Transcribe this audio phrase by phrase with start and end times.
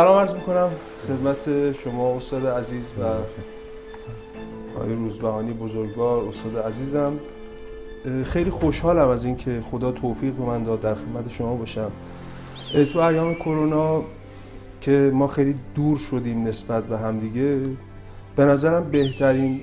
[0.00, 0.68] سلام عرض می‌کنم.
[1.08, 3.04] خدمت شما استاد عزیز و
[4.76, 7.12] آقای روزبهانی بزرگوار استاد عزیزم.
[8.24, 11.90] خیلی خوشحالم از اینکه خدا توفیق به من داد در خدمت شما باشم.
[12.92, 14.02] تو ایام کرونا
[14.80, 17.60] که ما خیلی دور شدیم نسبت به همدیگه
[18.36, 19.60] به نظرم بهترین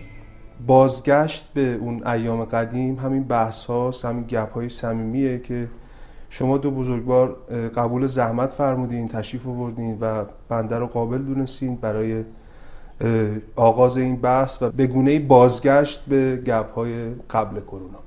[0.67, 5.67] بازگشت به اون ایام قدیم همین بحث هاست همین گپ های صمیمیه که
[6.30, 7.38] شما دو بزرگوار
[7.76, 12.23] قبول زحمت فرمودین تشریف آوردین و بنده رو قابل دونستین برای
[13.55, 18.00] آغاز این بحث و به گونه بازگشت به گپ های قبل کرونا.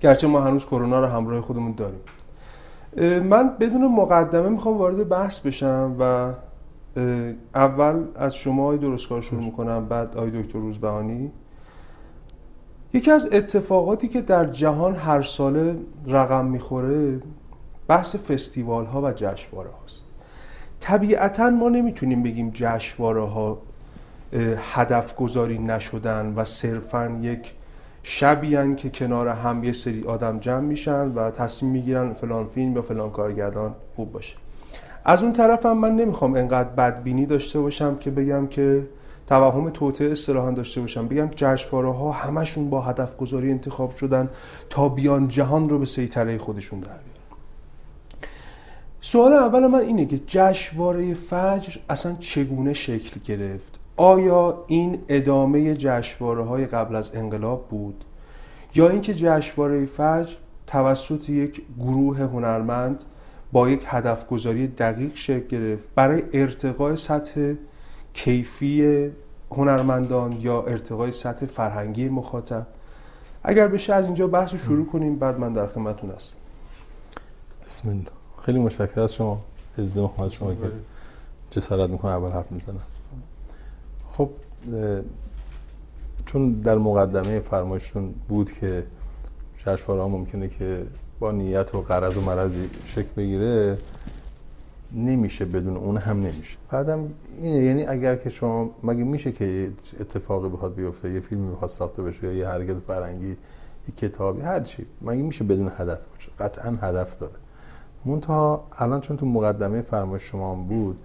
[0.00, 2.00] گرچه ما هنوز کرونا رو همراه خودمون داریم.
[3.22, 6.32] من بدون مقدمه می‌خوام وارد بحث بشم و
[7.54, 11.32] اول از شما آقای درستکار شروع می‌کنم بعد آقای دکتر روزبهانی.
[12.92, 17.20] یکی از اتفاقاتی که در جهان هر ساله رقم می‌خوره
[17.88, 20.04] بحث فستیوال ها و جشنواره هاست
[20.80, 23.58] طبیعتا ما نمی‌تونیم بگیم جشنواره ها
[24.74, 27.52] هدف گذاری نشدن و صرفا یک
[28.02, 32.82] شبیان که کنار هم یه سری آدم جمع میشن و تصمیم می‌گیرن فلان فیلم یا
[32.82, 34.36] فلان کارگردان خوب باشه.
[35.04, 38.88] از اون طرف هم من نمی‌خوام انقدر بدبینی داشته باشم که بگم که
[39.28, 41.08] توهم توطعه اصطلاحا داشته باشم.
[41.08, 44.30] بگم جشنواره ها همشون با هدف گذاری انتخاب شدن
[44.70, 47.02] تا بیان جهان رو به سیطره خودشون در بیارن.
[49.00, 56.44] سوال اول من اینه که جشنواره فجر اصلا چگونه شکل گرفت؟ آیا این ادامه جشنواره
[56.44, 58.04] های قبل از انقلاب بود؟
[58.74, 63.04] یا اینکه جشنواره فجر توسط یک گروه هنرمند
[63.52, 67.54] با یک هدف گذاری دقیق شکل گرفت؟ برای ارتقای سطح
[68.24, 69.10] کیفی
[69.50, 72.66] هنرمندان یا ارتقای سطح فرهنگی مخاطب.
[73.42, 76.36] اگر بشه از اینجا بحث رو شروع کنیم بعد من در خدمتتون هستم.
[77.66, 78.04] بسم الله.
[78.42, 79.40] خیلی متشکرم از شما.
[79.78, 80.72] از محمد شما که
[81.50, 82.80] جسارت می‌کنه اول حرف می‌زنم
[84.12, 84.30] خب
[86.26, 88.86] چون در مقدمه فرمایشتون بود که
[89.58, 90.86] جشنواره ممکنه که
[91.18, 93.78] با نیت و قرض و مرضی شکل بگیره
[94.92, 96.58] نمیشه بدون اون هم نمیشه.
[96.70, 97.08] بعدم
[97.42, 102.02] اینه یعنی اگر که شما مگه میشه که اتفاقی بخواد بیفته یه فیلمی بخواد ساخته
[102.02, 104.86] بشه یا یه حرکت فرنگی یه کتابی هر چی.
[105.02, 107.32] مگه میشه بدون هدف باشه؟ قطعا هدف داره.
[108.04, 110.98] منتها الان چون تو مقدمه فرمایش شما هم بود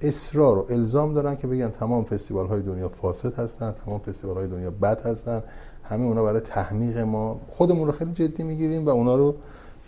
[0.00, 4.46] اصرار و الزام دارن که بگن تمام فستیوال های دنیا فاسد هستن تمام فستیوال های
[4.46, 5.42] دنیا بد هستن.
[5.82, 9.34] همه اونا برای تحمیق ما خودمون رو خیلی جدی می‌گیریم و اونا رو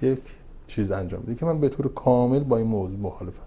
[0.02, 0.20] یک
[0.66, 1.34] چیز انجام میده.
[1.34, 3.42] که من به طور کامل با این موضوع مخالفم.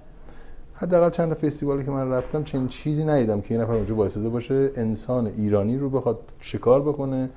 [0.73, 4.71] حداقل چند فستیوالی که من رفتم چنین چیزی ندیدم که یه نفر اونجا وایساده باشه
[4.75, 7.29] انسان ایرانی رو بخواد شکار بکنه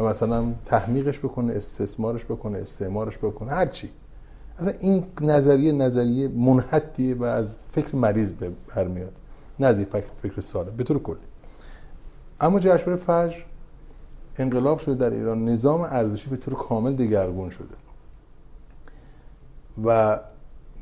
[0.00, 3.90] و مثلا تحمیقش بکنه استثمارش بکنه استعمارش بکنه هر چی.
[4.58, 8.32] اصلا این نظریه نظریه منحتیه و از فکر مریض
[8.76, 9.12] برمیاد
[9.60, 11.16] نه از فکر فکر ساله به طور کلی.
[12.40, 13.42] اما جشنواره فجر
[14.36, 15.44] انقلاب شده در ایران.
[15.44, 17.81] نظام ارزشی به طور کامل دگرگون شده.
[19.84, 20.20] و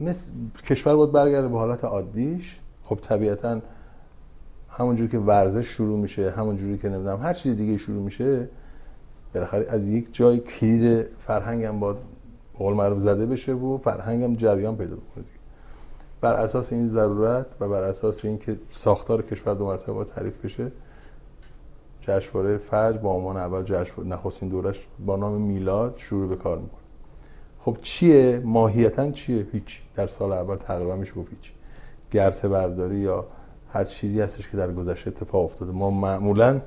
[0.00, 0.30] مثل
[0.66, 2.60] کشور باید برگرده به حالت عادیش.
[2.84, 3.60] خب طبیعتا
[4.68, 8.48] همونجوری که ورزش شروع میشه همونجوری که نمی‌دونم هر چیز دیگه شروع میشه
[9.34, 11.96] بالاخره از یک جای کلید فرهنگ هم باید
[12.58, 15.24] قول معروف زده بشه و فرهنگ هم جریان پیدا بکنه
[16.20, 20.72] بر اساس این ضرورت و بر اساس اینکه ساختار کشور دو مرتبه تعریف بشه
[22.02, 26.79] جشنواره فجر با عنوان اول جشنواره نخستین دورش با نام میلاد شروع به کار می‌کنه.
[27.60, 29.80] خب چیه؟ ماهیتا چیه؟ هیچ.
[29.94, 31.52] در سال اول تقریبا میشه گفت هیچ.
[32.10, 33.26] گرته برداری یا
[33.68, 35.72] هر چیزی هستش که در گذشته اتفاق افتاده.
[35.72, 36.60] ما معمولا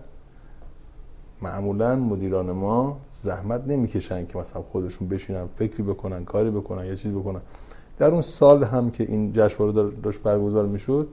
[1.41, 7.15] معمولا مدیران ما زحمت نمی‌کشن که مثلا خودشون بشینن فکری بکنن کاری بکنن یا چیزی
[7.15, 7.41] بکنن.
[7.97, 11.07] در اون سال هم که این جشنواره داشت برگزار می‌شد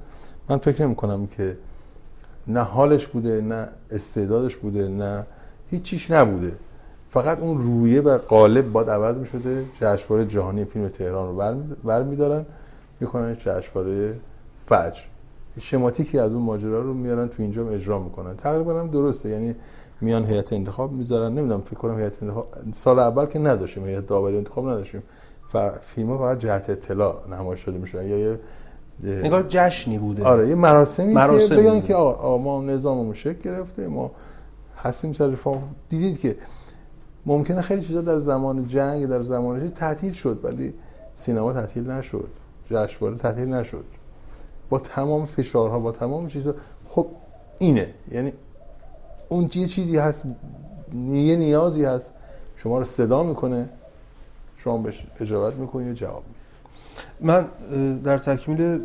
[0.48, 1.58] من فکر نمی کنم که
[2.46, 5.26] نه حالش بوده نه استعدادش بوده نه
[5.70, 6.56] هیچیش نبوده.
[7.10, 12.02] فقط اون رویه و قالب باد عوض می شده جشنواره جهانی فیلم تهران رو بر
[12.02, 12.46] میدارن.
[13.00, 14.14] می‌کنن جشنواره
[14.66, 15.00] فجر.
[15.60, 18.36] شماتیکی از اون ماجرا رو میارن تو اینجا اجرا می‌کنن.
[18.36, 19.28] تقریبا هم درسته.
[19.28, 19.54] یعنی
[20.00, 21.32] میان هیئت انتخاب می‌ذارن.
[21.32, 25.02] نمی‌دونم فکر کنم هیئت انتخاب سال اول که نداشتیم هیئت داوری انتخاب نداشتیم.
[25.54, 28.40] و فیلم ها فقط جهت اطلاع نمایش داده میشن یا یه
[29.04, 30.24] نگاه جشنی بوده.
[30.24, 34.10] آره یه مراسمی مراسم که بگن که آقا ما نظاممون شکل گرفته ما
[34.76, 35.36] هستیم سر
[35.88, 36.36] دیدید که
[37.26, 40.74] ممکنه خیلی چیزا در زمان جنگ در زمان چیز تعطیل شد ولی
[41.14, 42.28] سینما تعطیل نشد
[42.70, 43.84] جشنواره تعطیل نشد.
[44.68, 46.54] با تمام فشارها با تمام چیزا
[46.88, 47.06] خب
[47.58, 47.94] اینه.
[48.10, 48.32] یعنی
[49.28, 50.24] اون یه چیزی هست
[50.94, 52.12] یه نیازی هست.
[52.56, 53.68] شما رو صدا می‌کنه
[54.56, 56.22] شما بهش اجابت می‌کنی و جواب
[57.20, 57.46] من
[58.04, 58.80] در تکمیل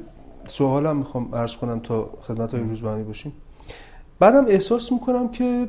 [0.48, 3.34] سوالم می‌خوام عرض کنم تا خدمت های روزبانی باشیم.
[4.20, 5.68] بعدم احساس می‌کنم که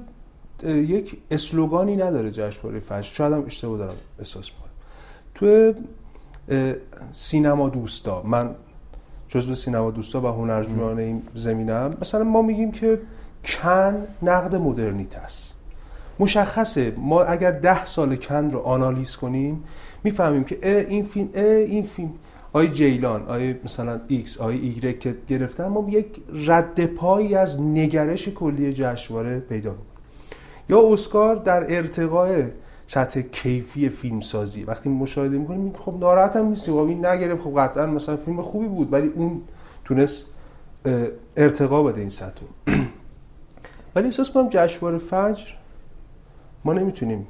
[0.65, 3.03] یک اسلوگانی نداره جشنواره فجر.
[3.03, 4.73] شاید هم اشتباه دارم احساس می‌کنم.
[5.35, 5.73] تو
[7.13, 8.55] سینما دوستا من
[9.29, 11.97] جزو سینما دوستا و هنرجویان این زمینم.
[12.01, 12.99] مثلا ما میگیم که
[13.45, 15.55] کن نقد مدرنیته است.
[16.19, 16.95] مشخصه.
[16.97, 19.65] ما اگر ده سال کن رو آنالیز کنیم
[20.05, 22.13] می‌فهمیم که اه این فیلم اه این فیلم.
[22.53, 26.07] آی جیلان آی مثلا ایکس آی ایگرک که گرفتن ما یک
[26.47, 29.96] رد پایی از نگرش کلی جشنواره پیدا می‌کنیم.
[30.69, 32.43] یا اسکار در ارتقاء
[32.87, 37.43] سطح کیفی فیلم سازی وقتی مشاهده می‌کنیم خب ناراحت هم نیستیم خب این نگرفت.
[37.43, 39.43] خب قطعا مثلا فیلم خوبی بود ولی اون
[39.85, 40.27] تونست
[41.37, 42.43] ارتقا بده این سطح
[43.95, 45.47] ولی احساس کنم جشنواره فجر
[46.65, 47.27] ما نمی‌تونیم.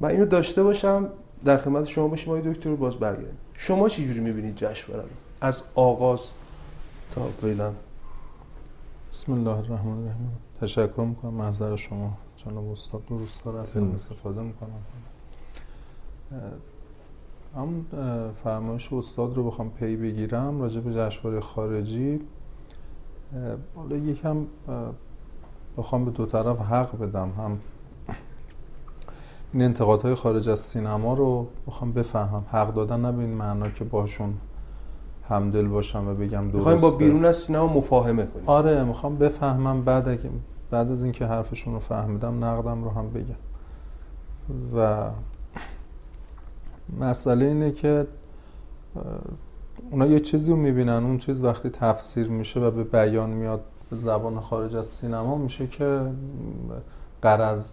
[0.00, 1.08] من اینو داشته باشم.
[1.44, 2.74] در خدمت شما باشیم آقای دکتر.
[2.74, 3.38] باز برگردیم.
[3.54, 6.20] شما چه جوری می‌بینید جشنواره رو؟ از آغاز
[7.14, 7.72] تا فعلا.
[9.12, 10.32] بسم الله الرحمن الرحیم.
[10.60, 12.12] تشکر می‌کنم محضر شما.
[12.46, 14.70] جناب استاد درست هستم استفاده می‌کنم.
[17.56, 17.84] هم
[18.44, 22.20] فرمایش استاد رو بخوام پی بگیرم راجع به جشنواره خارجی.
[23.76, 24.36] حالا یکم
[25.76, 27.32] بخوام به دو طرف حق بدم.
[27.38, 27.58] هم
[29.52, 32.44] این انتقادهای خارج از سینما رو بخوام بفهمم.
[32.50, 34.34] حق دادن نه به این معنا که باشون
[35.28, 38.44] همدل باشم و بگم درسته با بیرون از سینما مفاهمه کنیم.
[38.46, 40.30] آره می‌خوام بفهمم بعد اگه
[40.74, 43.34] بعد از اینکه حرفشون رو فهمیدم نقدم رو هم بگم.
[44.76, 45.10] و
[47.00, 48.06] مسئله اینه که
[49.90, 51.04] اونا یه چیزی رو می‌بینن.
[51.04, 53.60] اون چیز وقتی تفسیر میشه و به بیان میاد
[53.90, 56.00] به زبان خارج از سینما میشه که
[57.22, 57.72] قرض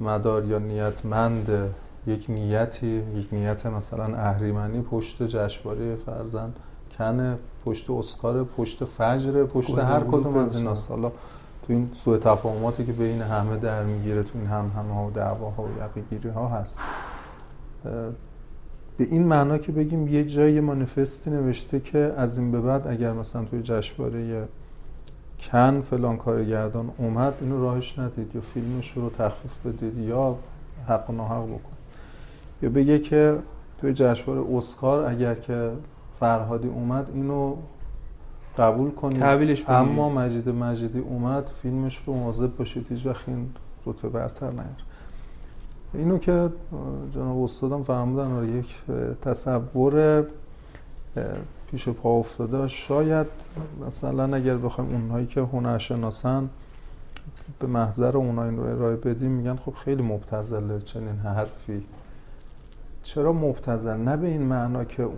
[0.00, 1.74] مدار یا نیتمند
[2.06, 6.56] یک نیتی یک نیت مثلا اهریمنی پشت جشنواره فرزند
[6.98, 11.12] کنه پشت اسکار پشت فجر پشت هر کدوم از این حالا
[11.66, 15.10] تو این سوء تفاهماتی که بین همه در می‌گیره تو این هم همه ها و
[15.10, 16.82] دعواها و یقیگیری ها هست
[18.98, 23.12] به این معنا که بگیم یه جای مانیفستی نوشته که از این به بعد اگر
[23.12, 24.48] مثلا توی جشنواره
[25.50, 28.34] کن فلان کارگردان اومد اینو راهش ندید.
[28.34, 30.36] یا فیلمش رو تخفیف بدید یا
[30.88, 31.72] حق و ناحق بکن.
[32.62, 33.38] یا بگه که
[33.80, 35.70] توی جشنواره اسکار اگر که
[36.20, 37.56] فرهادی اومد اینو
[38.58, 43.50] قبول کنید تحویلش اما مجید مجیدی اومد فیلمش رو مواظب باشید هیچ وقت این
[43.86, 44.66] رتبه برتر نیار.
[45.94, 46.48] اینو که
[47.14, 48.74] جناب استادم فرمودن آره، یک
[49.22, 50.24] تصور
[51.70, 52.68] پیش پا افتاده.
[52.68, 53.26] شاید
[53.86, 56.48] مثلا اگر بخوایم اونهایی که هنرشناسن
[57.60, 61.84] به محضر اونها این رو ارائه بدیم میگن خب خیلی مبتزله چنین حرفی.
[63.02, 65.08] چرا مبتزل نه به این معنا که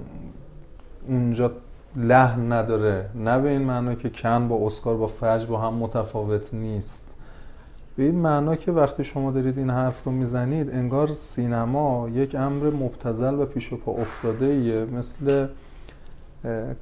[1.09, 1.53] اونجا
[1.97, 3.11] لحن نداره.
[3.15, 7.11] نه به این معنا که کن با اسکار با فج با هم متفاوت نیست.
[7.97, 12.71] به این معنا که وقتی شما دارید این حرف رو می‌زنید انگار سینما یک امر
[12.71, 15.47] مبتزل و پیش و پا افتاده ایه مثل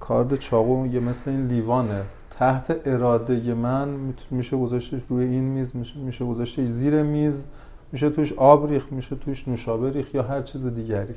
[0.00, 2.02] کارد چاقو یه مثل این لیوانه.
[2.30, 3.88] تحت اراده من
[4.30, 7.44] میشه گذاشتش روی این میز میشه, میشه گذاشتش زیر میز
[7.92, 11.14] میشه توش آب ریخ میشه توش نوشابه ریخ یا هر چیز دیگری.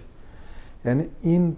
[0.86, 1.56] یعنی این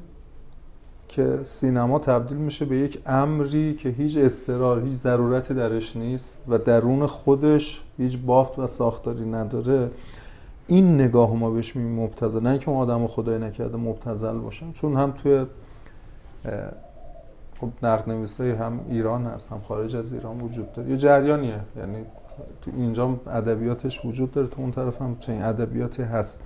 [1.10, 6.58] که سینما تبدیل میشه به یک امری که هیچ استرار هیچ ضرورتی درش نیست و
[6.58, 9.90] درون خودش هیچ بافت و ساختاری نداره.
[10.68, 14.72] این نگاه ما بهش میگیم مبتزل نه که اون آدم خدای نکرده مبتزل باشن.
[14.72, 15.46] چون هم توی
[17.60, 18.10] خب نقد
[18.62, 20.90] هم ایران هست هم خارج از ایران وجود داره.
[20.90, 21.60] یه جریانیه.
[21.78, 21.98] یعنی
[22.62, 26.44] تو اینجا ادبیاتش وجود داره تو اون طرف هم چنین ادبیاتی هست.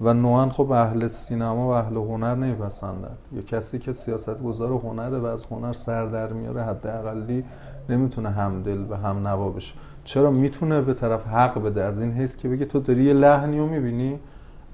[0.00, 5.18] و نوعا خب اهل سینما و اهل هنر نمیپسندن یا کسی که سیاست گذار هنره
[5.18, 7.44] و از هنر سر در میاره حداقلی
[7.88, 9.74] نمی‌تونه همدل و هم نوا بشه.
[10.04, 11.82] چرا؟ می‌تونه به طرف حق بده.
[11.82, 14.18] از این حیث که بگه تو داری یه لحنی رو می‌بینی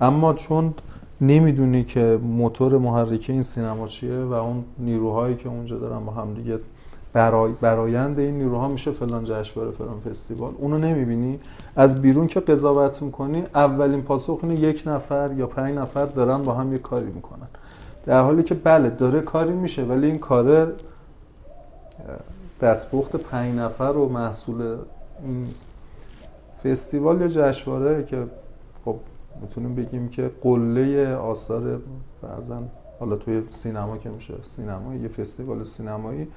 [0.01, 0.75] اما چون
[1.21, 6.35] نمی‌دونی که موتور محرکه این سینما چیه و اون نیروهایی که اونجا دارن با هم
[6.35, 6.59] دیگه
[7.13, 10.53] برای برایند این نیروها میشه فلان جشنواره فلان فستیوال.
[10.59, 11.41] اونو نمی‌بینی؟
[11.77, 16.55] از بیرون که قضاوت می‌کنی اولین پاسخ اینه یک نفر یا پنج نفر دارن با
[16.55, 17.49] هم یه کاری می‌کنن.
[18.07, 20.73] در حالی که بله داره کاری میشه ولی این کار
[22.61, 24.77] دستپخت پنج نفر و محصول
[25.23, 25.49] این
[26.65, 28.23] فستیوال یا جشنواره که
[28.85, 28.97] خب
[29.41, 31.81] می‌تونیم بگیم که قله آثار
[32.23, 32.63] فرزن
[33.01, 36.29] حالا توی سینما که میشه سینما یه فستیوال سینمایی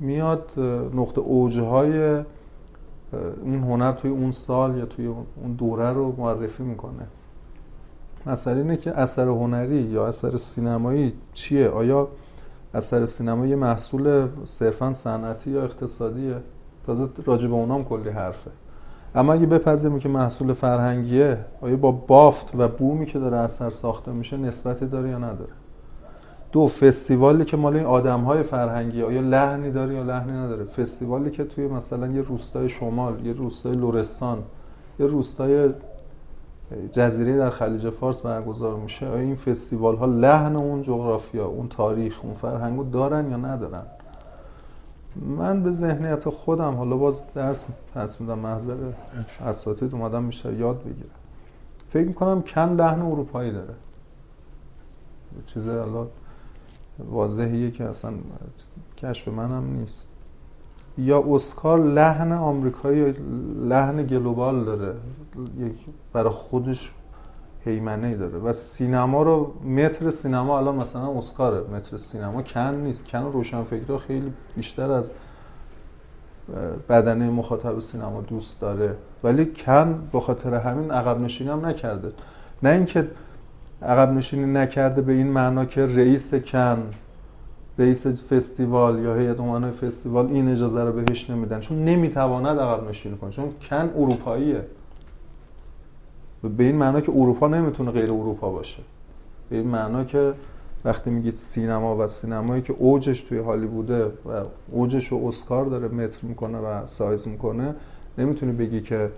[0.00, 0.50] میاد
[0.94, 2.22] نقطه اوجه های
[3.42, 7.06] اون هنر توی اون سال یا توی اون دوره رو معرفی می‌کنه.
[8.26, 12.08] مسئله اینه که اثر هنری یا اثر سینمایی چیه؟ آیا
[12.74, 16.36] اثر سینما یه محصول صرفا صنعتی یا اقتصادیه؟
[16.86, 18.50] تازه راجع به اونام کلی حرفه.
[19.14, 24.12] اما اگه بپذیریم که محصول فرهنگیه آیا با بافت و بومی که داره اثر ساخته
[24.12, 25.52] میشه نسبتی داره یا نداره؟
[26.56, 30.64] دو فستیوالی که مال این آدم های فرهنگی آیا لحنی داره یا لحنی نداره.
[30.64, 34.42] فستیوالی که توی مثلا یه روستای شمال یه روستای لورستان
[35.00, 35.70] یه روستای
[36.92, 42.20] جزیره در خلیج فارس برگزار میشه آیا این فستیوال ها لحن اون جغرافیا اون تاریخ
[42.22, 43.82] اون فرهنگو دارن یا ندارن؟
[45.38, 48.76] من به ذهنیت خودم حالا باز درس پس میدم محضر
[49.46, 51.16] اساتید اومدم بیشتر یاد بگیرم.
[51.88, 53.74] فکر می‌کنم کن لحن اروپایی داره.
[55.46, 56.06] چیز حالا
[56.98, 58.12] واضحیه که اصلا
[58.96, 60.08] کشف منم نیست.
[60.98, 63.14] یا اسکار لحن آمریکایی
[63.64, 64.94] لحن گلوبال داره.
[65.58, 65.72] یک
[66.12, 66.92] برای خودش
[67.64, 68.38] هیمنه داره.
[68.38, 71.60] و سینما رو متر سینما الان مثلا اسکاره.
[71.60, 73.06] متر سینما کن نیست.
[73.06, 75.10] کن روشنفکرها خیلی بیشتر از
[76.88, 78.96] بدنه مخاطب سینما دوست داره.
[79.24, 82.12] ولی کن به خاطر همین عقب نشینی هم نکرده.
[82.62, 83.08] نه اینکه
[83.82, 86.82] عقب نشینی نکرده به این معنا که رئیس کن
[87.78, 91.60] رئیس فستیوال یا هیئت امنای فستیوال این اجازه رو بهش نمیدن.
[91.60, 93.30] چون نمی‌تواند عقب نشینی کنه.
[93.30, 94.64] چون کن اروپاییه.
[96.56, 98.82] به این معنا که اروپا نمی‌تونه غیر اروپا باشه.
[99.50, 100.32] به این معنا که
[100.84, 104.10] وقتی میگید سینما و سینمایی که اوجش توی هالیووده و
[104.70, 107.74] اوجش رو اسکار داره متر می‌کنه و سایز می‌کنه
[108.18, 109.10] نمی‌تونی بگی که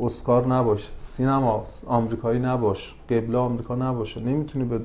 [0.00, 4.20] اسکار نباشه سینما آمریکایی نباش قبله آمریکا نباشه.
[4.20, 4.80] نمی‌تونی به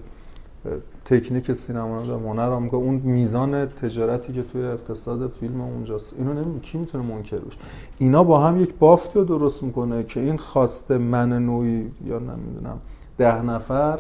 [1.06, 6.14] تکنیک سینما و هنر آمریکا اون میزان تجارتی که توی اقتصاد فیلم اونجاست.
[6.18, 7.58] اینو نمی‌دونم کی می‌تونه منکر بشه
[7.98, 12.80] اینا با هم یک بافتی رو درست می‌کنه که این خواسته من نوعی یا نمی‌دونم
[13.18, 14.00] ده نفر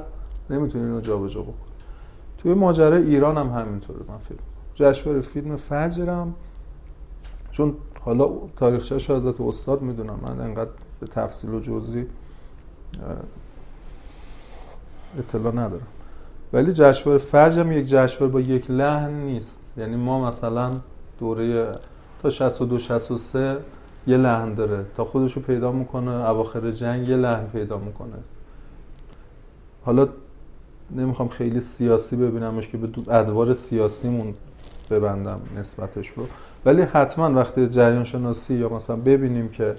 [0.50, 1.55] نمی‌تونه اینو جابجا بکنه.
[2.38, 4.39] توی ماجرای ایران هم همینطوره من فیلم
[4.75, 6.33] جشنواره فیلم فجرم
[7.51, 7.74] چون
[8.09, 10.19] حالا تاریخچه‌اش از استاد می‌دونم.
[10.21, 12.05] من انقدر به تفصیل و جزئی
[15.19, 15.87] اطلاع ندارم.
[16.53, 19.61] ولی جشنواره فجر هم یک جشنواره با یک لحن نیست.
[19.77, 20.71] یعنی ما مثلا
[21.19, 21.75] دوره
[22.21, 23.57] تا 62 63
[24.07, 24.85] یه لحن داره.
[24.97, 28.15] تا خودش رو پیدا می‌کنه اواخر جنگ یه لحن پیدا می‌کنه.
[29.85, 30.07] حالا
[30.95, 34.33] نمی‌خوام خیلی سیاسی ببینمش که به ادوار سیاسیمون
[34.89, 36.25] ببندم نسبتش رو.
[36.65, 39.75] ولی حتما وقتی جریان شناسی یا مثلا ببینیم که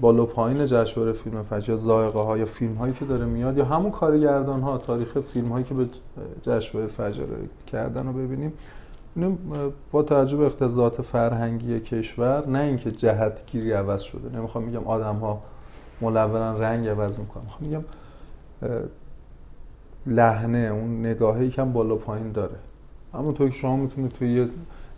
[0.00, 3.64] بالا پایین جشنواره فیلم فجر یا زائقه ها یا فیلم هایی که داره میاد یا
[3.64, 5.86] همون کارگردان ها تاریخ فیلم هایی که به
[6.42, 7.24] جشنواره فجر
[7.66, 8.52] کردن رو ببینیم
[9.92, 14.38] با توجه به اقتضاعات فرهنگی کشور نه اینکه جهتگیری عوض شده.
[14.38, 15.42] نمی‌خوام میگم آدم ها
[16.00, 17.42] ملونا رنگ عوض می‌کنن.
[17.44, 17.84] می‌خوام میگم
[20.06, 22.56] لحنه اون نگاهی کم بالا پایین داره.
[23.14, 24.48] همونطور که شما می‌تونید توی یه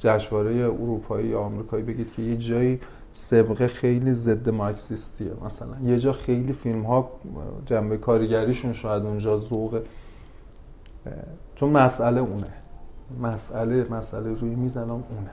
[0.01, 2.81] جشنواره اروپایی یا آمریکایی بگید که یه جایی
[3.13, 5.33] سبقه خیلی ضد مارکسیستیه.
[5.45, 7.11] مثلا یه جا خیلی فیلم ها
[7.67, 9.83] جنبه کارگریشون شاید اونجا ذوق
[11.55, 12.53] چون مسئله اونه.
[13.23, 15.31] مسئله مسئله روی می‌زنم اونه.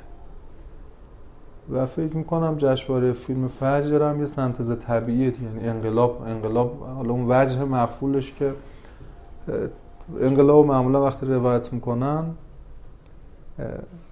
[1.71, 5.33] و فکر می‌کنم جشنواره فیلم فجر هم یه سنتز طبیعیه.
[5.43, 8.53] یعنی انقلاب انقلاب حالا اون وجه مفعولش که
[10.21, 12.23] انقلاب معمولا وقتی روایت می‌کنن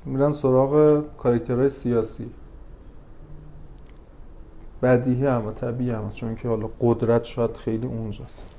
[0.06, 2.30] میرن سراغ کاراکترهای سیاسی.
[4.84, 8.50] بدیهی هم و طبیعی هم چون که حالا قدرت شاید خیلی اونجاست.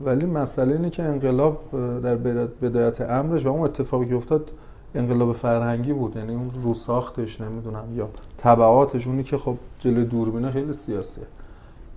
[0.00, 1.58] ولی مسئله اینه که انقلاب
[2.02, 2.16] در
[2.62, 4.50] بدایت امرش و اون اتفاقی که افتاد
[4.94, 6.16] انقلاب فرهنگی بود.
[6.16, 11.24] یعنی اون روساختش نمی‌دونم یا طبعاتش اونی که خب جلوی دوربینه خیلی سیاسیه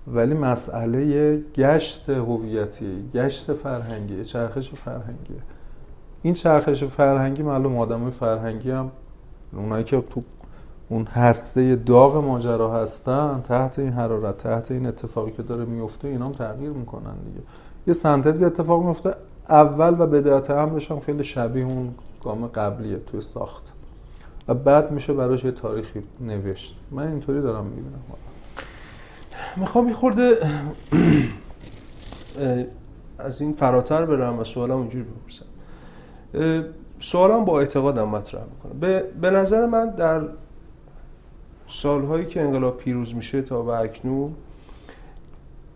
[0.07, 5.33] ولی مسئله گشت هویتی گشت فرهنگی چرخش فرهنگی.
[6.23, 8.91] این چرخش فرهنگی معلوم آدمای فرهنگی هم
[9.53, 10.23] اونایی که تو
[10.89, 16.25] اون هسته داغ ماجرا هستن تحت این حرارت تحت این اتفاقی که داره میفته اینا
[16.25, 17.45] هم تغییر می‌کنن دیگه.
[17.87, 19.15] یه سنتزی اتفاق میفته
[19.49, 23.63] اول و بدایت هم خیلی شبیه اون گام قبلیه توی ساخت.
[24.47, 26.75] و بعد میشه براش یه تاریخی نوشت.
[26.91, 28.01] من اینطوری دارم می‌بینم.
[29.55, 30.31] می‌خوام یه خورده
[33.19, 35.45] از این فراتر برم و سوالم اونجوری بپرسم.
[36.99, 40.21] سوالم با اعتقادم مطرح می‌کنم به،, به نظر من در
[41.67, 44.35] سالهایی که انقلاب پیروز میشه تا به اکنون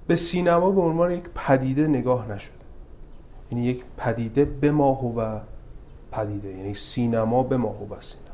[0.08, 2.54] به سینما به عنوان یک پدیده نگاه نشده.
[3.52, 5.40] یعنی یک پدیده به ماه و
[6.12, 6.50] پدیده.
[6.50, 8.28] یعنی سینما به ماه و سینما.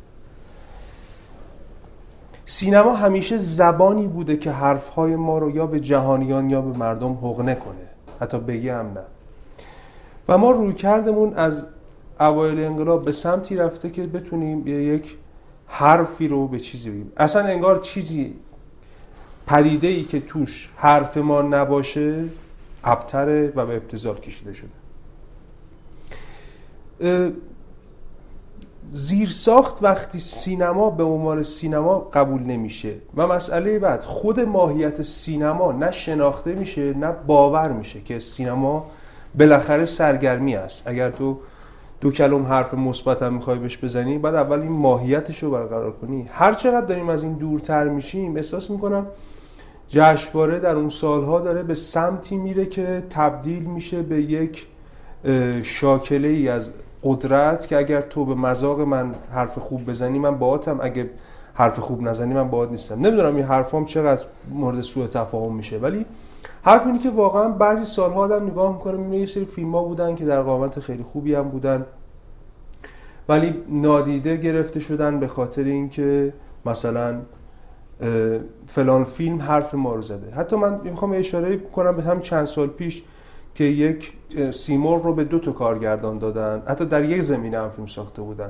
[2.46, 7.56] سینما همیشه زبانی بوده که حرفهای ما رو یا به جهانیان یا به مردم حقنه
[7.56, 7.88] کنه.
[8.20, 9.04] حتی بگه هم نه.
[10.28, 11.66] و ما روی کردمون از
[12.20, 15.18] اوایل انقلاب به سمتی رفته که بتونیم یک
[15.68, 17.12] حرفی رو به چیزی بگیم.
[17.18, 18.34] اصلا انگار چیزی
[19.48, 22.24] پدیده ای که توش حرف ما نباشه
[22.84, 24.70] ابتره و به ابتزال کشیده شده.
[28.92, 35.92] زیرساخت وقتی سینما به عنوان سینما قبول نمیشه و مسئله بعد خود ماهیت سینما نه
[35.92, 38.90] شناخته میشه نه باور میشه که سینما
[39.40, 40.88] بالاخره سرگرمی است.
[40.88, 41.40] اگر تو
[42.04, 46.28] دو کلم حرف مثبت هم می‌خوای بهش بزنی بعد اول این ماهیتش رو برقرار کنی.
[46.32, 49.06] هر چقدر داریم از این دورتر میشیم احساس می‌کنم
[49.88, 54.68] جشنواره در اون سالها داره به سمتی میره که تبدیل میشه به یک
[55.64, 56.72] شاکله ای از
[57.04, 60.80] قدرت که اگر تو به مذاق من حرف خوب بزنی من باهاتم.
[60.82, 61.10] اگه
[61.54, 62.96] حرف خوب نزنی من باهات نیستم.
[62.96, 66.06] نمی‌دونم این حرفام چقدر مورد سوء تفاهم میشه ولی
[66.66, 70.16] حرف اینه که واقعا بعضی سالها آدم نگاه می‌کنه می‌بینه یه سری فیلم ها بودن
[70.16, 71.86] که در قامت خیلی خوبی هم بودن.
[73.30, 76.34] ولی نادیده گرفته شدن به خاطر اینکه
[76.66, 77.16] مثلا
[78.66, 80.32] فلان فیلم حرف ما رو زده.
[80.32, 83.04] حتی من می‌خوام اشاره کنم به هم چند سال پیش
[83.56, 84.14] که یک
[84.52, 86.64] سیمور رو به دو تا کارگردان دادن.
[86.68, 88.50] حتی در یک زمینه هم فیلم ساخته بودن.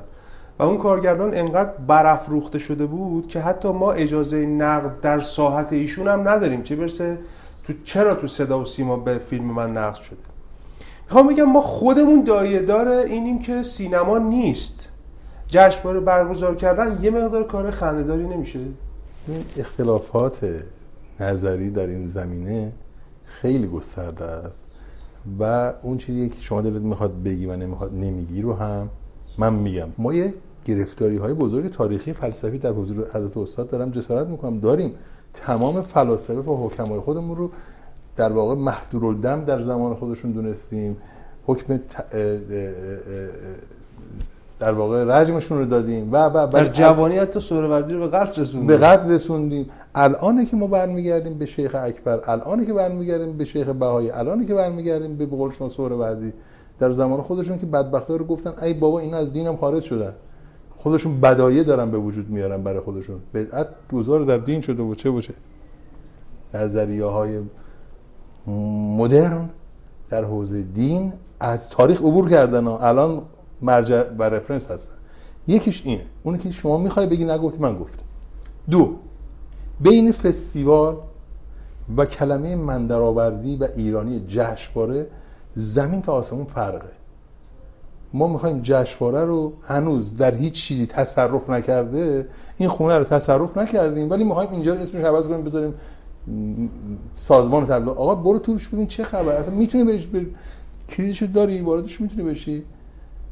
[0.60, 6.08] و اون کارگردان انقدر برافروخته شده بود که حتی ما اجازه نقد در ساحت ایشون
[6.08, 6.63] هم نداریم.
[6.63, 7.17] چه برسه
[7.63, 10.17] تو چرا تو صدا و سیما به فیلم من نقد شده؟
[11.05, 14.89] می‌خوام بگم ما خودمون دایه داره اینیم که سینما نیست.
[15.48, 18.60] جشنواره برگزار کردن یه مقدار کار خندهداری نمیشه.
[19.58, 20.63] اختلافات
[21.20, 22.74] نظری در این زمینه
[23.25, 24.67] خیلی گسترده است
[25.39, 28.89] و اون چیزی که شما دلت می‌خواد بگی و نمی‌خواد نمیگی رو هم
[29.38, 29.87] من میگم.
[29.98, 30.33] ما یه
[30.66, 34.59] گرفتاری های بزرگ تاریخی فلسفی در حضور حضرت استاد دارم جسارت می‌کنم.
[34.59, 34.96] داریم.
[35.33, 37.50] تمام فلاسفه و حکمای خودمون رو
[38.15, 40.98] در واقع محدورالدم در زمان خودشون دونستیم.
[41.46, 41.79] حکم
[44.59, 46.09] در واقع رجمشون رو دادیم.
[46.11, 48.67] و و در جوانی حتی سهروردی رو به قتل رسوندیم.
[48.67, 49.69] به قتل رسوندیم.
[49.96, 54.53] الان که ما برمیگردیم به شیخ اکبر الان که برمیگردیم به شیخ بهایی الان که
[54.53, 56.33] برمیگردیم به بقول شما سهروردی
[56.79, 60.13] در زمان خودشون که بدبختا رو گفتن ای بابا اینا از دینم خارج شدن.
[60.83, 63.19] خودشون بدایه دارن به وجود میارن برای خودشون.
[63.33, 65.22] بدعت گذار در دین شده و چه و
[66.53, 67.39] نظریه های
[68.98, 69.50] مدرن
[70.09, 73.22] در حوزه دین از تاریخ عبور کردن و الان
[73.61, 74.96] مرجع و رفرنس هستن.
[75.48, 76.05] یکیش اینه.
[76.24, 78.03] اونی که شما می‌خوای بگی نگفتی من گفتم.
[78.69, 78.96] دو
[79.81, 80.98] بین فستیوال
[81.98, 85.07] و کلمه مندرآوردی و ایرانی جشنواره
[85.51, 87.02] زمین تا آسمون فرقه.
[88.13, 94.09] ما می‌خوایم جشنواره رو هنوز در هیچ چیزی تصرف نکرده این خونه رو تصرف نکردیم
[94.09, 95.73] ولی می‌خوایم اینجا رو اسمش عوض کنیم بذاریم
[97.13, 97.97] سازمان تبلیغ.
[97.97, 100.25] آقا برو توش ببین چه خبر اصلا می‌تونی بریش بر...
[100.89, 102.63] کلیدشو داری واردش می‌تونی بشی.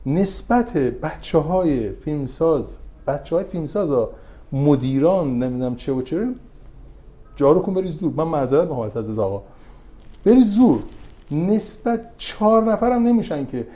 [0.06, 4.10] نسبت بچه های فیلمساز بچه های فیلمساز ها
[4.52, 6.28] مدیران نمی‌دونم چه و چه
[7.36, 9.44] جارو کن بریز دور من معذرت می‌خوام از آقا.
[10.26, 10.80] بریز دور
[11.32, 13.68] نسبت چهار نفر هم نمیشن که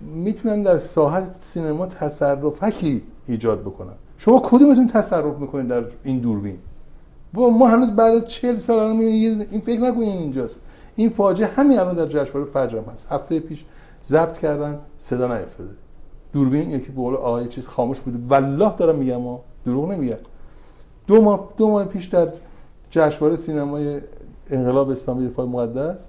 [0.00, 3.92] می‌تونن در ساحت سینما تصرفکی ایجاد بکنن.
[4.18, 6.58] شما کدومتون تصرف می‌کنید در این دوربین؟
[7.34, 10.60] با ما هنوز بعد از 40 سال الان این فکر نکنین اینجاست.
[10.96, 13.12] این فاجعه همین الان در جشنواره فجر هست.
[13.12, 13.64] هفته پیش
[14.04, 15.74] ضبط کردن صدا نیفتاده.
[16.32, 18.18] دوربین یکی به قول آقای چیز خاموش بوده.
[18.28, 20.16] والله دارم میگم ما دروغ نمیگم.
[21.06, 22.28] دو ماه دو ماه پیش در
[22.90, 24.00] جشنواره سینمای
[24.50, 26.08] انقلاب اسلامی دفاع مقدس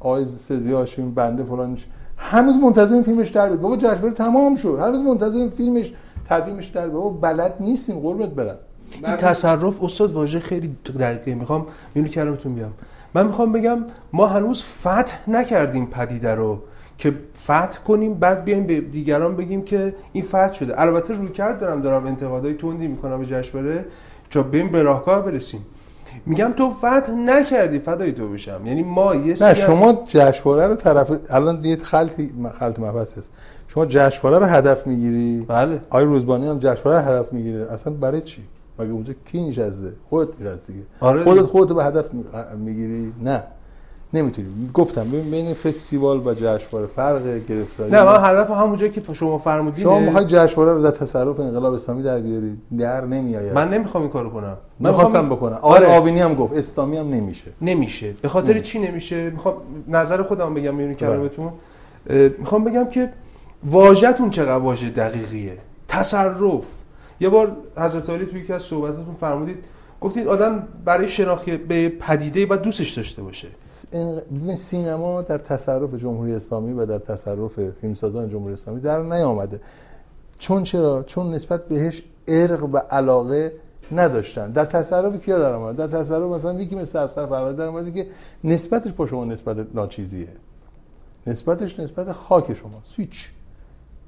[0.00, 1.78] آقای سزی هاشمی بنده فلان
[2.18, 3.60] هنوز منتظر فیلمش در بیاد.
[3.60, 4.78] بابا جشنواره تمام شد.
[4.82, 5.92] هنوز منتظر فیلمش
[6.28, 7.98] تقدیمش در بابا بلد نیستیم.
[7.98, 8.58] قربت برم.
[9.04, 11.34] این تصرف استاد واژه خیلی دقیقه.
[11.34, 12.72] می‌خوام اینو کلمتون بیام.
[13.14, 13.78] من می‌خوام بگم
[14.12, 16.62] ما هنوز فتح نکردیم پدیده رو
[16.98, 20.80] که فتح کنیم بعد بیایم به دیگران بگیم که این فتح شده.
[20.80, 23.84] البته روی دارم دارم انتقادای تندی می‌کنم به جشنواره.
[24.30, 25.66] تا بریم به راهکار برسیم.
[26.26, 28.60] میگم تو فتح نکردی فدای تو بشم.
[28.64, 33.30] یعنی ما یه نه شما جشنواره رو طرف الان دیت خلطی خلط مبحث است
[33.68, 35.80] شما جشنواره رو هدف می‌گیری؟ بله.
[35.90, 37.72] آی روزبانی هم جشنواره هدف می‌گیره.
[37.72, 38.42] اصلا برای چی؟
[38.78, 42.06] مگه اونجا کی نشسته؟ خودت می‌رسی آره خودت خودت به هدف
[42.56, 43.42] می‌گیری؟ نه.
[44.14, 49.82] نمی‌تونیم گفتم بین فستیوال و جشنواره فرق گرفتاری نه من هدف همونجا که شما فرمودین
[49.82, 53.52] شما می‌خوای جشنواره رو در تصرف انقلاب اسلامی در بیاری در نمیآید.
[53.52, 54.56] من نمی‌خوام این کارو کنم.
[54.80, 55.58] من می‌خواستم بکنم.
[55.62, 55.86] آره.
[55.86, 57.50] آبینی هم گفت اسلامی هم نمیشه.
[57.62, 58.14] نمیشه.
[58.22, 58.64] به خاطر نمیشه.
[58.64, 59.54] چی نمیشه؟ می‌خوام
[59.88, 61.08] نظر خودم بگم میونی بله.
[61.08, 61.52] کلمتون
[62.38, 63.12] می‌خوام بگم که
[63.64, 66.66] واژه‌تون چقدر واژه دقیقیه؟ تصرف.
[67.20, 69.64] یه بار حضرت علی توی یکی از صحبتاتون فرمودید
[70.00, 73.48] گفتید آدم برای شناخت به پدیده باید دوستش داشته باشه.
[74.30, 79.60] این سینما در تصرف جمهوری اسلامی و در تصرف فیلمسازان جمهوری اسلامی در نیامده.
[80.38, 83.52] چون چرا؟ چون نسبت بهش ارق و علاقه
[83.92, 84.52] نداشتن.
[84.52, 88.06] در تصرف کیا در آمد در تصرف مثلا یکی مثل اسقر فرهادی در آمده که
[88.44, 90.28] نسبتش با شما نسبت ناچیزیه.
[91.26, 93.30] نسبتش نسبت خاک شما هیچ.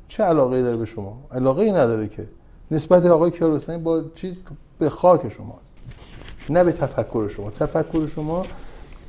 [0.08, 2.28] چه علاقه داره به شما؟ علاقه ای نداره که.
[2.70, 4.40] نسبت آقای کیارستمی با چیز
[4.78, 5.74] به خاک شماست.
[6.50, 7.50] نه به تفکر شما.
[7.50, 8.46] تفکر شما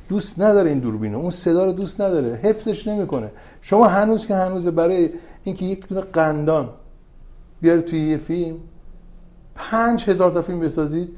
[0.08, 2.34] دوست نداره این دوربینو اون صدا رو دوست نداره.
[2.42, 3.32] حفظش نمی‌کنه.
[3.60, 5.10] شما هنوز که هنوز برای
[5.42, 6.68] اینکه یک دونه قندان
[7.60, 8.56] بیاره توی یه فیلم
[9.54, 11.16] پنج هزار تا فیلم بسازید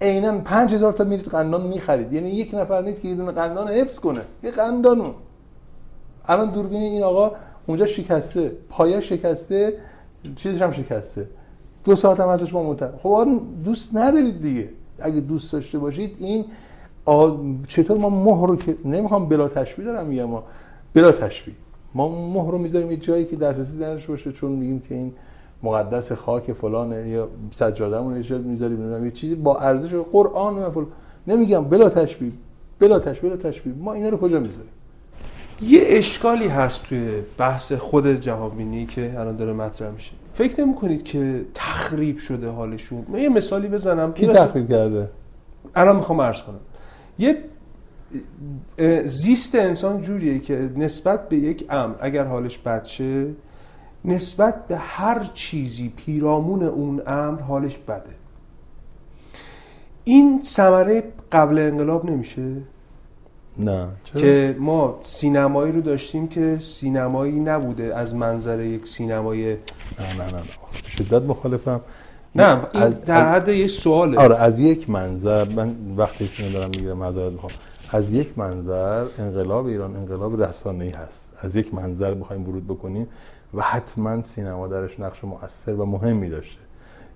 [0.00, 2.12] عینا پنج هزار تا میرید قندان می‌خرید.
[2.12, 4.20] یعنی یک نفر نیست که یه دونه قندان حفظ کنه.
[4.42, 5.12] یه قندانو.
[6.24, 7.32] الان دوربین این آقا
[7.66, 8.52] اونجا شکسته.
[8.68, 9.78] پایه شکسته.
[10.36, 11.28] چیزش هم شکسته.
[11.84, 14.68] دو ساعت هم ازش ما منتظر خب دوست ندارید دیگه.
[14.98, 16.44] اگه دوست داشته باشید این
[17.68, 20.44] چطور ما مهر رو که نمی‌خوام بلا تشبیه دارم میگم ما
[20.94, 21.54] بلا تشبیه.
[21.94, 25.12] ما مهر رو می‌ذاریم یه جایی که دسترسی درش باشه چون میگیم که این
[25.62, 30.86] مقدس خاک فلان یا سجادهمون یه می‌ذاریم یه چیزی با ارزش قرآن و فلان.
[31.26, 32.32] نمیگم بلا تشبیه
[32.78, 33.74] بلا تشبیه بلا تشبیه.
[33.74, 34.70] ما اینا رو کجا می‌ذاریم؟
[35.62, 40.12] یه اشکالی هست توی بحث خود جهانبینی که الان داره مطرح میشه.
[40.36, 44.12] فکر نمی کنید که تخریب شده حالشون؟ من یه مثالی بزنم.
[44.12, 45.08] کی تخریب کرده؟
[45.74, 46.60] الان می‌خوام عرض کنم.
[47.18, 47.44] یه
[49.04, 53.26] زیست انسان جوریه که نسبت به یک امر اگر حالش بد شه
[54.04, 58.14] نسبت به هر چیزی پیرامون اون امر حالش بده.
[60.04, 62.62] این ثمره قبل انقلاب نمیشه؟
[63.58, 63.86] نه.
[64.04, 69.56] چرا؟ که ما سینمایی رو داشتیم که سینمایی نبوده از منظر یک سینمای نه
[70.18, 70.42] نه نه, نه.
[70.88, 71.80] شدت مخالفم.
[72.34, 74.18] نه این در حد یه سواله.
[74.18, 77.52] آره از یک منظر من وقتی فیلم دارم می‌گیرم معذرت می‌خوام.
[77.90, 80.40] از یک منظر انقلاب ایران انقلاب
[80.80, 81.32] ای هست.
[81.38, 83.08] از یک منظر بخوایم ورود بکنیم
[83.54, 86.60] و حتما سینما درش نقش مؤثر و مهمی داشته.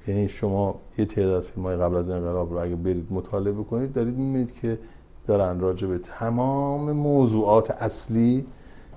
[0.09, 3.93] یعنی شما یه تعداد از فیلم های قبل از انقلاب رو اگه برید مطالعه بکنید
[3.93, 4.79] دارید می‌بینید که
[5.27, 8.47] دارن راجع به تمام موضوعات اصلی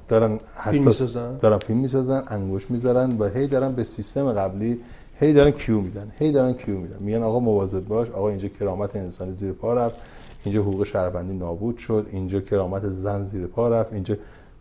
[0.07, 4.79] دارن حساس دارن فیلم می‌سازن انگوش می‌ذارن و هی دارن به سیستم قبلی
[5.15, 6.97] هی دارن کیو میدن هی دارن کیو میدن.
[6.99, 9.95] میگن آقا مواظب باش آقا اینجا کرامت انسانی زیر پا رفت
[10.45, 14.15] اینجا حقوق شهروندی نابود شد اینجا کرامت زن زیر پا رفت اینجا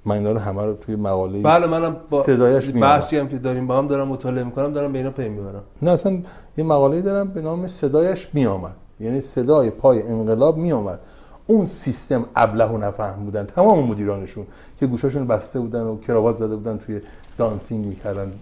[0.04, 3.66] من اینا رو همه رو توی مقاله بله منم با صدایش بحثی هم که داریم
[3.66, 5.62] با هم دارم مطالعه می‌کنم دارم به اینا پی می‌برم.
[5.82, 6.22] نه اصلا
[6.56, 8.76] یه مقاله دارم به نام صدایش میآمد.
[9.00, 10.98] یعنی صدای پای انقلاب میآمد.
[11.46, 13.44] اون سیستم ابله و نفهم بودن.
[13.44, 14.46] تمام مدیرانشون
[14.80, 17.00] که گوشاشون بسته بودن و کراوات زده بودن توی
[17.38, 18.32] دانسینگ می‌کردن.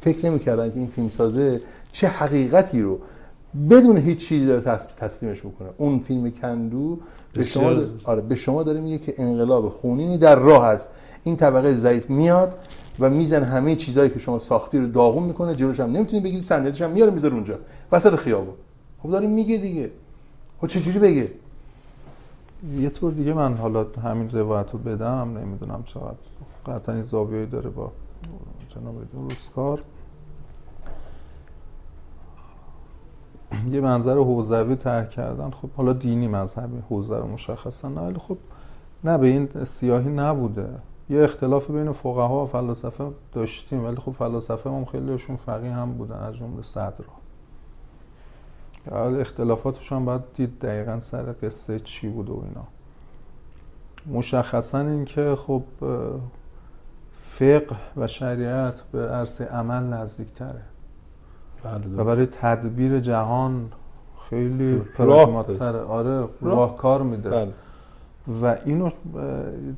[0.00, 1.60] فکر نمی‌کردن که این فیلم سازه
[1.92, 2.98] چه حقیقتی رو
[3.70, 6.98] بدون هیچ چیزی داره تسلیمش می‌کنه اون فیلم کندو
[7.32, 7.72] به شما
[8.04, 10.90] آره به شما داره میگه که انقلاب خونینی در راه است.
[11.24, 12.54] این طبقه ضعیف میاد
[13.00, 16.82] و میزن همه چیزهایی که شما ساختی رو داغون می‌کنه جلوش هم نمی‌تونی بگیری صندلیش
[16.82, 17.58] هم میاره می‌ذاره اونجا.
[17.92, 18.54] وسط خیابون.
[19.02, 19.90] خب داره میگه دیگه.
[20.60, 21.30] خب چجوری بگه؟
[22.72, 26.16] یه طور دیگه من حالا همین روایت رو بدم نمی‌دونم چقدر
[26.66, 27.92] قطعا این زاویه‌ای داره با
[28.68, 29.82] جناب روزکار.
[33.70, 38.36] یه منظر حوزوی ترک کردن خب حالا دینی مذهبی حوزه رو مشخصا نه ولی خب
[39.04, 40.68] نه به این سیاهی نبوده.
[41.10, 46.16] یه اختلاف بین فقها و فلاسفه داشتیم ولی خب فلاسفه هم خیلیشون فقیه هم بودن
[46.16, 46.62] از جمله
[48.84, 52.64] صدر حالا اختلافاتشون باید دید دقیقا سر قصه چی بود و اینا.
[54.18, 55.62] مشخصا اینکه خب
[57.12, 60.62] فقه و شریعت به عرصه عمل نزدیک تره
[61.64, 63.72] بله و برای تدبیر جهان
[64.30, 67.30] خیلی پراغماتره آره راه کار میده.
[67.30, 67.52] بله.
[68.42, 68.90] و اینو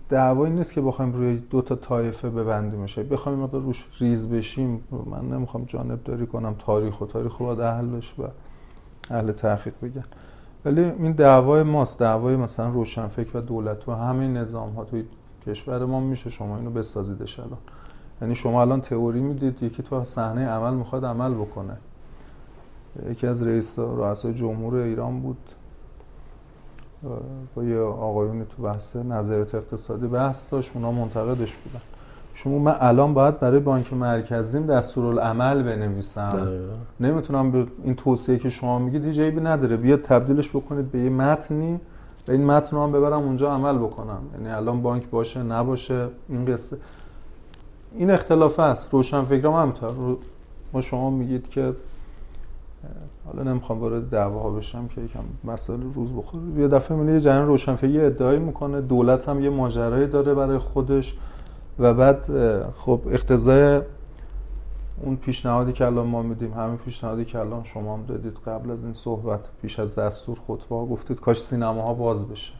[0.08, 4.84] دعوایی نیست که بخوایم روی دو تا طایفه ببندیم میشه بخوایم مقدار روش ریز بشیم.
[5.06, 6.54] من نمی‌خوام جانب داری کنم.
[6.58, 8.22] تاریخ و تاریخ باید اهل بشه.
[8.22, 8.26] و
[9.10, 10.04] اهل تحقیق بگن.
[10.64, 15.04] ولی این دعوای ماست دعوای مثلا روشنفکر و دولت و همه نظام ها توی
[15.46, 16.30] کشور ما میشه.
[16.30, 17.58] شما اینو بسازیدش الان
[18.22, 21.76] یعنی شما الان تئوری می‌دید یکی تو صحنه عمل می‌خواد عمل بکنه.
[23.10, 25.38] یکی از رئیس رؤسای جمهور ایران بود.
[27.54, 31.80] با یه آقایونی تو بحث نظریات اقتصادی بحث داشت اونا منتقدش بودن.
[32.36, 36.48] شما من الان باید برای بانک مرکزیم دستورالعمل بنویسم.
[37.00, 41.80] نمی‌تونم به این توصیه که شما میگید عیبی نداره بیاد تبدیلش بکنید به یه متنی
[42.28, 44.18] و این متن رو هم ببرم اونجا عمل بکنم.
[44.34, 46.76] یعنی الان بانک باشه نباشه این قصه.
[47.94, 48.88] این اختلاف است.
[48.92, 50.16] روشن فکرام همینطور.
[50.72, 51.72] ما شما میگید که
[53.26, 56.42] حالا نمی‌خوام وارد دعواها بشم که یکم مسائل روز بخوره.
[56.56, 58.80] یه دفعه میلی یه جریان روشنفکری ادعایی می‌کنه.
[58.80, 61.16] دولت هم یه ماجرایی داره برای خودش.
[61.78, 62.26] و بعد
[62.78, 63.80] خب اقتضای
[65.02, 68.84] اون پیشنهادی که الان ما میدیم همین پیشنهادی که الان شما هم دادید قبل از
[68.84, 72.52] این صحبت پیش از دستور خطبه ها گفتید کاش سینماها باز بشه.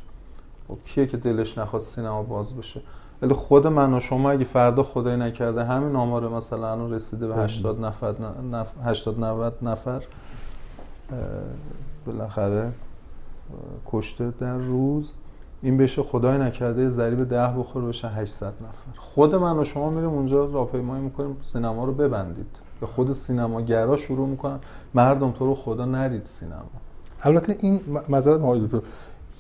[0.69, 2.81] خب کیه که دلش نخواد سینما باز بشه؟
[3.23, 7.37] ولی خود من و شما اگه فردا خدای نکرده همین آمار مثلا الان رسیده به
[7.37, 8.15] 80 نفر
[8.85, 10.03] 80 90 نفر
[12.07, 12.73] بالاخره
[13.87, 15.15] کشته در روز.
[15.63, 18.99] این بشه خدای نکرده ضریب ده بخوره بشه 800 نفر.
[18.99, 22.47] خود من و شما میریم اونجا راهپیمایی می‌کنیم سینما رو ببندید.
[22.81, 24.59] به خود سینماگرا شروع می‌کنن.
[24.95, 26.71] مردم تو رو خدا نرید سینما.
[27.23, 28.81] البته این معذرت آقای دکتر.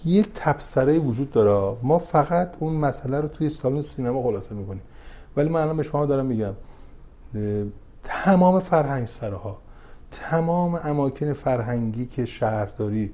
[0.05, 1.76] یک تبصره وجود داره.
[1.83, 4.83] ما فقط اون مسئله رو توی سالن سینما خلاصه می‌کنیم.
[5.37, 6.52] ولی من الان به شما دارم میگم
[8.02, 9.59] تمام فرهنگ سرها
[10.11, 13.12] تمام اماکن فرهنگی که شهرداری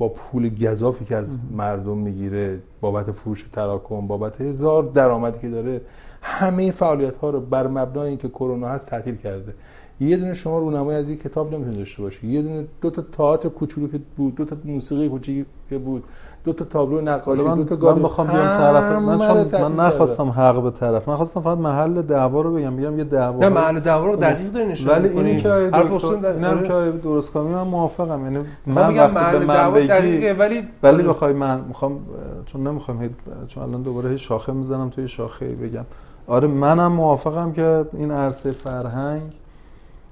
[0.00, 5.80] با پول گذافی که از مردم می‌گیره بابت فروش تراکم بابت هزار درآمدی که داره
[6.22, 9.54] همه فعالیت ها رو بر مبنای اینکه کرونا هست تعطیل کرده.
[10.00, 12.26] یه دونه شما رونمایی از این کتاب نمی‌تونید داشته باشی.
[12.26, 16.04] یه دونه دو تا تئاتر کوچولو که بود دو تا موسیقی کوچیکی که بود
[16.44, 20.62] دو تا تابلو نقاشی دو تا گالری من بخوام بیام طرف من من نخواستم حق
[20.62, 21.08] به طرف.
[21.08, 24.52] من خواستم فقط محل دعوا رو بگم بگم یه دعوا نه محل دعوا رو دقیق
[24.52, 28.24] دارین نشون ولی اینی که حرف اینم که درست کامی من موافقم.
[28.24, 32.00] یعنی من میگم محل دعوا دقیقه ولی ولی بخوای من می‌خوام
[32.46, 33.10] چون نمی‌خوام
[33.48, 35.84] چون الان دوباره شاخه می‌زنم توی شاخه بگم.
[36.26, 39.22] آره منم موافقم که این عرصه فرهنگ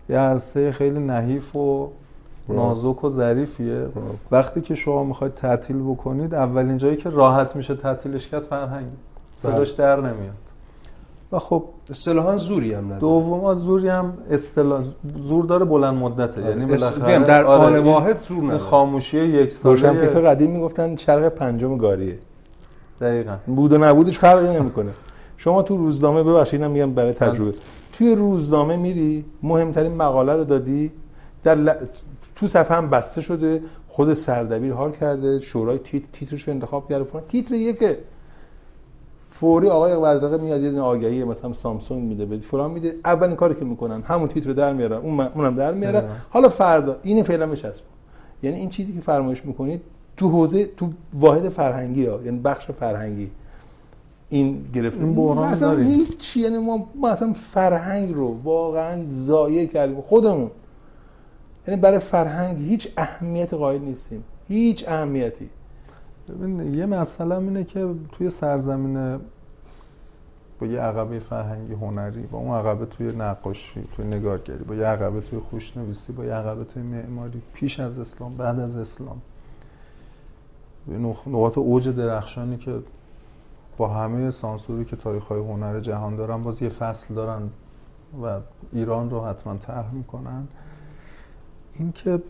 [0.09, 1.89] یه عرصه خیلی نحیف و
[2.49, 3.87] نازک و ظریفیه.
[4.31, 8.87] وقتی که شما می‌خواید تعطیل بکنید اولین جایی که راحت میشه تعطیلش کرد فرهنگ.
[9.37, 10.35] صداش در نمیاد.
[11.33, 13.01] و خب اصطلاحا زوری هم نداره.
[13.01, 14.85] دوم زوری هم اصطلاح
[15.17, 16.43] زور داره بلند مدته.
[16.43, 16.51] آره.
[16.51, 18.59] یعنی بالاخره در آره آن واحد زور نداره.
[18.59, 22.19] خاموشی یک ساله روشن تو قدیم می‌گفتن شرق پنجم گاریه.
[23.01, 23.37] دقیقاً.
[23.47, 24.91] بود و نبودش فرقی نمی‌کنه.
[25.41, 27.55] شما تو روزنامه ببخشید میگم برای تجربه.
[27.93, 30.93] توی روزنامه میری مهمترین مقاله رو دادی
[31.45, 31.73] در ل...
[32.37, 36.03] تو صفحه هم بسته شده خود سردبیر حال کرده شورای تیت...
[36.13, 37.25] تیترش رو انتخاب کرده فلان.
[37.29, 37.99] تیتر یکه.
[39.31, 42.95] فوری آقای بدرقه میاد یه آگهی مثلا سامسونگ میده به فلان میده.
[43.05, 46.05] اولین کاری که می‌کنن همون تیتر در میارن اون اونم در میارن.
[46.31, 47.85] حالا فردا این فعلا بچسب
[48.43, 49.81] یعنی این چیزی که فرمایش می‌کنید
[50.17, 53.31] تو حوزه تو واحد فرهنگی ها یعنی بخش فرهنگی.
[54.29, 55.05] این گرفته.
[55.05, 60.01] این بحران اصلا هیچ یعنی ما, ما اصلا فرهنگ رو واقعا ضایع کردیم.
[60.01, 60.51] خودمون.
[61.69, 64.25] یعنی برای فرهنگ هیچ اهمیت قائل نیستیم.
[64.49, 65.51] هیچ اهمیتی.
[66.29, 69.19] ببین یه مسئله اینه که توی سرزمین
[70.61, 75.21] با یه عقبه فرهنگی هنری با اون عقبه توی نقاشی توی نگارگری با یه عقبه
[75.21, 79.23] توی خوشنویسی با یه عقبه توی معماری پیش از اسلام بعد از اسلام.
[81.27, 82.73] نقاط اوج درخشانی که
[83.79, 87.43] با همه سانسوری که تاریخ های هنر جهان دارن باز یه فصل دارن
[88.23, 88.39] و
[88.73, 90.49] ایران رو حتما طرح می‌کنن.
[91.79, 92.23] اینکه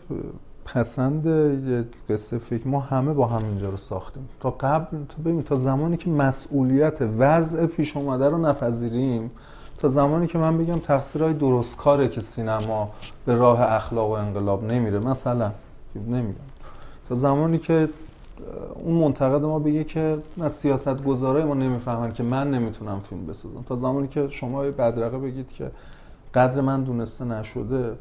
[0.65, 4.29] پسند یه قصه فکر ما همه با هم اینجا رو ساختیم.
[4.39, 9.31] تا قبل تا ببین تا زمانی که مسئولیت وضع پیش اومده رو نپذیریم
[9.79, 12.89] تا زمانی که من بگم تقصیرهای درست کاره که سینما
[13.25, 15.51] به راه اخلاق و انقلاب نمیره مثلا
[15.95, 16.39] نمیگم
[17.09, 17.89] تا زمانی که
[18.83, 23.63] اون منتقد ما بگه که از سیاست گذاره ما نمی‌فهمن که من نمی‌تونم فیلم بسازم.
[23.67, 25.71] تا زمانی که شما بدرقه بگید که
[26.33, 27.93] قدر من دونسته نشده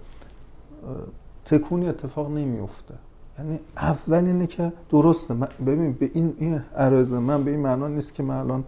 [1.44, 2.94] تکونی اتفاق نمیفته
[3.38, 5.34] یعنی اول اینه که درسته
[5.66, 8.64] ببین به این عرضه من به این معنا نیست که من الان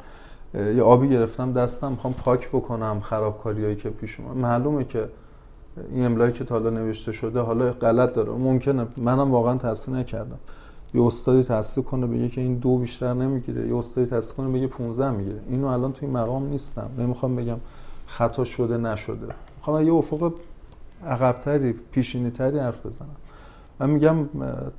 [0.55, 4.37] یه آبی گرفتم دستم می‌خوام پاک بکنم خرابکاریایی که پیش اومد.
[4.37, 5.09] معلومه که
[5.93, 8.33] این املایی که تا حالا نوشته شده حالا غلط داره.
[8.33, 10.39] ممکنه منم واقعا تحصیل نکردم.
[10.95, 14.67] یه استادی تصدیق کنه بگه که این دو بیشتر نمی‌گیره یه استادی تصدیق کنه بگه
[14.67, 15.41] 15 می‌گیره.
[15.49, 16.91] اینو الان توی مقام نیستم.
[16.99, 17.57] نمی‌خوام بگم
[18.07, 19.35] خطا شده نشده.
[19.57, 20.33] می‌خوام یه افق
[21.07, 23.17] عقبتری پیشینی تری حرف بزنم.
[23.81, 24.29] من میگم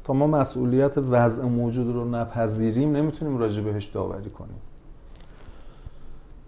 [0.03, 4.61] تا ما مسئولیت وضع موجود رو نپذیریم نمی‌تونیم راجع بهش داوری کنیم.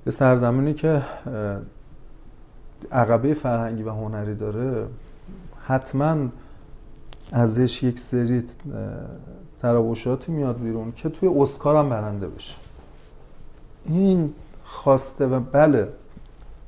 [0.06, 1.02] یه سرزمینی که
[2.92, 4.86] عقبه فرهنگی و هنری داره
[5.66, 6.28] حتما
[7.32, 8.44] ازش یک سری
[9.64, 12.56] تراوشاتی میاد بیرون که توی اسکار هم برنده بشه.
[13.86, 15.88] این خواسته و بله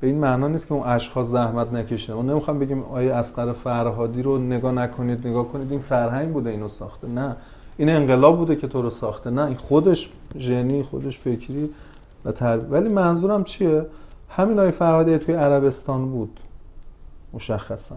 [0.00, 4.22] به این معنا نیست که اون اشخاص زحمت نکشیده ما نمی‌خوام بگیم آیه اسقر فرهادی
[4.22, 5.70] رو نگاه نکنید نگاه کنید.
[5.72, 7.08] این فرهنگ بوده اینو ساخته.
[7.08, 7.36] نه.
[7.76, 9.30] این انقلاب بوده که تو رو ساخته.
[9.30, 11.70] نه این خودش ژنی خودش فکری
[12.24, 12.58] و تر...
[12.58, 13.86] ولی منظورم چیه؟
[14.30, 16.40] همین آیه فرهادی توی عربستان بود
[17.34, 17.96] مشخصا.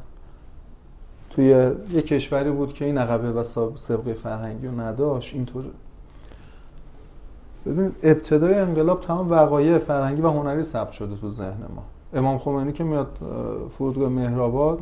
[1.30, 1.46] توی
[1.92, 3.44] یه کشوری بود که این عقبه و
[3.76, 5.64] سابقه فرهنگی رو نداشت اینطور.
[7.66, 11.84] ببین ابتدای انقلاب تمام وقایع فرهنگی و هنری ثبت شده تو ذهن ما.
[12.14, 13.18] امام خمینی که میاد
[13.72, 14.80] فرودگاه مهرآباد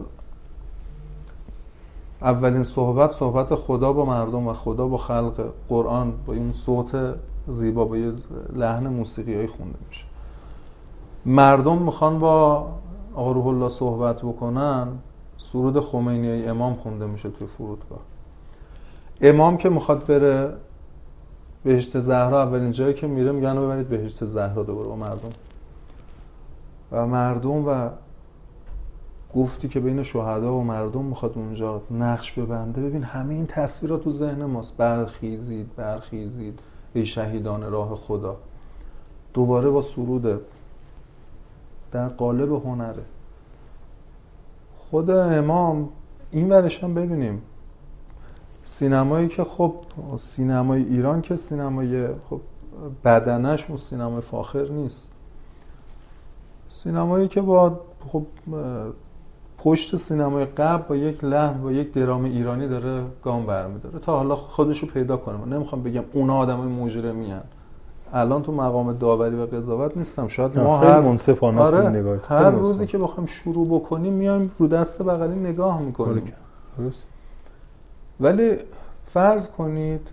[2.21, 7.15] اولین صحبت صحبت خدا با مردم و خدا با خلق قرآن با این صوت
[7.47, 8.11] زیبا با یه
[8.55, 10.05] لحن موسیقی خونده میشه.
[11.25, 12.67] مردم می‌خوان با
[13.15, 14.87] آقا الله صحبت بکنن.
[15.37, 17.99] سرود خمینی امام خونده میشه توی فرودگاه.
[19.21, 20.53] امام که می‌خواد بره
[21.63, 25.29] بهشت زهرا اولین جایی که میره میگن ببرید بهشت زهرا دوباره با مردم.
[26.91, 27.89] و مردم و
[29.35, 32.81] گفتی که بین شهدا و مردم می‌خواد اونجا نقش ببنده.
[32.81, 34.77] ببین همه این تصویرات تو ذهن ماست.
[34.77, 36.59] برخیزید برخیزید.
[36.93, 38.37] ای شهیدان راه خدا.
[39.33, 40.39] دوباره با سروده
[41.91, 43.03] در قالب هنره.
[44.91, 45.89] خود امام
[46.31, 47.41] این ورش هم ببینیم.
[48.63, 49.73] سینمایی که خب
[50.17, 52.41] سینمای ایران که سینمای خب
[53.05, 55.11] بدنش اون سینمای فاخر نیست.
[56.69, 58.25] سینمایی که با خب
[59.57, 63.99] پشت سینمای قبل با یک لحن با یک درام ایرانی داره گام برمیداره.
[63.99, 65.37] تا حالا خودشو پیدا کنه.
[65.37, 67.43] من نمی‌خوام بگم اونا آدمای مجرمی هن.
[68.13, 70.27] الان تو مقام داوری و قضاوت نیستم.
[70.27, 72.17] شاید ما هر منصفانه آره نگاه.
[72.29, 76.23] هر روزی که بخوایم شروع بکنیم میایم رو دست بغلی نگاه می‌کنیم.
[76.77, 77.05] درست.
[78.19, 78.57] ولی
[79.05, 80.07] فرض کنید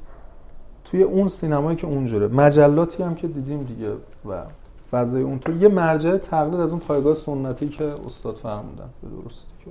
[0.84, 3.92] توی اون سینمایی که اونجوره مجلاتی هم که دیدیم دیگه
[4.28, 4.42] و
[4.90, 8.88] فضای اونطور یه مرجع تقلید از اون پایگاه سنتی که استاد فرمودن.
[9.02, 9.70] به درستی که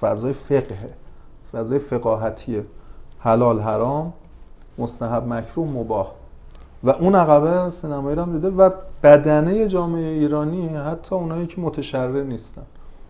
[0.00, 0.90] فضای فقهه.
[1.52, 2.64] فضای فقاهتیه.
[3.18, 4.12] حلال حرام
[4.78, 6.06] مستحب مکروه مباح.
[6.84, 8.70] و اون عقبه سینمایی رو هم دیده و
[9.02, 12.62] بدنه جامعه ایرانی حتی اونایی که متشرع نیستن.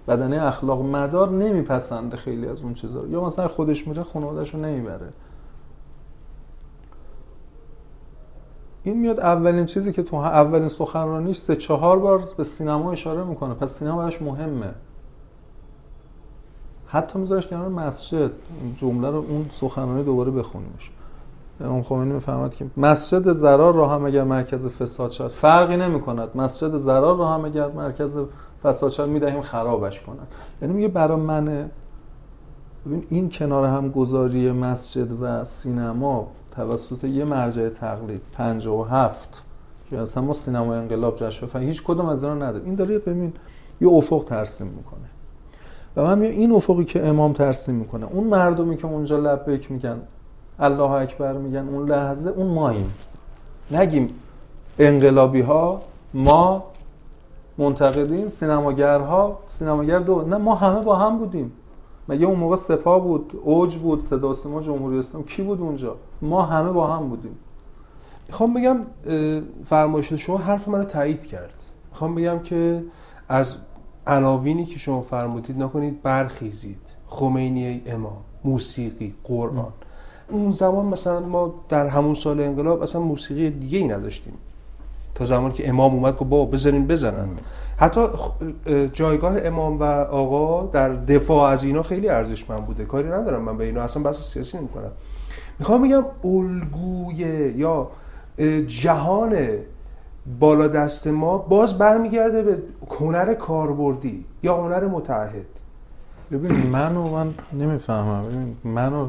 [0.08, 5.08] بدنه اخلاق مدار نمیپسنده خیلی از اون چیزا یا مثلا خودش میره خانواده‌شو نمی‌بره.
[8.82, 13.54] این میاد اولین چیزی که تو اولین سخنرانیش سه چهار بار به سینما اشاره می‌کنه.
[13.54, 14.74] پس سینما براش مهمه.
[16.86, 18.30] حتی میذارش کنار مسجد.
[18.76, 20.90] جمله رو اون سخنرانی دوباره بخونیمش.
[21.64, 26.28] امام خمینی میفرماد که مسجد زرار را هم اگر مرکز فساد شد فرقی نمی کند
[26.34, 28.16] مسجد زرار را هم اگر مرکز
[28.62, 30.28] فساد شد می‌دهیم خرابش کنند
[30.62, 31.70] یعنی میگه برای من
[32.86, 39.42] ببین این کنار هم گذاری مسجد و سینما توسط یه مرجع تقلید 57
[39.90, 43.32] که اصلا ما سینما انقلاب جشن هیچ کدوم از اینا نداره این داره ببین
[43.80, 45.00] یه افق ترسیم می‌کنه.
[45.96, 49.98] و من این افقی که امام ترسیم می‌کنه اون مردمی که اونجا لبیک میگن
[50.60, 52.94] الله اکبر میگن اون لحظه اون ماییم
[53.70, 54.14] نگیم
[54.78, 55.82] انقلابی ها
[56.14, 56.64] ما
[57.58, 60.22] منتقدین سینماگرها سینماگر دو.
[60.22, 61.52] نه ما همه با هم بودیم.
[62.08, 66.42] مگه اون موقع سپا بود اوج بود صدا سیما جمهوری اسلام کی بود اونجا؟ ما
[66.42, 67.38] همه با هم بودیم.
[68.28, 68.78] می‌خوام بگم
[69.64, 71.54] فرمایش شما حرف منو تایید کرد.
[71.90, 72.84] می‌خوام بگم که
[73.28, 73.56] از
[74.06, 76.80] عناوینی که شما فرمودید نکنید برخیزید.
[77.06, 79.72] خمینی امام موسیقی قرآن.
[80.30, 84.32] اون زمان مثلا ما در همون سال انقلاب اصلا موسیقی دیگه ای نداشتیم.
[85.14, 87.28] تا زمانی که امام اومد که بابا بزنین بزنن.
[87.76, 88.00] حتی
[88.92, 92.84] جایگاه امام و آقا در دفاع از اینا خیلی ارزشمند بوده.
[92.84, 94.92] کاری ندارم من به اینا اصلا بحث سیاسی نمی‌کنم.
[95.58, 97.88] می‌خوام بگم الگوی یا
[98.66, 99.36] جهان
[100.40, 102.62] بالا دست ما باز برمیگرده به
[103.00, 105.59] هنر کاربردی یا هنر متعهد.
[106.32, 108.24] ببین منو من نمی‌فهمم.
[108.24, 109.06] ببین منو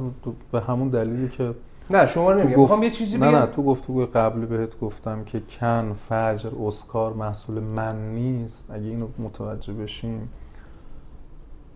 [0.52, 1.54] به همون دلیلی که
[1.90, 2.60] نه شما نمیگم.
[2.60, 7.14] می‌خوام یه چیزی بگم نه نه تو گفتگوی قبلی بهت گفتم که کن فجر اسکار
[7.14, 8.72] محصول من نیست.
[8.72, 10.30] اگه اینو متوجه بشیم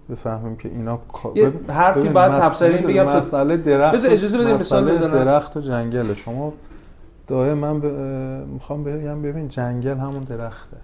[0.10, 1.00] بفهمیم که اینا
[1.36, 5.14] یه حرفی بعد تفسیری بگم تو مسئله درخت بذار اجازه بده مثال بزنم.
[5.14, 6.54] درخت و جنگل شما
[7.28, 7.86] دایه من ب...
[8.54, 10.78] می‌خوام بگم ببین جنگل همون درخته.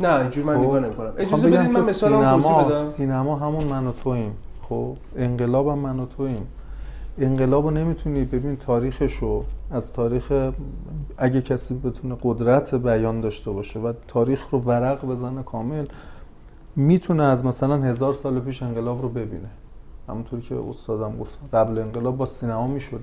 [0.00, 1.12] نه اینجوری من نگاه نمی‌کنم.
[1.18, 2.84] اجازه بدید من مثالم توضیح بدم.
[2.84, 4.32] سینما همون من و توییم
[4.68, 6.46] خب انقلاب هم من و توییم
[7.18, 10.32] انقلاب رو نمی‌تونی ببین تاریخشو از تاریخ
[11.18, 15.84] اگه کسی بتونه قدرت بیان داشته باشه و تاریخ رو ورق بزنه کامل
[16.76, 19.48] می‌تونه از مثلا هزار سال پیش انقلاب رو ببینه.
[20.08, 23.00] همونطوری که استادم گفت قبل انقلاب با سینما می‌شد.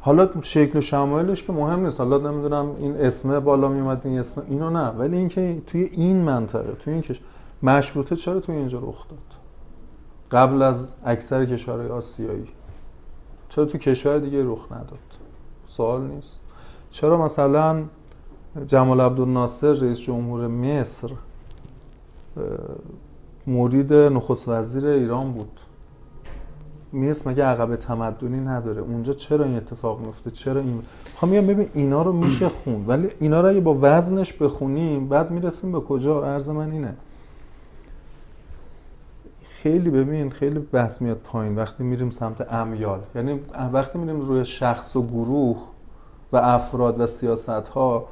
[0.00, 2.00] حالا شکل و شمایلش که مهم نیست.
[2.00, 4.88] حالا نمی‌دونم این اسمه بالا میومد این اسم اینو نه.
[4.88, 7.20] ولی اینکه توی این منطقه توی این کش
[7.62, 9.18] مشروطه چرا توی اینجا رخ داد؟
[10.30, 12.48] قبل از اکثر کشورهای آسیایی.
[13.48, 14.98] چرا تو کشور دیگه رخ نداد؟
[15.66, 16.40] سوال نیست.
[16.90, 17.82] چرا مثلا
[18.66, 21.10] جمال عبدالناصر رئیس جمهور مصر
[23.46, 25.60] مرید نخست وزیر ایران بود؟
[26.92, 30.82] میرس مگه عقب تمدنی نداره؟ اونجا چرا این اتفاق میفته چرا این
[31.16, 35.30] خب میگم ببین اینا رو میشه خون ولی اینا رو اگه با وزنش بخونیم بعد
[35.30, 36.94] می‌رسیم به کجا؟ عرض من اینه.
[39.62, 41.56] خیلی ببین خیلی بحث میاد پایین.
[41.56, 43.40] وقتی میریم سمت امیال یعنی
[43.72, 45.58] وقتی میریم روی شخص و گروه
[46.32, 48.04] و افراد و سیاست ها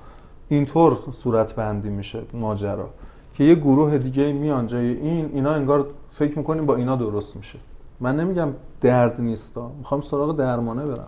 [0.49, 2.89] اینطور صورت بندی میشه ماجرا.
[3.35, 7.59] که یه گروه دیگه میان جای این اینا انگار فکر می‌کنیم با اینا درست میشه.
[8.01, 8.49] من نمیگم
[8.81, 11.07] درد نیستا می‌خوام سراغ درمانه برم.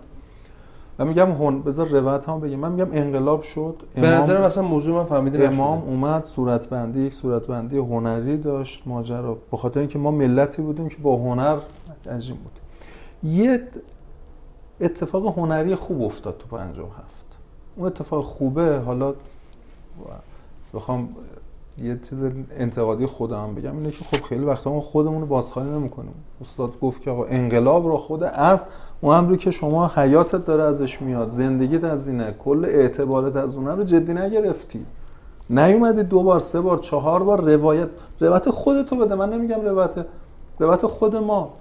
[0.99, 4.95] و میگم هون بذار روایت هم بگم من میگم انقلاب شد به نظر مثلا موضوع
[4.95, 9.37] من فهمیده امام اومد صورتبندی یک صورتبندی هنری داشت ماجرا.
[9.51, 11.57] به خاطر اینکه ما ملتی بودیم که با هنر
[12.05, 12.59] انجام بود.
[13.31, 13.67] یه
[14.81, 17.25] اتفاق هنری خوب افتاد تو 57
[17.75, 19.13] اون اتفاق خوبه حالا
[20.73, 21.09] بخوام
[21.83, 22.19] یه چیز
[22.57, 26.13] انتقادی خودم بگم اینه که خب خیلی وقتا ما خودمون رو بازخواهی نمی‌کنیم.
[26.41, 28.65] استاد گفت که آقا انقلاب رو خود از
[29.01, 33.75] اون امری که شما حیاتت داره ازش میاد زندگیت از اینه کل اعتبارت از اونه
[33.75, 34.85] رو جدی نگرفتی.
[35.49, 37.87] نیومدی دو بار سه بار چهار بار روایت
[38.19, 39.15] روایت خودتو بده.
[39.15, 40.05] من نمیگم روایت
[40.59, 41.53] روایت خود ما.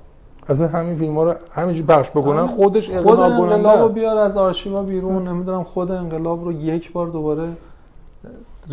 [0.49, 4.83] اصلا همین فیلم ها رو همینجوری پخش بکنن خودش خود انقلاب رو بیار از آرشیوا
[4.83, 5.29] بیرون.
[5.29, 7.49] نمی‌دونم خود انقلاب رو یک بار دوباره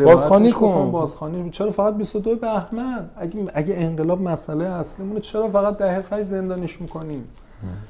[0.04, 0.92] بازخانی کن.
[0.92, 6.82] بازخانی چرا فقط 22 بهمن؟ اگه اگه انقلاب مسئله اصلیمونه چرا فقط دهه فج زندانیش
[6.82, 7.28] می‌کنیم؟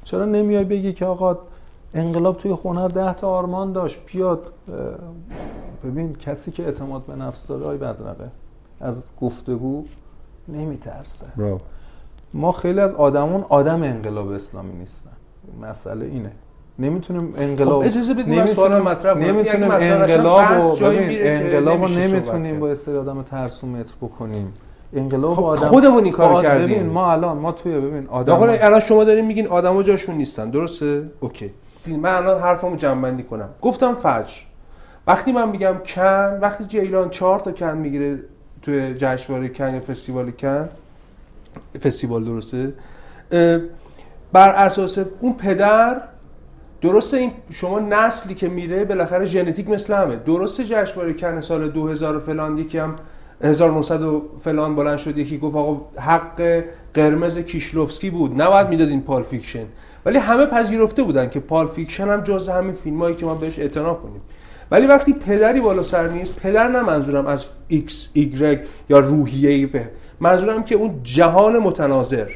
[0.04, 1.38] چرا نمیای بگی که آقا
[1.94, 4.54] انقلاب توی هنر ده تا آرمان داشت؟ بیاد
[5.84, 8.32] ببین کسی که اعتماد به نفس داره آی بدرقه
[8.80, 9.86] از گفتگو
[10.48, 11.26] نمیترسه.
[12.34, 15.12] ما خیلی از آدمون آدم انقلاب اسلامی نیستن.
[15.62, 16.32] مسئله اینه.
[16.80, 19.24] نمی‌تونیم انقلاب خب اجازه بدید من سوال مطرح کنم.
[19.24, 24.54] نمی‌تونیم انقلاب و انقلاب رو نمی‌تونیم با استری آدم ترسومتر بکنیم.
[24.94, 26.78] انقلاب خب آدم خودمون این کارو کردیم.
[26.78, 30.50] ببین ما الان ما توی ببین آدم آقا الان شما دارین میگین آدما جاشون نیستن.
[30.50, 31.52] درسته؟ اوکی.
[31.88, 33.50] من الان حرفمو جمع بندی کنم.
[33.62, 34.34] گفتم فجر
[35.08, 38.20] وقتی من میگم کن وقتی جیلان چهار تا کن می‌گیره
[38.62, 40.70] توی جشنواره کن یا فستیوال کن
[41.84, 42.74] فستیوال درسته؟
[44.34, 46.02] بر اساس اون پدر
[46.86, 50.16] درسته این شما نسلی که میره بالاخره ژنتیک مثل همه.
[50.16, 52.96] درسته جشنواره کن سال 2000 فلان یکی هم
[53.42, 56.64] 1900 و فلان بلند شد یکی گفت آقا حق
[56.94, 58.42] قرمز کیشلوفسکی بود.
[58.42, 59.66] نباید می‌دادین Pulp Fiction.
[60.06, 63.60] ولی همه پذیرفته بودن که Pulp Fiction هم جز همین فیلم هایی که ما بهش
[63.60, 64.22] اعتنا کنیم.
[64.72, 68.58] ولی وقتی پدری بالا سر نیست پدر نه منظورم از X, Y
[68.90, 72.28] یا روحیه به منظورم که اون جهان متناظر.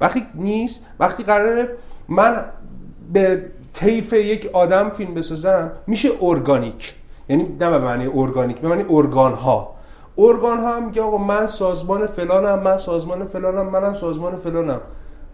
[0.00, 1.68] وقتی نیست وقتی قراره
[2.08, 2.44] من
[3.12, 3.42] به
[3.72, 6.94] طیف یک آدم فیلم بسازم میشه ارگانیک.
[7.28, 9.74] یعنی نه به معنی ارگانیک به معنی ارگان ها
[10.18, 14.80] ارگان ها هم میگه آقا من سازمان فلانم من سازمان فلانم منم سازمان فلانم.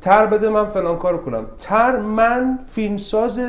[0.00, 1.46] تر بده من فلان کارو کنم.
[1.58, 3.40] تر من فیلمساز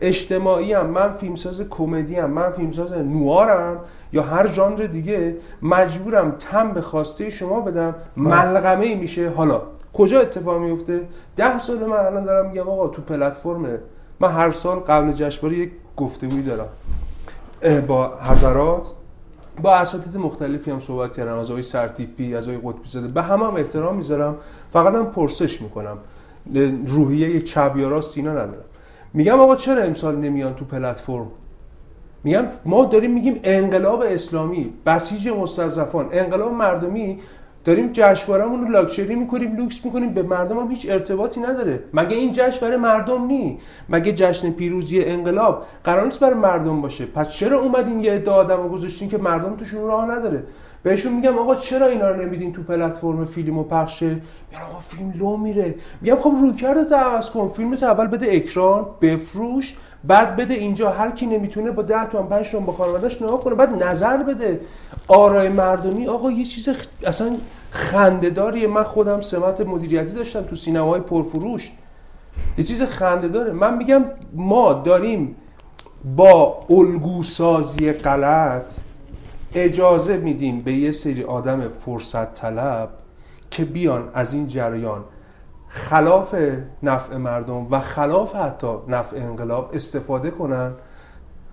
[0.00, 3.80] اجتماعی هم من فیلمساز کمدی هم من فیلمساز نوارم
[4.12, 9.30] یا هر ژانر دیگه مجبورم تم به خواسته شما بدم ملغمه ای میشه.
[9.30, 9.62] حالا
[9.92, 11.00] کجا اتفاق میفته؟
[11.36, 13.78] ده سال من الان دارم میگم آقا تو پلتفرم
[14.20, 16.68] من هر سال قبل جشنواره یک گفتگویی دارم
[17.86, 18.92] با حضرات.
[19.62, 23.08] با اساتید مختلفی هم صحبت کردم از آقای سرتیپی از آقای قطبی زاده.
[23.08, 24.36] به همه هم احترام می‌ذارم.
[24.72, 25.98] فقط هم پرسش می‌کنم.
[26.86, 28.64] روحیه چپ یا راست اینا ندارم.
[29.14, 31.30] میگم آقا چرا امسال نمیان تو پلتفرم؟
[32.24, 37.20] میگم ما داریم میگیم انقلاب اسلامی بسیج مستضعفان انقلاب مردمی
[37.68, 41.82] داریم جشنوارهمون رو لاکچری می‌کنیم لوکس می‌کنیم به مردم هم هیچ ارتباطی نداره.
[41.94, 43.58] مگه این جشن برای مردم نی؟
[43.88, 48.62] مگه جشن پیروزی انقلاب قرار نیست برای مردم باشه؟ پس چرا اومدین یه عده آدم
[48.62, 50.44] رو گذاشتین که مردم توشون راه نداره؟
[50.82, 55.12] بهشون میگم آقا چرا اینا رو نمیدین تو پلتفرم فیلم و پخشه؟ میگن آقا فیلم
[55.20, 55.74] لو میره.
[56.00, 57.48] میگم خب رویکردت عوض کن.
[57.48, 60.90] فیلمت اول بده اکران بفروش بعد بده اینجا.
[60.90, 64.60] هر کی نمی‌تونه با 10 تومن 5 تومن با خانواده‌اش نگاه کنه بعد نظر بده.
[65.08, 66.68] آرای مردمی آقا یه چیز
[67.06, 67.36] اصلا
[67.70, 71.70] خندهداریه من خودم سمت مدیریتی داشتم تو سینمای پرفروش.
[72.58, 73.52] یه چیز خندهداره.
[73.52, 75.36] من میگم ما داریم
[76.16, 78.72] با الگوسازی غلط
[79.54, 82.88] اجازه میدیم به یه سری آدم فرصت طلب
[83.50, 85.04] که بیان از این جریان.
[85.68, 86.34] خلاف
[86.82, 90.72] نفع مردم و خلاف حتی نفع انقلاب استفاده کنن.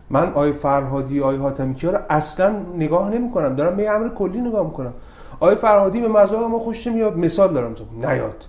[0.09, 4.65] من آی فرهادی آی حاتمی رو اصلا نگاه نمی کنم دارم به امر کلی نگاه
[4.65, 4.93] می‌کنم.
[5.39, 8.45] آی فرهادی به مذاق ما خوش میاد مثال دارم نیاد.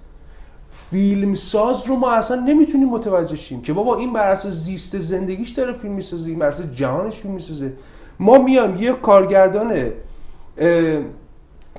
[0.70, 5.50] فیلم ساز رو ما اصلا نمی‌تونیم متوجه شیم که بابا این بر اساس زیست زندگیش
[5.50, 7.72] داره فیلم می‌سازه این بر اساس جهانش فیلم می‌سازه.
[8.20, 9.92] ما میام یه کارگردان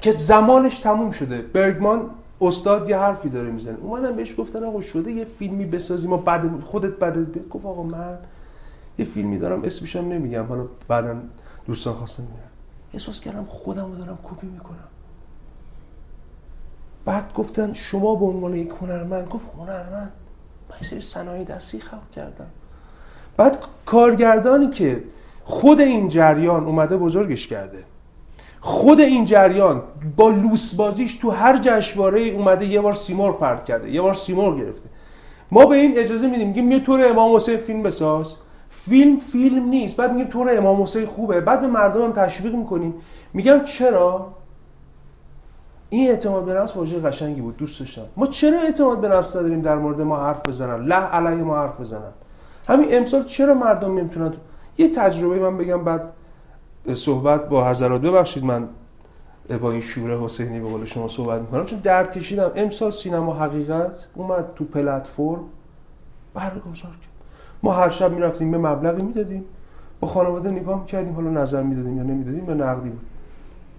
[0.01, 1.41] که زمانش تموم شده.
[1.41, 2.09] برگمان
[2.41, 3.77] استاد یه حرفی داره می‌زنه.
[3.81, 8.17] اومدن بهش گفتن آقا شده یه فیلمی بسازیم و بعد خودت بعد گفت آقا من
[8.97, 10.45] یه فیلمی دارم اسمشم نمیگم.
[10.45, 11.15] حالا بعدا
[11.65, 12.49] دوستان خواستن میگن
[12.93, 14.87] احساس کردم خودم رو دارم کپی می‌کنم.
[17.07, 20.11] بعد گفتن شما به عنوان یک هنرمند گفت هنرمند؟
[20.69, 22.47] من سری صنایع دستی خلق کردم.
[23.37, 25.03] بعد کارگردانی که
[25.43, 27.83] خود این جریان اومده بزرگش کرده.
[28.59, 29.83] خود این جریان
[30.17, 34.57] با لوس بازیش تو هر جشنواره اومده یه بار سیمور پرت کرده یه بار سیمور
[34.57, 34.89] گرفته.
[35.51, 38.33] ما به این اجازه میدیم میگیم یه طور امام حسین فیلم بساز.
[38.69, 41.41] فیلم فیلم نیست بعد میگیم طور امام حسین خوبه.
[41.41, 42.93] بعد به مردم تشویق می‌کنیم.
[43.33, 44.36] میگم چرا؟
[45.89, 48.05] این اعتماد به نفس واژه قشنگی بود دوست داشتم.
[48.17, 51.81] ما چرا اعتماد به نفس نداریم در مورد ما حرف بزنن؟ له علیه ما حرف
[51.81, 52.11] بزنن.
[52.67, 54.33] همین امسال چرا مردم نمی‌تونن
[54.77, 56.13] یه تجربه من بگم بعد
[56.93, 58.67] صحبت با حضرات ببخشید من
[59.61, 61.65] با این شوره حسینی به قول شما صحبت می‌کنم.
[61.65, 62.51] چون درد کشیدم.
[62.55, 65.43] امسال سینما حقیقت اومد تو پلتفرم
[66.33, 67.17] برگزار کرد.
[67.63, 69.45] ما هر شب می‌رفتیم به مبلغی می‌دادیم.
[69.99, 71.13] با خانواده نگاه می‌کردیم.
[71.13, 73.05] حالا نظر می‌دادیم یا نمی‌دادیم یا نقدی بود.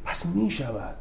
[0.04, 0.96] پس می‌شود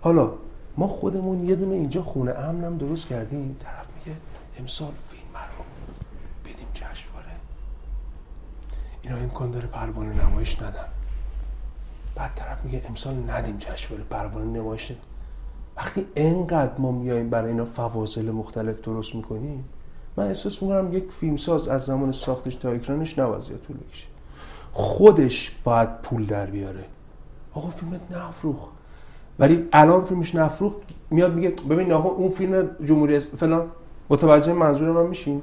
[0.00, 0.32] حالا
[0.76, 4.18] ما خودمون یه دونه اینجا خونه امنم درست کردیم طرف میگه
[4.58, 5.22] امسال فیلم
[5.58, 5.64] رو
[6.44, 7.26] بدیم جشنواره
[9.02, 10.88] اینا امکان داره پروانه نمایش ندن.
[12.14, 15.02] بعد طرف میگه امسال ندیم جشنواره پروانه نمایش ندیم
[15.76, 19.64] وقتی انقدر ما میایم برای اینا فواصل مختلف درست می‌کنیم
[20.16, 24.08] من احساس می‌کنم یک فیلمساز از زمان ساختش تا اکرانش نباید طول بکشه.
[24.72, 26.84] خودش باید پول در بیاره.
[27.52, 28.68] آقا فیلمت نفروخ
[29.38, 30.72] ولی الان فیلمش نفروخ
[31.10, 33.66] میاد میگه ببین آقا اون فیلم جمهوری فلان
[34.10, 35.42] متوجه منظور من میشین؟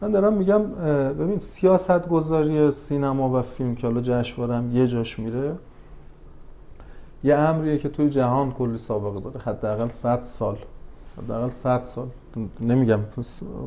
[0.00, 0.62] من دارم میگم
[1.18, 5.54] ببین سیاست گذاری سینما و فیلم که حالا جشنواره یه جاش میره
[7.24, 10.58] یه امریه که توی جهان کلی سابقه داره حداقل 100 سال.
[11.18, 12.06] حداقل 100 سال.
[12.60, 13.00] نمیگم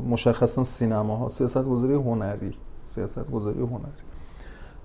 [0.08, 2.54] مشخصا سینما ها سیاست گذاری هنری.
[2.88, 4.02] سیاست گذاری هنری.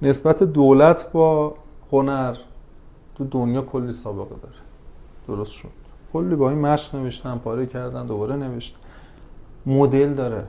[0.02, 1.54] نسبت دولت با
[1.92, 2.38] هنر
[3.16, 4.65] تو دنیا کلی سابقه داره.
[5.28, 5.70] درست شد.
[6.14, 8.80] کلی با این مشق نوشتن پاره کردن دوباره نوشتن.
[9.66, 10.44] مدل داره.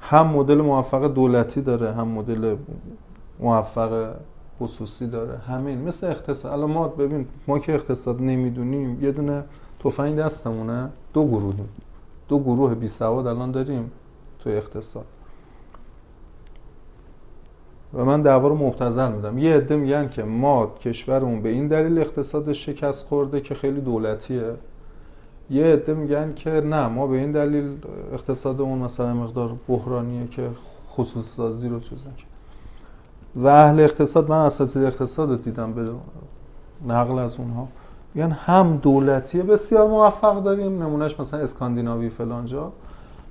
[0.00, 2.56] هم مدل موفق دولتی داره هم مدل
[3.40, 4.14] موفق
[4.60, 5.38] خصوصی داره.
[5.38, 6.52] همین مثل اقتصاد.
[6.52, 9.44] الان ما ببین ما که اقتصاد نمی‌دونیم یه دونه
[9.84, 10.90] تفنگ دستمونه.
[11.14, 11.68] دو گروهیم.
[12.28, 13.90] دو گروه بی سواد الان داریم
[14.38, 15.04] تو اقتصاد.
[17.94, 19.38] و من دعوا رو مبتذل میدم.
[19.38, 24.52] یه عده میگن که ما کشورمون به این دلیل اقتصاد شکست خورده که خیلی دولتیه.
[25.50, 27.72] یه عده میگن که نه ما به این دلیل
[28.12, 30.48] اقتصادمون مثلا مقدار بحرانیه که
[30.90, 32.10] خصوص سازی رو چیزن
[33.36, 35.90] و اهل اقتصاد من اساتید اقتصاد رو دیدم به
[36.88, 37.68] نقل از اونها.
[38.14, 42.72] میگن هم دولتی بسیار موفق داریم نمونهش مثلا اسکاندیناوی فلانجا.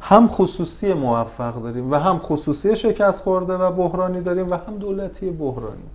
[0.02, 5.30] هم خصوصی موفق داریم و هم خصوصی شکست خورده و بحرانی داریم و هم دولتی
[5.30, 5.90] بحرانی.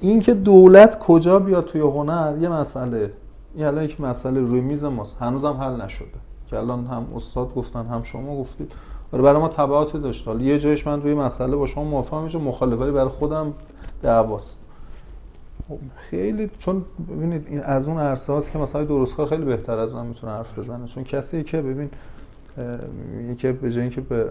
[0.00, 3.12] اینکه دولت کجا بیاد توی هنر یه مسئله.
[3.54, 5.22] این الان یک مسئله روی میز ماست.
[5.22, 6.08] هنوزم حل نشده.
[6.46, 8.72] که الان هم استاد گفتن هم شما گفتید.
[9.12, 10.28] آره برای ما تبعاتی داشت.
[10.28, 12.22] حالا یه جایش من روی مسئله با شما موافقم.
[12.22, 13.52] میشه مخالفه برای خودم
[14.02, 14.60] دعواست.
[15.96, 20.32] خیلی چون ببینید از اون عرصه هاست که مثلا درستکار خیلی بهتر از من می‌تونه
[20.32, 20.86] حرف بزنه.
[20.86, 21.90] چون کسی که ببین
[23.38, 24.30] که به جای اینکه به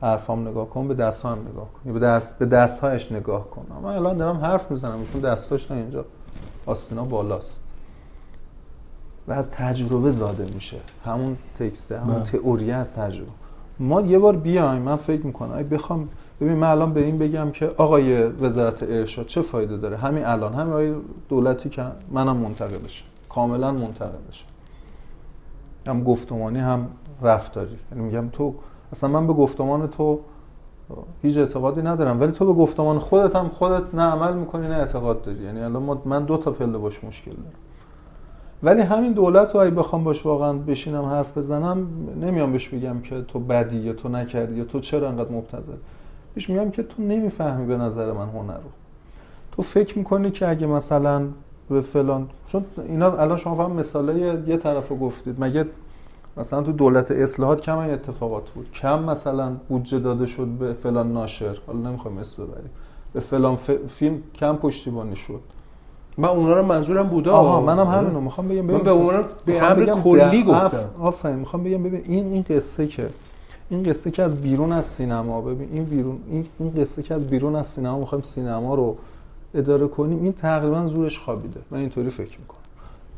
[0.00, 1.92] حرفام نگاه کن به دست هم نگاه کن.
[1.92, 3.66] به دست به دستهایش نگاه کن.
[3.82, 6.04] من الان دارم حرف می‌زنم چون دستاش تا اینجا
[6.66, 7.64] آستینا بالاست.
[9.28, 10.76] و از تجربه زاده میشه.
[11.04, 12.24] همون تکسته همون بله.
[12.24, 13.30] تئوری از تجربه.
[13.78, 15.52] ما یه بار بیایم من فکر می‌کنم.
[15.54, 16.08] اگه بخوام
[16.40, 20.54] ببین من الان به این بگم که آقای وزارت ارشاد چه فایده داره؟ همین الان.
[20.54, 20.96] همین
[21.28, 24.46] دولتی که منم منتقدش کاملا منتقدش
[25.86, 26.86] هم گفتمانی هم
[27.22, 27.78] رفتاری.
[27.92, 28.54] یعنی میگم تو
[28.92, 30.18] اصلا من به گفتمان تو
[31.22, 35.22] هیچ اعتقادی ندارم ولی تو به گفتمان خودت هم خودت نه عمل می‌کنی نه اعتقاد
[35.22, 35.42] داری.
[35.42, 37.52] یعنی الان من دو تا پله باش مشکل دارم.
[38.62, 41.86] ولی همین دولت رو اگه بخوام باش واقعا بشینم حرف بزنم
[42.20, 45.72] نمیام بهش بگم که تو بدی یا تو نکردی یا تو چرا انقدر مبتذل.
[46.34, 48.70] بهش میگم که تو نمی‌فهمی به نظر من هنر رو.
[49.52, 51.26] تو فکر می‌کنی که اگه مثلا
[51.72, 52.28] به فلان.
[52.46, 55.36] چون اینا الان شما فهم مثاله یه طرف رو گفتید.
[55.38, 55.66] مگه
[56.36, 61.12] مثلا تو دولت اصلاحات کم این اتفاقات بود؟ کم مثلا بودجه داده شد به فلان
[61.12, 61.56] ناشر.
[61.66, 62.70] حالا نمی‌خوایم اسم ببریم.
[63.12, 63.58] به فلان
[63.88, 65.40] فیلم کم پشتیبانی شد.
[66.18, 68.60] من اونا رو منظورم بوده آها منم همینو می‌خوام بگم.
[68.60, 70.90] من به اونا به امر کلی گفتم.
[71.00, 73.08] آفرین می‌خوام بگم ببین این این قصه که
[73.70, 77.26] این قصه که از بیرون از سینما ببین این بیرون این این قصه که از
[77.26, 78.96] بیرون از سینما می‌خوایم سینما رو
[79.54, 81.60] اداره کنیم این تقریبا زورش خوابیده.
[81.70, 82.58] من اینطوری فکر می‌کنم.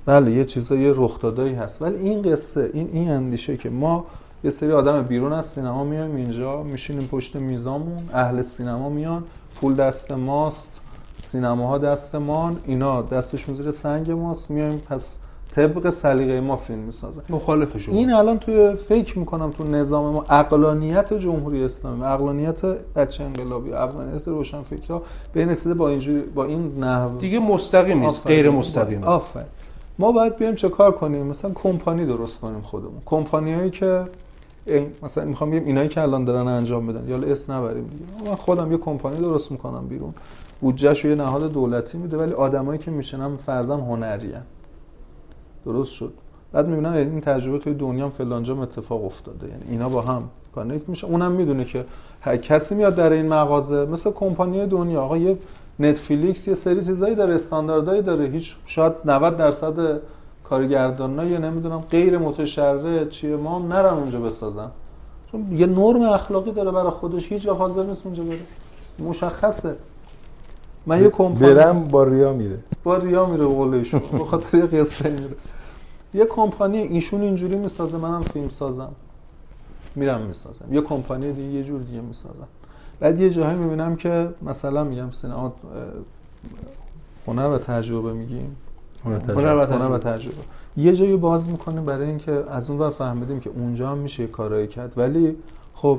[0.06, 1.82] بله یه چیزایی رخ دادایی هست.
[1.82, 4.06] ولی این قصه این این اندیشه که ما
[4.44, 9.24] یه سری آدم بیرون از سینما میایم اینجا میشینیم پشت میزامون اهل سینما میان
[9.60, 10.68] پول دست ماست
[11.22, 15.16] سینماها دست مان اینا دستشون زیر سنگ ماست میایم پس
[15.56, 17.94] طبق سلیقه ما فیلم می‌سازن مخالف شما.
[17.94, 22.64] این الان توی فکر می‌کنم تو نظام ما اقلانیت جمهوری اسلامی اقلانیت
[22.96, 25.02] بچه انقلابی اقلانیت روشنفکرها
[25.32, 27.18] به این رسیده با اینجوری با این نحو.
[27.18, 28.26] دیگه مستقیم نیست.
[28.26, 29.04] غیر مستقیم.
[29.04, 29.46] آفرین.
[29.98, 33.02] ما باید بیایم چه کار کنیم؟ مثلا کمپانی درست کنیم خودمون.
[33.06, 34.04] کمپانی هایی که
[35.02, 38.30] مثلا می‌خوام بگم اینایی که الان دارن انجام بدن یا اس نبریم دیگه.
[38.30, 40.14] من خودم یه کمپانی درست می‌کنم بیرون.
[40.60, 44.32] بودجهش یه نهاد دولتی میده ولی آدمایی که میشنم فرضاً هنری
[45.64, 46.12] درست شد.
[46.52, 49.48] بعد می‌بینم این تجربه توی دنیا هم فلانجام اتفاق افتاده.
[49.48, 50.22] یعنی اینا با هم
[50.54, 51.06] کانکت میشه.
[51.06, 51.84] اونم می‌دونه که
[52.20, 55.02] هر کسی میاد در این مغازه مثل کمپانی دنیا.
[55.02, 55.38] آقا یه
[55.80, 58.24] نتفلیکس یه سری چیزایی داره استانداردهایی داره.
[58.24, 60.00] هیچ شاید 90 درصد
[60.44, 64.70] کارگردانا یا نمی‌دونم غیر متشرع چیه ما نرم اونجا بسازن.
[65.32, 67.32] چون یه نرم اخلاقی داره برای خودش.
[67.32, 69.08] هیچ حاضر نیست اونجا بره.
[69.08, 69.76] مشخصه.
[70.86, 72.58] من یه کمپانی برم با ریا میره.
[72.84, 75.34] با ریا میره قول ایشون به خاطر یه قصه میره.
[76.14, 78.92] یه کمپانی ایشون اینجوری می‌سازه منم فیلم سازم.
[79.94, 80.64] میرم می‌سازم.
[80.74, 82.48] یه کمپانی دیگه یه جور دیگه می‌سازم.
[83.00, 85.52] بعد یه جاهایی می‌بینم که مثلا میگم سینما
[87.26, 88.56] هنر و تجربه میگیم.
[89.04, 89.98] هنر و هنر و تجربه.
[89.98, 90.36] تجربه.
[90.76, 94.66] یه جایی باز می‌کنیم برای اینکه از اون ور فهمیدیم که اونجا هم میشه کارایی
[94.66, 94.92] کرد.
[94.96, 95.36] ولی
[95.74, 95.98] خب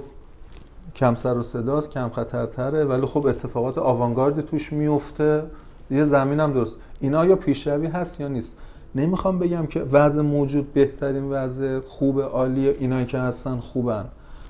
[0.95, 5.43] کم سر و صداست کم خطرتره ولی خب اتفاقات آوانگارد توش میفته.
[5.91, 6.79] یه زمین هم درست.
[6.99, 8.57] اینا یا پیشروی هست یا نیست.
[8.95, 14.05] نمی‌خوام بگم که وضع موجود بهترین وضع خوب عالی اینایی که هستن خوبن.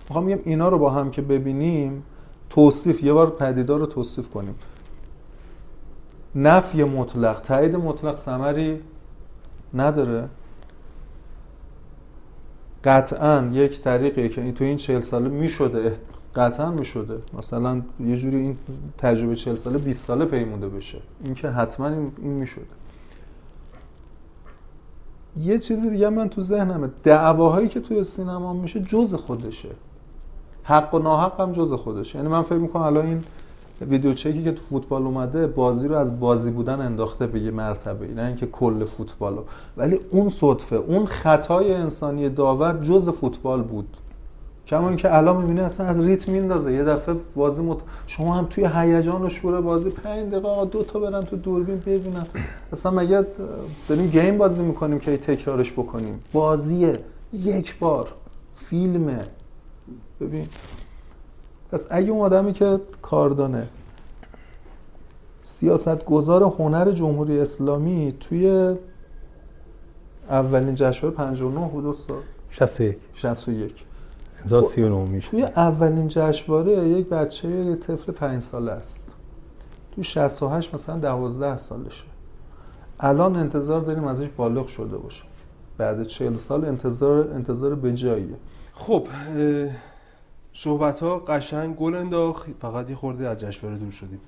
[0.10, 2.04] می‌خوام بگم اینا رو با هم که ببینیم
[2.50, 4.56] توصیف یه بار پدیدار رو توصیف کنیم.
[6.36, 8.80] نفی مطلق تایید مطلق ثمری
[9.74, 10.30] نداره.
[12.84, 15.98] قطعا یک طریقیه که تو این چهل ساله می‌شده
[16.36, 18.58] قطعا می‌شده مثلا یه جوری این
[18.98, 20.98] تجربه چهل ساله 20 ساله پیموده بشه.
[21.24, 22.66] این که حتما این, این می‌شده
[25.42, 26.90] یه چیزی دیگه من تو ذهنمه.
[27.04, 29.70] دعواهایی که توی سینما میشه جز خودشه.
[30.64, 32.18] حق و ناحق هم جز خودشه.
[32.18, 33.24] یعنی من فکر می‌کنم الان این
[33.82, 38.08] ویدیو چکی که تو فوتبال اومده بازی رو از بازی بودن انداخته به یه مرتبه
[38.08, 39.42] نه اینکه کل فوتبالو.
[39.78, 43.98] ولی اون صدفه اون خطای انسانی داور جز فوتبال بود.
[44.68, 46.74] کما اینکه الان می‌بینی اصلا از ریتم میندازه.
[46.74, 47.78] یه دفعه بازی مت...
[48.08, 52.26] شما هم توی هیجان و شور بازی 5 دقیقه دو تا برن تو دوربین ببینن.
[52.74, 53.26] اصلا مگه
[53.90, 57.00] داریم گیم بازی می‌کنیم که تکرارش بکنیم؟ بازیه
[57.34, 58.08] یک بار
[58.54, 59.28] فیلمه
[60.22, 60.48] ببین
[61.72, 63.68] پس اگه اون آدمی که کاردانه
[65.44, 68.76] سیاست گذار هنر جمهوری اسلامی توی
[70.30, 73.74] اولین جشنواره 59 بود استاد؟ 61 61
[74.42, 75.32] امضا 39 میشه.
[75.32, 79.12] توی اولین جشنواره یک بچه یه طفل 5 ساله است.
[79.96, 82.04] تو 68 مثلا 12 سالشه.
[83.00, 85.24] الان انتظار داریم ازش بالغ شده باشه.
[85.78, 88.36] بعد 40 سال انتظار انتظار به جاییه.
[88.74, 89.08] خب
[90.54, 92.48] صحبت ها قشنگ گل انداخت.
[92.62, 94.22] فقط یه خورده از جشنواره دور شدیم.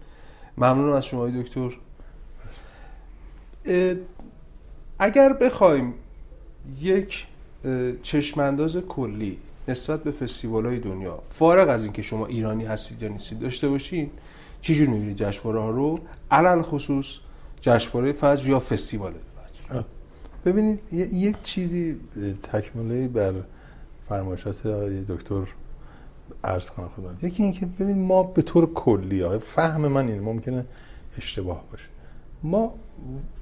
[0.58, 1.78] ممنونم از شما دکتر.
[5.00, 5.94] اگر بخوایم
[6.82, 7.28] یک
[8.04, 11.22] چشمانداز کلی نسبت به فستیوال های دنیا.
[11.26, 14.10] فارغ از اینکه شما ایرانی هستید یا نیستید داشته باشین.
[14.62, 16.00] چجور می‌بینید جشنواره ها رو؟
[16.32, 17.06] علل خصوص
[17.62, 19.84] جشنواره فجر یا فستیوال فجر؟
[20.46, 22.00] ببینید یک چیزی
[22.44, 23.34] تکمله بر
[24.10, 24.68] فرمایشات
[25.08, 25.48] دکتر
[26.44, 27.24] عرض کنم خدمت.
[27.24, 30.66] یکی اینکه ببین ما به طور کلی ها فهم من اینه ممکنه
[31.18, 31.86] اشتباه باشه.
[32.44, 32.74] ما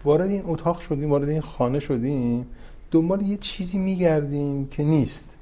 [0.04, 2.48] وارد این اتاق شدیم وارد این خانه شدیم
[2.92, 5.35] دنبال یه چیزی میگردیم که نیست.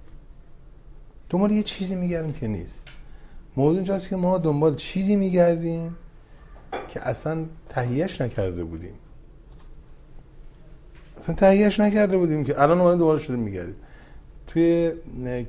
[1.33, 2.81] دنبال یه چیزی میگردیم که نیست.
[3.57, 5.97] موضوع اینجاست که ما دنبال چیزی میگردیم
[6.87, 8.93] که اصلا تهیهش نکرده بودیم.
[11.17, 13.75] اصلا تهیهش نکرده بودیم که الان اومدیم دوباره شده میگردیم.
[14.47, 14.91] توی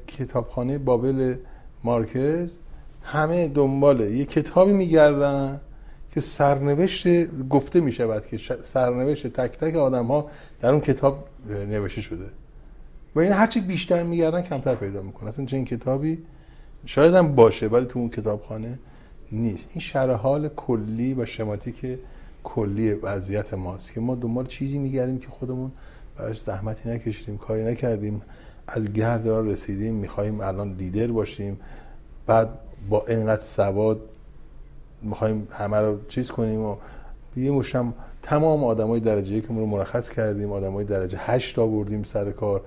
[0.07, 1.37] کتابخانه بابل
[1.85, 2.59] مارکز
[3.03, 5.61] همه دنبال یه کتابی میگردن
[6.11, 10.31] که سرنوشت گفته می‌شود که سرنوشت تک تک آدم ها
[10.61, 12.27] در اون کتاب نوشته شده.
[13.15, 15.29] و این هرچی بیشتر میگردن کمتر پیدا می‌کنن.
[15.29, 16.19] اصلا چنین کتابی
[16.87, 18.79] شاید هم باشه ولی تو اون کتابخانه
[19.33, 19.69] نیست.
[19.75, 21.99] این شرح حال کلی و شماتیک
[22.45, 25.73] کلی وضعیت ماست که ما دنبال چیزی میگردیم که خودمون
[26.17, 28.23] براش زحمتی نکشیدیم کاری نکردیم.
[28.67, 31.61] از گرد رسیدیم می‌خوایم الان لیدر باشیم.
[32.27, 32.49] بعد
[32.89, 34.01] با اینقدر سواد
[35.03, 36.77] می‌خوایم همه رو چیز کنیم و
[37.37, 40.53] یه مشم تمام آدمای درجه ما رو مرخص کردیم.
[40.53, 42.63] آدمای درجه 8 آوردیم سر کار.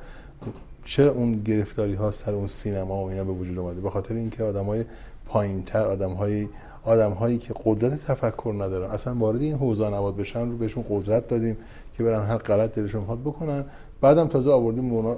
[0.86, 4.44] چرا اون گرفتاری ها سر اون سینما و اینا به وجود اومده؟ به خاطر اینکه
[4.44, 4.86] آدمای
[5.26, 6.48] پایینتر آدمهای
[6.84, 11.28] آدم هایی که قدرت تفکر ندارن اصلا وارد این حوزه نواد بشن رو بهشون قدرت
[11.28, 11.58] دادیم
[11.98, 13.66] که برن هر غلط دلشون می‌خواد بکنن.
[14.02, 15.18] بعدم تازه آوردیم اونا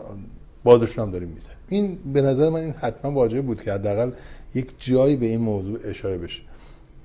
[0.63, 4.11] بادشون هم داریم میزن این به نظر من این حتما واجب بود که حداقل
[4.55, 6.41] یک جایی به این موضوع اشاره بشه.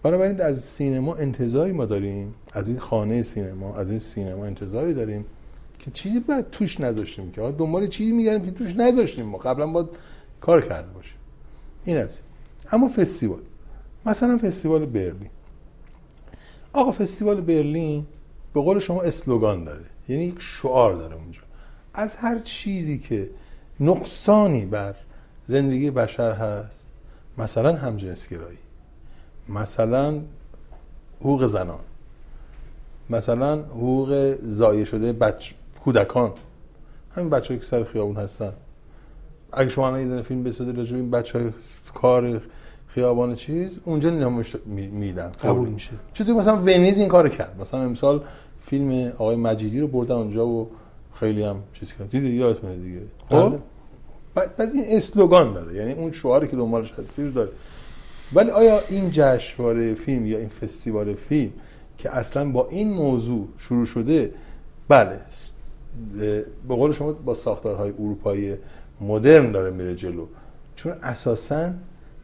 [0.03, 5.25] بنابراین از سینما انتظاری ما داریم از این خانه سینما از این سینما انتظاری داریم
[5.85, 7.41] که چیزی بعد توش نذاشتیم که.
[7.41, 9.39] دنبال چیزی میگردیم که توش نذاشتیم ما.
[9.39, 9.89] قبلا با
[10.41, 11.17] کار کرده باشیم.
[11.85, 12.19] این از
[12.73, 13.43] اما فستیوال.
[14.07, 15.31] مثلا فستیوال برلین.
[16.73, 18.07] آقا فستیوال برلین
[18.55, 19.85] به قول شما اسلوگان داره.
[20.09, 21.41] یعنی یک شعار داره اونجا.
[21.95, 23.31] از هر چیزی که
[23.81, 24.95] نقصانی بر
[25.47, 26.91] زندگی بشر هست
[27.39, 28.59] مثلا همجنسگرایی
[29.49, 30.21] مثلا
[31.21, 31.81] حقوق زنان
[33.11, 35.53] مثلا حقوق زایه شده بچ...
[35.85, 36.33] کودکان.
[37.11, 38.53] همین بچه که سر خیابون هستن.
[39.53, 41.55] اگه شما یه فیلم بسازید راجع این بچه
[41.95, 42.41] کار
[42.87, 45.33] خیابان چیز اونجا نمایش میدن.
[45.45, 45.91] قبول میشه.
[46.13, 47.61] چطور مثلا ونیز این کار کرد.
[47.61, 48.23] مثلا امسال
[48.61, 50.71] فیلم آقای مجیدی رو بردن اونجا و
[51.15, 52.11] خیلی هم چیز کرد.
[52.11, 53.01] دیدی؟ یادتونه دیگه.
[53.31, 53.55] خب؟
[54.35, 55.75] پس این اسلوگان داره.
[55.75, 57.51] یعنی اون شعاری که دنبالش هستی رو داره.
[58.33, 61.53] ولی آیا این جشنواره فیلم یا این فستیوال فیلم
[61.99, 64.35] که اصلا با این موضوع شروع شده
[64.89, 65.21] بله
[66.69, 68.55] به قول شما با ساختارهای اروپایی
[69.01, 70.27] مدرن داره میره جلو.
[70.77, 71.73] چون اساسا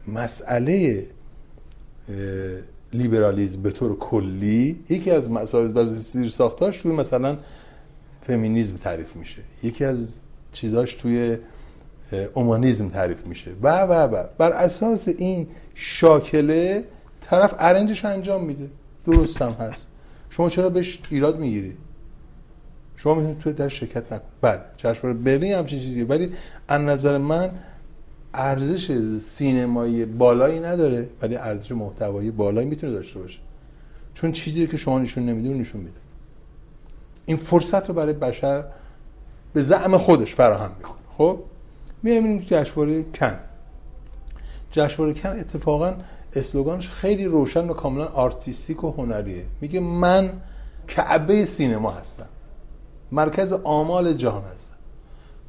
[0.07, 1.05] مسئله
[2.93, 7.37] لیبرالیزم به طور کلی یکی از مسائل بر زیر ساختاش توی مثلا
[8.21, 9.41] فمینیزم تعریف میشه.
[9.63, 10.15] یکی از
[10.51, 11.37] چیزاش توی
[12.33, 13.51] اومانیزم تعریف میشه.
[13.63, 14.23] و و و.
[14.37, 16.83] بر اساس این شاکله
[17.21, 18.69] طرف ارنجش انجام میده.
[19.05, 19.87] درست هم هست.
[20.29, 21.77] شما چرا بهش ایراد می‌گیری؟
[23.03, 26.05] شما می‌تونید توی در شرکت نکنید بله جشنواره برلین همچین چیزیه.
[26.05, 26.31] ولی
[26.67, 27.49] از نظر من
[28.33, 33.39] ارزش سینمایی بالایی نداره ولی ارزش محتوایی بالایی می‌تونه داشته باشه.
[34.13, 35.99] چون چیزی که شما نشون نمیدون نشون میده.
[37.25, 38.63] این فرصت رو برای بشر
[39.53, 40.97] به زعم خودش فراهم می‌کنه.
[41.17, 41.39] خب؟
[42.03, 43.39] میایم جشنواره کن.
[44.71, 45.95] جشنواره کن اتفاقا
[46.33, 49.45] slogan ش خیلی روشن و کاملا artistic و هنریه.
[49.61, 50.33] میگه من
[50.87, 52.27] کعبه سینما هستم.
[53.11, 54.75] مرکز آمال جهان هستم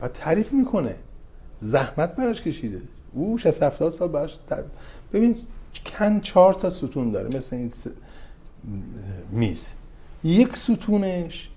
[0.01, 0.97] و تعریف می‌کنه.
[1.59, 2.83] زحمت براش کشیده.
[3.13, 4.39] او 60 70 سال براش
[5.13, 5.37] ببین
[5.87, 7.87] کن چهار تا ستون داره مثل این س...
[9.31, 9.73] میز.
[10.25, 11.51] یک ستونش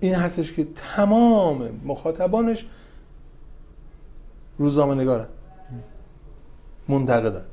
[0.00, 2.66] این هستش که تمام مخاطبانش
[4.58, 5.26] روزنامه نگارن
[6.88, 7.44] منتقدن.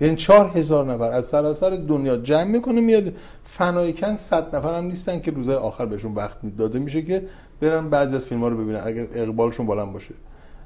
[0.00, 3.12] یعنی چهار هزار نفر از سراسر دنیا جمع می‌کنه میاد
[3.44, 7.22] فنای کن صد نفر هم نیستن که روزهای آخر بهشون وقت داده میشه که
[7.60, 10.14] برن بعضی از فیلم ها رو ببینن اگر اقبالشون بالا باشه.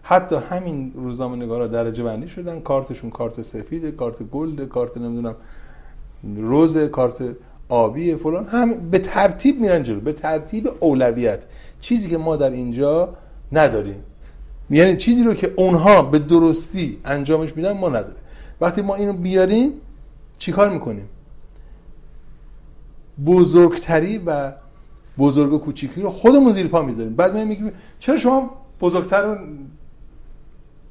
[0.02, 5.36] حتی همین روزنامه نگارا درجه بندی شدن کارتشون کارت سفید کارت گلد کارت نمی‌دونم
[6.36, 7.22] روز کارت
[7.68, 11.40] آبی فلان هم به ترتیب میرن جلو به ترتیب اولویت.
[11.80, 13.14] چیزی که ما در اینجا
[13.52, 14.04] نداریم.
[14.70, 18.22] یعنی چیزی رو که اونها به درستی انجامش میدن ما نداریم.
[18.60, 19.72] وقتی ما اینو بیاریم
[20.38, 21.08] چیکار می‌کنیم؟
[23.26, 24.52] بزرگتری و
[25.18, 27.16] بزرگ و کوچیکی رو خودمون زیر پا می‌ذاریم.
[27.16, 28.50] بعد ما میگیم چرا شما
[28.80, 29.38] بزرگتر رو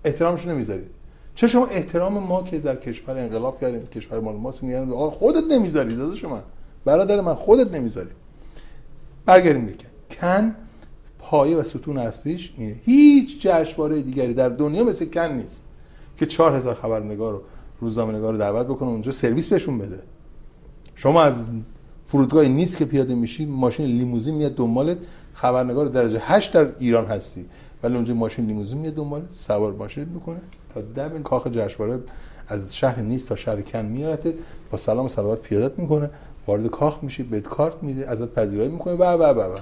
[0.04, 0.90] احترامش نمی‌ذارید؟
[1.36, 5.96] چرا شما احترام ما که در کشور انقلاب کردیم کشور مال ماست میگن خودت نمی‌ذاری
[5.96, 6.40] داده شما
[6.86, 8.10] برادر من خودت نمی‌ذاری
[9.26, 9.88] برگردیم بکن
[10.22, 10.56] کن
[11.20, 12.76] پایه و ستون اصلیش اینه.
[12.86, 15.64] هیچ جشنواره دیگری در دنیا مثل کن نیست
[16.18, 17.42] که چهار هزار خبرنگار رو
[17.80, 20.00] روزنامه نگار رو دعوت بکنه اونجا سرویس بهشون بده.
[20.96, 21.48] شما از
[22.06, 24.98] فرودگاه نیست که پیاده میشی ماشین لیموزین میاد دنبالت
[25.34, 27.46] خبرنگار درجه 8 در ایران هستی.
[27.84, 30.40] ولی اونجا ماشین لیموزین میاد دنبالت سوار ماشین می‌کنه.
[30.74, 32.00] تا دم کاخ جشنواره
[32.48, 34.34] از شهر نیست تا شهر کن میارتت
[34.72, 36.10] با سلام و صلوات پیادت می‌کنه.
[36.48, 38.94] وارد کاخ میشی بهت کارت میده ازت پذیرایی می‌کنه.
[38.94, 39.58] و و و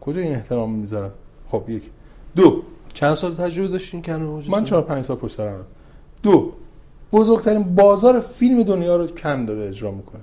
[0.00, 1.10] کجا این احترام می‌ذارن
[1.50, 1.90] خب یک.
[2.36, 2.62] دو.
[2.94, 5.66] چند سال تجربه داشتین کنه من 4 5 سال پشت سرم.
[6.22, 6.52] دو.
[7.12, 10.20] بزرگترین بازار فیلم دنیا رو کم داره اجرا می‌کنه.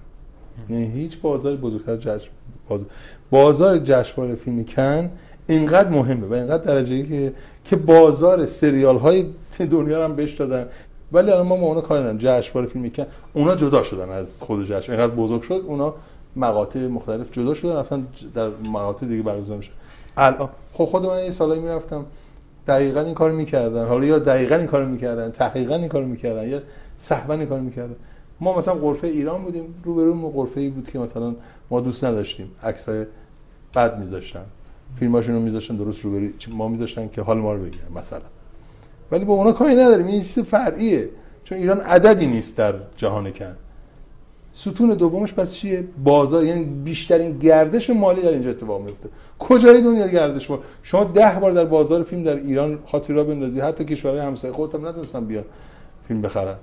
[0.69, 2.29] یعنی هیچ بازار بزرگتر جشن
[2.69, 2.88] بازار,
[3.29, 5.11] بازار جشنواره فیلم کن
[5.47, 7.33] اینقدر مهمه و اینقدر درجه که
[7.63, 9.25] که بازار سریال های
[9.59, 10.67] دنیا رو هم بهش دادن.
[11.11, 12.17] ولی الان ما با اونا کار نداریم.
[12.17, 13.05] جشنواره فیلم کن.
[13.33, 14.91] اونا جدا شدن از خود جشن.
[14.91, 15.93] اینقدر بزرگ شد اونا
[16.36, 19.71] مقاطع مختلف جدا شدن رفتن در مقاطع دیگه برگزار میشه
[20.17, 22.05] الان خب خود من یه سالایی می‌رفتم
[22.68, 23.86] دقیقا این کارو می‌کردن.
[23.86, 26.61] حالا یا دقیقا این کارو می‌کردن تحقیقا این کارو می‌کردن یا
[26.97, 27.95] صحبا این کارو می‌کردن.
[28.39, 31.36] ما مثلا قرفه ایران بودیم روبرو قرفه ای بود که مثلا
[31.70, 33.05] ما دوست نداشتیم عکسای
[33.76, 34.45] بد میذاشتن.
[34.99, 38.22] فیلماشون رو میذاشتن درست روبروی ما میذاشتن که حال ما رو بگیرن مثلا.
[39.11, 40.07] ولی با اونا کاری نداریم.
[40.07, 41.09] این چیز فرعیه.
[41.43, 43.55] چون ایران عددی نیست در جهان کن
[44.58, 49.10] ستون دومش پس چیه؟ بازار یعنی بیشترین گردش مالی در اینجا اتفاق میفته.
[49.39, 53.60] کجای دنیا گردش مالی شما ده بار در بازار فیلم در ایران خاطی را بندازی.
[53.60, 55.45] حتی کشورهای همسایه خودت هم نتونستن بیا
[56.08, 56.56] فیلم بخرن.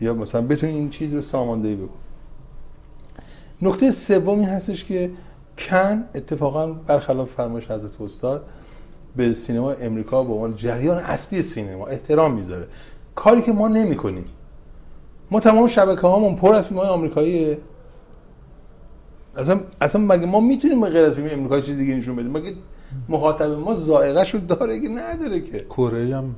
[0.00, 1.98] یا مثلا بتونی این چیز رو ساماندهی بکن.
[3.62, 5.10] نکته سوم این هستش که
[5.58, 8.46] کن اتفاقا برخلاف فرمایش حضرت استاد
[9.16, 12.66] به سینما امریکا به عنوان جریان اصلی سینما احترام می‌ذاره.
[13.14, 14.24] کاری که ما نمی‌کنیم.
[15.30, 17.58] ما تمام شبکه هامون پر از فیلم های آمریکاییه
[19.36, 22.52] اصلا اصلا مگه ما می‌تونیم غیر از فیلم امریکایی چیز دیگه نشون بدیم؟ مگه
[23.08, 26.34] مخاطب ما ذائقه شو داره که نداره که؟ کره هم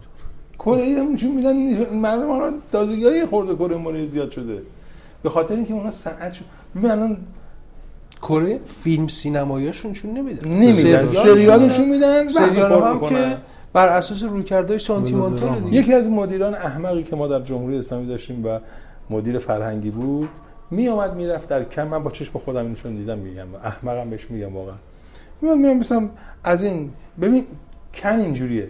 [0.59, 1.57] کره هم نشون میدن.
[1.95, 4.63] مردم الان تازگی های خورده کره مورد زیاد شده.
[5.23, 6.45] به خاطر اینکه اونا صنعت شد
[6.77, 7.17] ببین الان
[8.23, 10.49] کره فیلم سینماییشون چون نمیدن.
[10.49, 11.05] نمیدن.
[11.05, 12.29] سریالشون میدن.
[12.29, 13.37] سریال هم که
[13.73, 18.59] بر اساس رویکردهای سانتیمانتال یکی از مدیران احمقی که ما در جمهوری اسلامی داشتیم و
[19.11, 20.29] مدیر فرهنگی بود
[20.71, 21.89] می اومد می‌رفت در کم.
[21.89, 23.47] من با چشم خودم اینشون دیدم میگم.
[23.65, 24.75] احمقم بهش میگم واقعا.
[25.43, 26.09] میاد میام مثلا
[26.45, 26.91] از این
[27.21, 27.45] ببین
[27.95, 28.69] کن اینجوریه.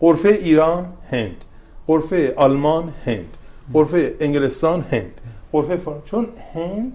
[0.00, 1.44] قرفه ایران هند.
[1.86, 3.36] قرفه آلمان هند.
[3.72, 5.20] قرفه انگلستان هند.
[5.52, 6.92] قرفه فرانسه چون هند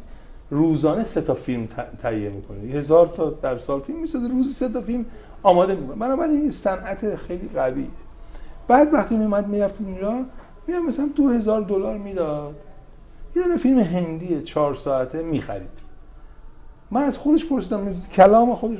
[0.49, 1.67] روزانه سه تا فیلم
[2.01, 2.57] تهیه می‌کنه.
[2.73, 4.27] هزار تا در سال فیلم می‌سازه.
[4.27, 5.05] روز سه تا فیلم
[5.45, 7.87] آماده می‌کنه بنابراین این صنعت خیلی قویه.
[8.67, 10.25] بعد وقتی میومد می‌رفت اونجا
[10.67, 12.55] میاد مثلا دو هزار دلار می‌داد.
[13.35, 15.69] یه دونه فیلم هندی چهار ساعته می‌خرید.
[16.91, 18.77] من از خودش پرسیدم کلام خودش.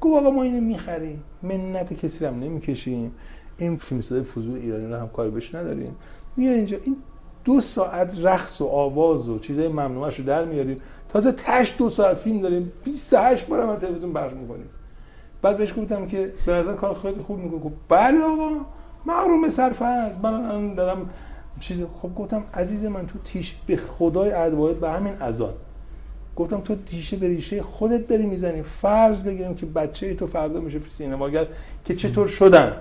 [0.00, 1.22] گفت آقا ما اینو می‌خریم.
[1.42, 3.14] منت کسی رو هم نمی‌کشیم.
[3.58, 5.96] این فیلم صدای فضول ایرانی رو هم کاری بهش نداریم.
[6.36, 6.96] میاد اینجا این
[7.44, 10.76] دو ساعت رقص و آواز و چیزای ممنوعش رو در میاریم.
[11.08, 12.72] تازه تش دو ساعت فیلم داریم.
[12.84, 14.70] 28 بار هم تلویزیون بخش می‌کنیم.
[15.42, 18.50] بعد بهش گفتم که به نظر کار خیلی خوب می‌کنه گفت بله آقا
[19.06, 21.10] محروم صرف هست من دارم
[21.60, 25.52] چیز خب گفتم عزیز من تو تیش به خدای ادوایت به همین اذان
[26.36, 28.62] گفتم تو تیشه به ریشه خودت داری می‌زنی.
[28.62, 31.46] فرض بگیریم که بچه تو فردا میشه سینماگر
[31.84, 32.76] که چطور شدن؟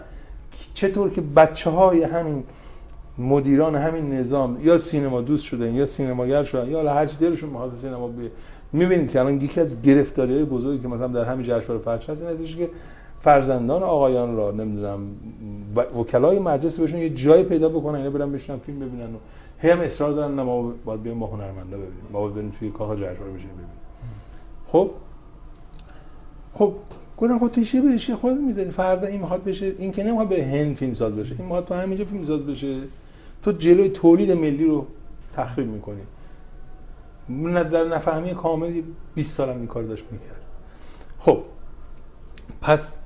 [0.73, 2.43] چطور که بچه های همین
[3.17, 7.73] مدیران همین نظام یا سینما دوست شدن یا سینماگر شدن یا هر چی دلشون می‌خواد
[7.73, 8.31] سینما بیه.
[8.74, 12.22] می‌بینید که الان یکی از گرفتاری های بزرگی که مثلا در همین جشنواره فجر هست
[12.22, 12.70] این که
[13.22, 14.99] فرزندان آقایان را نمی‌دونم
[15.76, 19.18] وکلای مجلس بهشون یه جای پیدا بکنن اینا برن بشینن فیلم ببینن و
[19.68, 22.91] هم اصرار دارن نه ما باید بریم ما هنرمندا ببینیم ما باید بریم توی کاخ
[22.91, 23.78] جشنواره بشینیم ببینیم.
[24.68, 24.89] خب؟
[26.53, 26.74] خب
[27.18, 30.76] گفتم خب تیشه بشه خود می‌ذاری؟ فردا این می‌خواد بشه این که نمی‌خواد بره هند
[30.76, 32.78] فیلم ساز بشه این می‌خواد تو همینجا فیلم ساز بشه.
[33.43, 34.86] تو جلوی تولید ملی رو
[35.36, 36.01] تخریب می‌کنی.
[37.63, 38.84] در نفهمی کاملی
[39.15, 40.41] 20 سالم این کار داشت می‌کرد.
[41.19, 41.43] خب
[42.61, 43.03] پس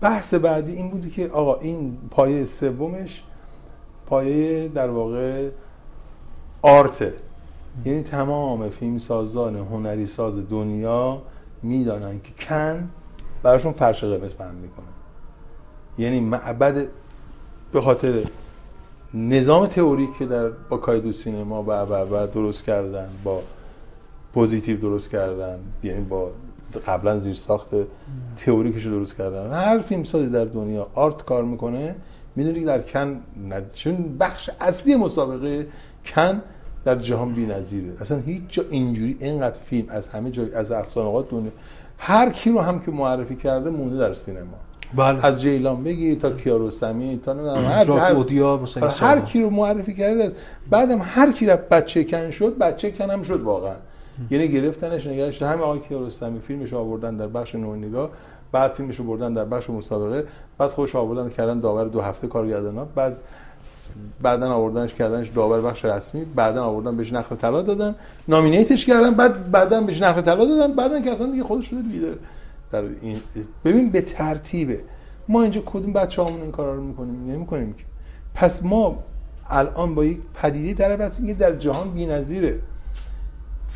[0.00, 3.22] بحث بعدی این بودی که آقا این پایه سومش
[4.06, 5.50] پایه در واقع
[6.62, 7.14] art ه
[7.84, 11.22] یعنی تمام فیلم سازان هنری ساز دنیا
[11.62, 12.88] می‌دانن که کن
[13.42, 14.86] براشون فرش قرمز پهن می‌کنه.
[15.98, 16.86] یعنی معبد
[17.72, 18.22] به خاطر
[19.14, 23.42] نظام تئوریک که در با Cahiers du cinéma و و و درست کردن با
[24.34, 26.30] Positif درست کردن یعنی با
[26.86, 27.68] قبلا زیر ساخت
[28.36, 29.50] تئوریکش درست کردن.
[29.50, 31.96] هر فیلم سازی در دنیا art کار می‌کنه
[32.36, 33.70] می‌دونی که در کن ند...
[33.74, 35.66] چون بخش اصلی مسابقه
[36.04, 36.42] کن
[36.84, 37.92] در جهان بی‌نظیره.
[38.00, 41.52] اصلا هیچ جا اینجوری اینقدر فیلم از همه جای از اقصان دنیا
[41.98, 44.58] هر کی رو هم که معرفی کرده مونده در سینما.
[44.96, 45.26] بله.
[45.26, 48.14] از جیلان بگی تا کیارستمی تا نه هر هر,
[48.56, 50.32] مثلا هر کی رو معرفی کرده
[50.70, 53.74] بعدم هر کی رو بچه کن شد بچه کن هم شد واقعا.
[54.30, 58.10] یعنی گرفتنش نگهش همه آقای کیارستمی فیلمش آوردن در بخش نو نگاه
[58.52, 60.24] بعد فیلمش رو بردن در بخش مسابقه
[60.58, 63.16] بعد خوش آوردن کردن داور دو هفته کارگردانا بعد
[64.22, 67.94] بعدا آوردنش کردنش داور بخش رسمی بعدا آوردن بهش نخل طلا دادن
[68.28, 72.14] نامینیتش کردن بعد بعدا بهش نخل طلا دادن بعدا که اصلا دیگه خودش شده لیدر
[72.74, 73.20] در این
[73.64, 74.84] ببین به ترتیبه.
[75.28, 77.84] ما اینجا کدوم بچه‌هامون این کارا رو می‌کنیم؟ نمی‌کنیم که.
[78.34, 79.04] پس ما
[79.48, 82.60] الان با یک پدیده طرف هستیم که در جهان بی‌نظیره.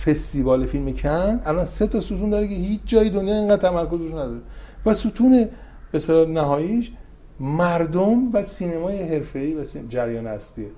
[0.04, 4.12] فستیوال فیلم کن الان سه تا ستون داره که هیچ جای دنیا اینقدر تمرکز روش
[4.12, 4.40] نداره.
[4.86, 5.48] و ستون
[5.92, 6.92] به نهاییش
[7.40, 10.70] مردم و سینمای حرفه‌ای و جریان اصلیه.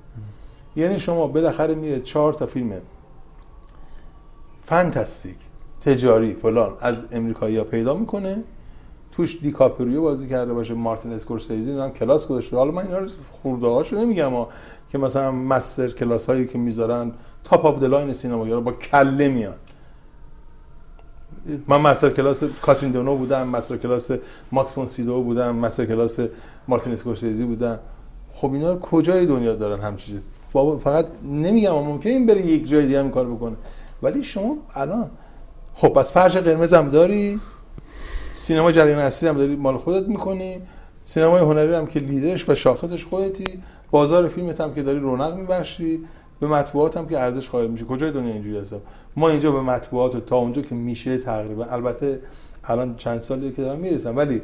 [0.76, 2.72] یعنی شما بالاخره میره چهار تا فیلم.
[4.64, 5.36] fantastic.
[5.80, 8.42] تجاری فلان از امریکایی ها پیدا می‌کنه.
[9.12, 12.56] توش دیکاپریو بازی کرده باشه مارتین اسکورسیزی هم کلاس گذاشته.
[12.56, 14.48] حالا من اینا رو خورده هاشو نمیگم ها.
[14.92, 17.12] که مثلا master class هایی که می‌ذارن
[17.44, 19.54] top of line سینما با کله میان.
[21.68, 24.10] من master class کاترین دونو بودم master class
[24.52, 26.20] ماکس فون سیدو بودم master class
[26.68, 27.78] مارتین اسکورسیزی بودم.
[28.32, 30.20] خب اینا رو کجای دنیا دارن همچین
[30.84, 33.56] فقط نمیگم ممکن این بره یک جای دیگه هم کار بکنه.
[34.02, 35.10] ولی شما الان
[35.80, 37.40] خب پس فرش قرمز هم داری؟
[38.34, 40.62] سینما جریان اصلی هم داری مال خودت می‌کنی.
[41.04, 43.62] سینمای هنری هم که لیدرش و شاخصش خودتی.
[43.90, 46.00] بازار فیلمت هم که داری رونق میبخشی.
[46.40, 48.74] به مطبوعات هم که ارزش قائل میشه کجای دنیا اینجوری هست؟
[49.16, 52.20] ما اینجا به مطبوعات و تا اونجا که میشه تقریبا البته
[52.64, 54.42] الان چند سالی که دارم می‌رسم ولی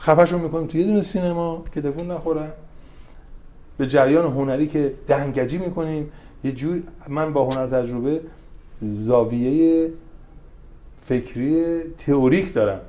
[0.00, 2.48] خفشون می‌کنیم تو یه دونه سینما که دفون نخورن
[3.78, 6.12] به جریان هنری که دهنگجی می‌کنیم.
[6.44, 8.20] یه جور من با هنر تجربه
[8.82, 9.90] زاویه
[11.08, 12.80] فکری تئوریک دارم.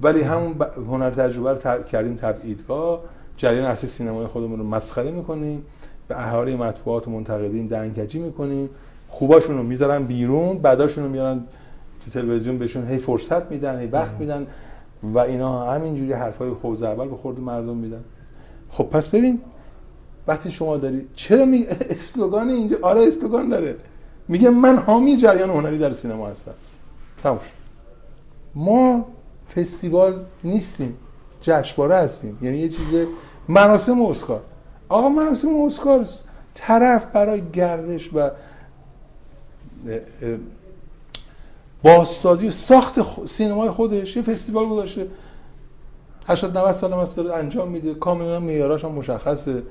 [0.00, 0.62] ولی همون ب...
[0.62, 1.86] هنر تجربه رو ت...
[1.86, 3.00] کردیم تبعیدگاه.
[3.36, 5.64] جریان اصلی سینمای خودمون رو مسخره می‌کنیم.
[6.08, 8.70] به احاره مطبوعات و منتقدین دهنکجی می‌کنیم.
[9.08, 11.44] خوباشون رو می‌ذارن بیرون بعداشون رو میارن
[12.04, 14.46] تو تلویزیون بهشون هی فرصت میدن هی وقت میدن
[15.02, 18.04] و اینا همینجوری حرفای حوزه اول به خورد مردم میدن.
[18.70, 19.40] خب پس ببین
[20.26, 23.76] وقتی شما داری چرا می اسلوگان اینجا آره اسلوگان داره.
[24.28, 26.54] میگه من حامی جریان هنری در سینما هستم.
[27.22, 27.38] تموم
[28.58, 29.04] ما
[29.56, 30.98] فستیوال نیستیم
[31.40, 32.38] جشنواره هستیم.
[32.42, 33.06] یعنی یه چیز
[33.48, 34.42] مراسم اسکار.
[34.88, 36.06] آقا مراسم اسکار
[36.54, 38.30] طرف برای گردش و
[41.82, 45.08] بازسازی و ساخت سینمای خودش یه فستیوال گذاشته.
[46.26, 47.94] 80 90 سال مثلا انجام میده.
[47.94, 49.62] کاملا معیاراش هم مشخصه.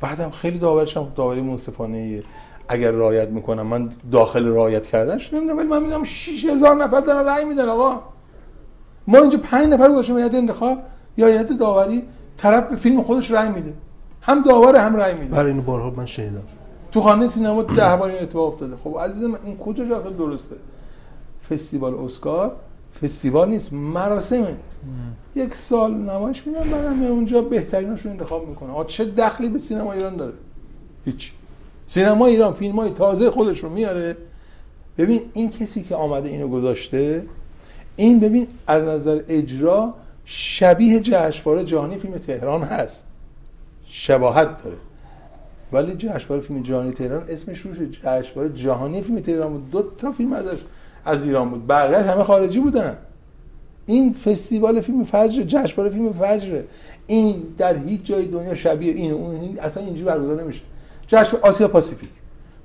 [0.00, 2.24] بعدم خیلی داورش هم داوری منصفانه ایه.
[2.68, 7.44] اگر رعایت می‌کنم من داخل رعایت کردنش نمی‌دونم ولی من می‌دونم 6000 نفر دارن رأی
[7.44, 8.17] میدن آقا.
[9.08, 10.78] ما اینجا 5 نفر گذاشتیم هیئت انتخاب
[11.16, 12.02] یا هیئت داوری
[12.36, 13.72] طرف به فیلم خودش رأی میده.
[14.22, 15.36] هم داور هم رأی میده.
[15.36, 16.42] برای اینو بارها من شنیدم.
[16.92, 18.76] تو خانه سینما ده بار این اتفاق افتاده.
[18.76, 20.56] خب عزیزم این کجا جا درسته.
[21.50, 22.56] فستیوال اسکار
[23.02, 24.56] فستیوال نیست مراسمه
[25.34, 30.16] یک سال نمایش میدن بعدم اونجا بهتریناشو انتخاب می‌کنه آ چه دخلی به سینما ایران
[30.16, 30.34] داره؟
[31.04, 31.32] هیچ.
[31.86, 34.16] سینما ایران فیلم های تازه خودش رو میاره.
[34.98, 37.24] ببین این کسی که آمده اینو گذاشته
[37.98, 39.94] این ببین از نظر اجرا
[40.24, 43.04] شبیه جشنواره جهانی فیلم تهران هست.
[43.86, 44.76] شباهت داره.
[45.72, 49.70] ولی جشنواره فیلم جهانی تهران اسمش روش جشنواره جهانی فیلم تهران بود.
[49.70, 50.58] دو تا فیلم ازش
[51.04, 51.66] از ایران بود.
[51.66, 52.98] بقیه همه خارجی بودن.
[53.86, 56.62] این فستیوال فیلم فجر جشنواره فیلم فجر.
[57.06, 59.58] این در هیچ جای دنیا شبیه این اون.
[59.58, 60.60] اصلا اینجوری برگزار نمیشه.
[61.06, 62.10] جشن آسیا پاسیفیک.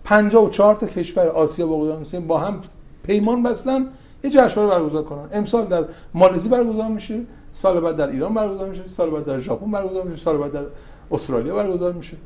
[0.04, 2.62] 54 تا کشور آسیا با با هم
[3.04, 3.88] پیمان بستن.
[4.24, 5.28] یه جشنواره برگزار کنن.
[5.32, 7.22] امسال در مالزی برگزار میشه
[7.52, 10.66] سال بعد در ایران برگزار میشه سال بعد در ژاپن برگزار میشه سال بعد در
[11.12, 12.18] استرالیا برگزار میشه.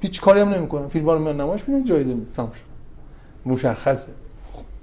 [0.00, 0.88] هیچ کاری هم نمی‌کنن.
[0.88, 2.50] فیلم رو میان نمایش میدن جایزه شد.
[3.46, 4.12] مشخصه.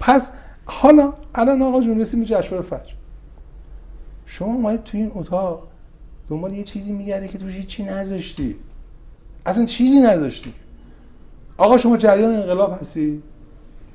[0.00, 0.32] پس
[0.64, 2.92] حالا الان آقا جون رسیم به جشنواره فجر.
[4.26, 5.68] شما اومدید تو این اتاق
[6.28, 8.56] دنبال یه چیزی میگردی که توش هیچی نذاشتی.
[9.46, 10.52] اصلا چیزی نذاشتی.
[11.56, 13.22] آقا شما جریان انقلاب هستی؟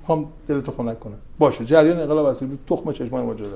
[0.08, 1.16] هم دلتو خنک کنه.
[1.40, 3.52] باشه جریان انقلاب هستی تخم چشمان ما داری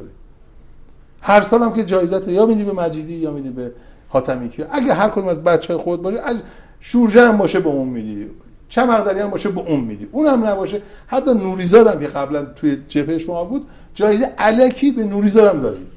[1.21, 3.71] هر سال هم که جایزت یا میدی به مجیدی یا میدی به
[4.09, 6.37] حاتمی که اگه هر کدوم از بچه خود باشه از
[6.79, 8.27] شورجه هم باشه به اون میدی.
[8.69, 10.07] چمقدری هم باشه به اون میدی.
[10.11, 10.81] اونم نباشه.
[11.07, 15.87] حتی نوریزاد هم که قبلا توی جبهه شما بود جایزه علکی به نوریزاد هم دادی.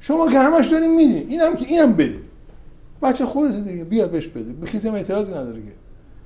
[0.00, 2.20] شما که همش دارین میدین اینم که اینم بدی
[3.02, 4.52] بچه خودت دیگه بیاد بهش بده.
[4.52, 5.72] به کسی هم اعتراضی نداره که.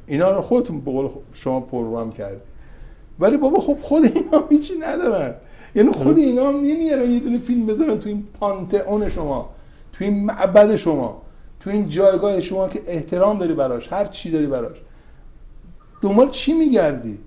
[0.07, 2.41] اینا رو خودتون به قول شما پروگرام کردی.
[3.19, 5.35] ولی بابا خب خود اینا هیچی ندارن.
[5.75, 9.51] یعنی خود اینا هم نمیارن یه دونه فیلم بذارن تو این پانتئون شما
[9.93, 11.23] تو این معبد شما
[11.61, 14.77] تو این جایگاه شما که احترام داری براش هر چی داری براش.
[16.03, 17.19] دنبال چی میگردی؟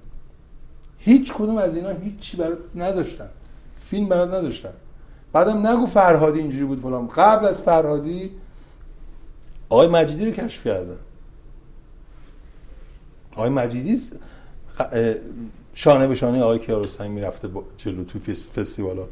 [0.97, 3.29] هیچ کدوم از اینا هیچ چی برات نذاشتن
[3.79, 4.73] فیلم برات نداشتن.
[5.33, 7.07] بعدم نگو فرهادی اینجوری بود فلان.
[7.07, 8.31] قبل از فرهادی
[9.69, 10.97] آقای مجیدی رو کشف کردن.
[13.31, 14.01] آقای مجیدی
[15.77, 19.07] شانه به شانه آقای کیارستمی می‌رفته جلو توی فستیوالا.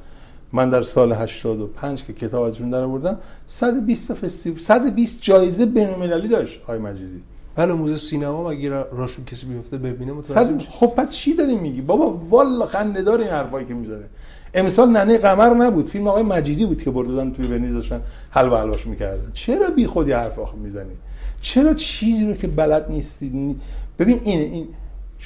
[0.53, 6.59] من در سال 85 که کتاب ازشون در آوردم 120 فستیوال 120 جایزه بین‌المللی داشت
[6.63, 7.23] آقای مجیدی.
[7.55, 10.61] بله موزه سینما مگه راشون کسی بیفته ببینه صد...
[10.61, 14.05] خب پس چی داری میگی؟ بابا والا خنده دار این حرفایی که می‌زنه.
[14.53, 15.87] امسال ننه قمر نبود.
[15.87, 19.31] فیلم آقای مجیدی بود که بردن توی ونیز داشتن حلوا حلواش می‌کردن.
[19.33, 20.93] چرا بی خودی حرف آخه می‌زنی؟
[21.41, 23.55] چرا چیزی رو که بلد نیستی؟
[23.99, 24.67] ببین این این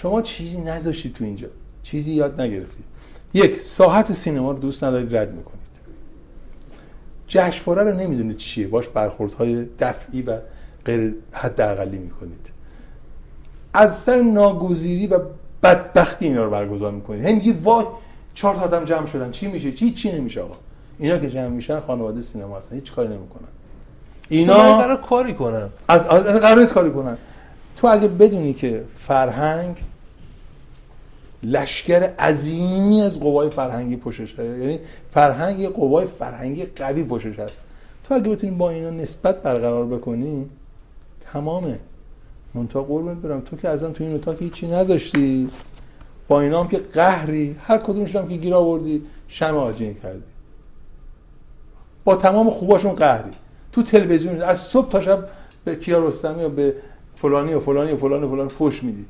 [0.01, 1.47] شما چیزی نذاشتید تو اینجا.
[1.83, 2.85] چیزی یاد نگرفتید
[3.33, 5.59] یک ساحت سینما رو دوست ندارید رد می‌کنید.
[7.27, 8.67] جشنواره رو نمی‌دونید چیه.
[8.67, 10.37] باش برخوردهای دفعی و
[10.85, 12.49] غیر حداقلی می‌کنید.
[13.73, 15.19] از سر ناگزیری و
[15.63, 17.25] بدبختی اینا رو برگزار می‌کنید.
[17.25, 17.85] هم میگید وای
[18.33, 19.31] چهار تا آدم جمع شدن.
[19.31, 20.55] چی میشه؟ چی چی نمیشه آقا؟
[20.99, 22.75] اینا که جمع میشن خانواده سینما هستن.
[22.75, 23.47] هیچ کاری نمی‌کنن.
[24.29, 25.69] اینا قرار کاری کنن.
[25.87, 27.17] از از قرار نیست کاری کنن.
[27.77, 29.77] تو اگه بدونی که فرهنگ
[31.43, 34.79] لشکر عظیمی از قوای فرهنگی پشتش هست یعنی
[35.11, 37.59] فرهنگ قوای فرهنگی قوی پشتش هست.
[38.03, 40.49] تو اگه بتونی با اینا نسبت برقرار بکنی
[41.33, 41.79] تمامه.
[42.53, 43.41] منتها قربونت برم.
[43.41, 45.49] تو که ازن تو این اتاق هیچی نذاشتی.
[46.27, 47.55] با اینا هم که قهری.
[47.59, 50.23] هر کدومش هم که گیر آوردی شم آجین کردی.
[52.03, 53.31] با تمام خوباشون قهری.
[53.71, 55.27] تو تلویزیون از صبح تا شب
[55.65, 56.75] به کیا رستمی و به
[57.15, 59.05] فلانی و فلانی و فلانی و فلانی فوش میدی.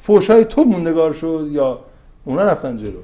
[0.00, 1.80] فوش های تو موندگار شد یا
[2.24, 3.00] اونا رفتن جلو؟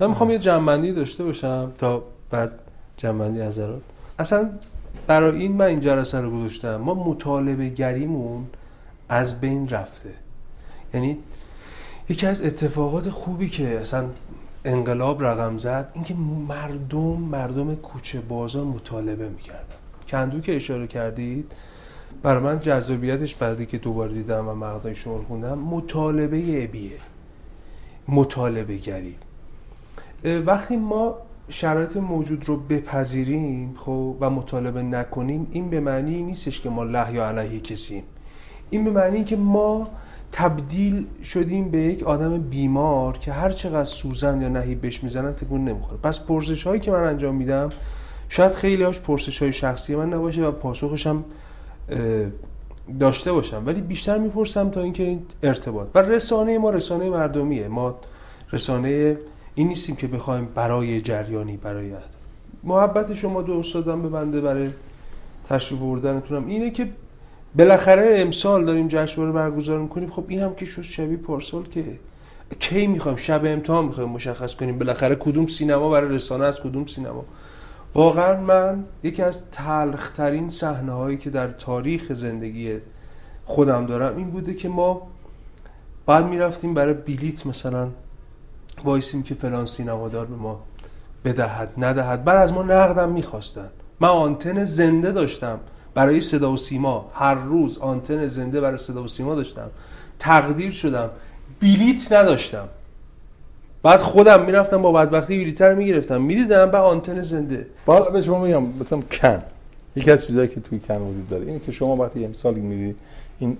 [0.00, 2.52] من می‌خوام یه جنبندی داشته باشم تا بعد
[2.96, 3.82] جنبندی حضرات
[4.18, 4.50] اصلا
[5.06, 6.76] برای این من این جلسه رو گذاشتم.
[6.76, 8.46] ما مطالبه گریمون
[9.08, 10.14] از بین رفته.
[10.94, 11.18] یعنی
[12.08, 14.04] یکی از اتفاقات خوبی که اصلا
[14.64, 16.14] انقلاب رقم زد اینکه
[16.48, 19.74] مردم مردم کوچه بازار مطالبه می‌کردن.
[20.08, 21.52] کندو که اشاره کردید
[22.24, 26.98] برای من جذابیتش بعدی که دوباره دیدم و مقدای شما خوندم مطالبه ابیه.
[28.08, 29.16] مطالبه گری.
[30.46, 31.14] وقتی ما
[31.48, 37.14] شرایط موجود رو بپذیریم خب و مطالبه نکنیم این به معنی نیستش که ما له
[37.14, 38.02] یا علیه کسیم.
[38.70, 39.88] این به معنی که ما
[40.32, 45.64] تبدیل شدیم به یک آدم بیمار که هر چقدر سوزن یا نهیب بهش می‌زنن تکون
[45.64, 45.98] نمی‌خوره.
[46.02, 47.68] پس پرسش هایی که من انجام میدم
[48.28, 51.24] شاید خیلی هاش پرسش های شخصی من نباشه و پاسخش هم
[53.00, 53.62] داشته باشم.
[53.66, 55.88] ولی بیشتر می‌پرسم تا اینکه ارتباط.
[55.94, 57.68] و رسانه ما رسانه مردمیه.
[57.68, 57.94] ما
[58.52, 59.18] رسانه
[59.54, 62.04] این نیستیم که بخوایم برای جریانی برای اهداف
[62.64, 64.68] محبت شما دو استادم به بنده برای
[65.48, 66.46] تشریف آوردنتونم.
[66.46, 66.88] اینه که
[67.58, 70.10] بالاخره امسال داریم جشنواره برگزار می‌کنیم.
[70.10, 71.84] خب این هم که شد شبیه پارسال که
[72.58, 74.78] کی می‌خوایم؟ شب امتحان می‌خوایم مشخص کنیم.
[74.78, 77.24] بالاخره کدوم سینما برای رسانه از کدوم سینما؟
[77.94, 82.78] واقعا من یکی از تلخترین صحنه هایی که در تاریخ زندگی
[83.44, 85.02] خودم دارم این بوده که ما
[86.06, 87.88] بعد می‌رفتیم برای بلیت مثلا
[88.84, 90.60] وایسیم که فلان سینمادار به ما
[91.24, 92.24] بدهد ندهد.
[92.24, 93.70] بعد از ما نقدم می‌خواستن.
[94.00, 95.60] من آنتن زنده داشتم
[95.94, 97.10] برای صدا و سیما.
[97.14, 99.70] هر روز آنتن زنده برای صدا و سیما داشتم.
[100.18, 101.10] تقدیر شدم.
[101.60, 102.68] بلیت نداشتم.
[103.84, 106.22] بعد خودم می‌رفتم با بدبختی بلیتر می‌گرفتم.
[106.22, 107.66] می‌دیدم به آنتن زنده.
[107.86, 109.42] بالا به شما میگم مثلا کن.
[109.96, 112.96] یکی از چیزایی که توی کن وجود داره اینه که شما وقتی امسال میری
[113.38, 113.56] این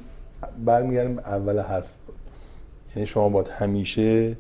[0.65, 1.87] برمیگردیم به اول حرف.
[2.97, 4.37] یعنی شما باید همیشه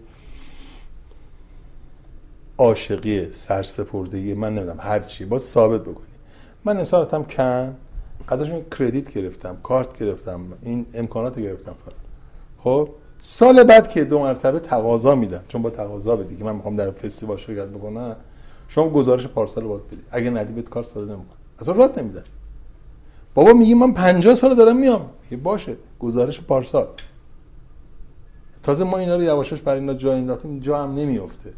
[2.59, 6.07] عاشقی سرسپردگی من نمی‌دونم هر چی باید ثابت بکنی.
[6.65, 7.77] من امسال هم کن
[8.29, 11.75] ازشون کردیت گرفتم کارت گرفتم این امکانات گرفتم.
[12.59, 12.89] خب؟
[13.27, 16.91] سال بعد که دو مرتبه تقاضا میدن چون با تقاضا بدی که من می‌خوام در
[16.91, 18.17] فستیوال شرکت بکنم
[18.69, 21.37] شما گزارش پارسال باید بدی اگه ندی بهت کار صادر نمی‌کنه.
[21.59, 22.23] اصلا رات نمیدن.
[23.35, 25.11] بابا میگی من 50 سال دارم میام.
[25.23, 26.87] میگه باشه گزارش پارسال.
[28.63, 31.53] تازه ما اینا رو یواشاش برای اینا جا انداختیم جا هم نمیافته.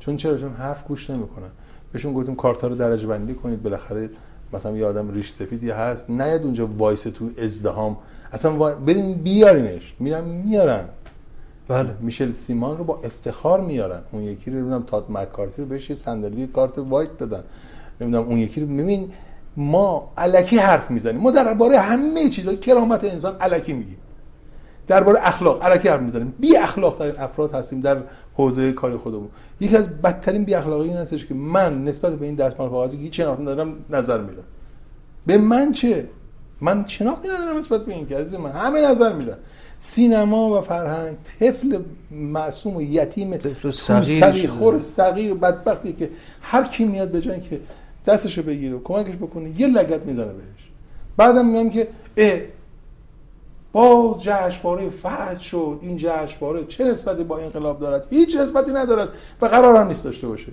[0.00, 1.50] چون چرا؟ چون حرف گوش نمی‌کنن.
[1.92, 3.62] بهشون گفتیم کارتا رو درجه بندی کنید.
[3.62, 4.10] بالاخره
[4.52, 7.96] مثلا یه آدم ریش سفیدی هست نیاد اونجا وایسته تو ازدحام
[8.34, 9.94] اصلا بریم بیارینش.
[10.00, 10.84] میرن میارن.
[11.68, 11.94] بله.
[12.00, 14.00] میشل سیمان رو با افتخار میارن.
[14.12, 17.44] اون یکی رو نمی‌دونم تاد مکارتی رو بهش صندلی کارت white دادن.
[18.00, 19.12] نمی‌دونم اون یکی رو ببین
[19.56, 21.20] ما الکی حرف می‌زنیم.
[21.20, 23.98] ما درباره همه چیزا کرامت انسان الکی میگیم.
[24.86, 26.34] درباره اخلاق علکی حرف می‌زنیم.
[26.40, 28.02] بی اخلاق ترین افراد هستیم در
[28.34, 29.28] حوزه کار خودمون.
[29.60, 33.02] یکی از بدترین بی اخلاقی این هستش که من نسبت به این دستمال کاغذی که
[33.02, 34.42] هیچ ندارم نظر میدم.
[35.26, 36.08] به من چه؟
[36.60, 39.36] من شناختی ندارم نسبت به این که عزیز من همه نظر میدن.
[39.78, 46.10] سینما و فرهنگ طفل معصوم و یتیم طفل صغیر خور صغیر بدبختی که
[46.40, 47.60] هر کی میاد به جای که
[48.06, 50.70] دستشو بگیره و کمکش بکنه یه لگت می‌زنه بهش.
[51.16, 52.40] بعدم میگم که اه
[53.72, 55.78] با جشنواره فتح شد.
[55.82, 59.08] این جشنواره چه نسبتی با انقلاب دارد؟ هیچ نسبتی ندارد
[59.42, 60.52] و قرار هم نیست داشته باشه.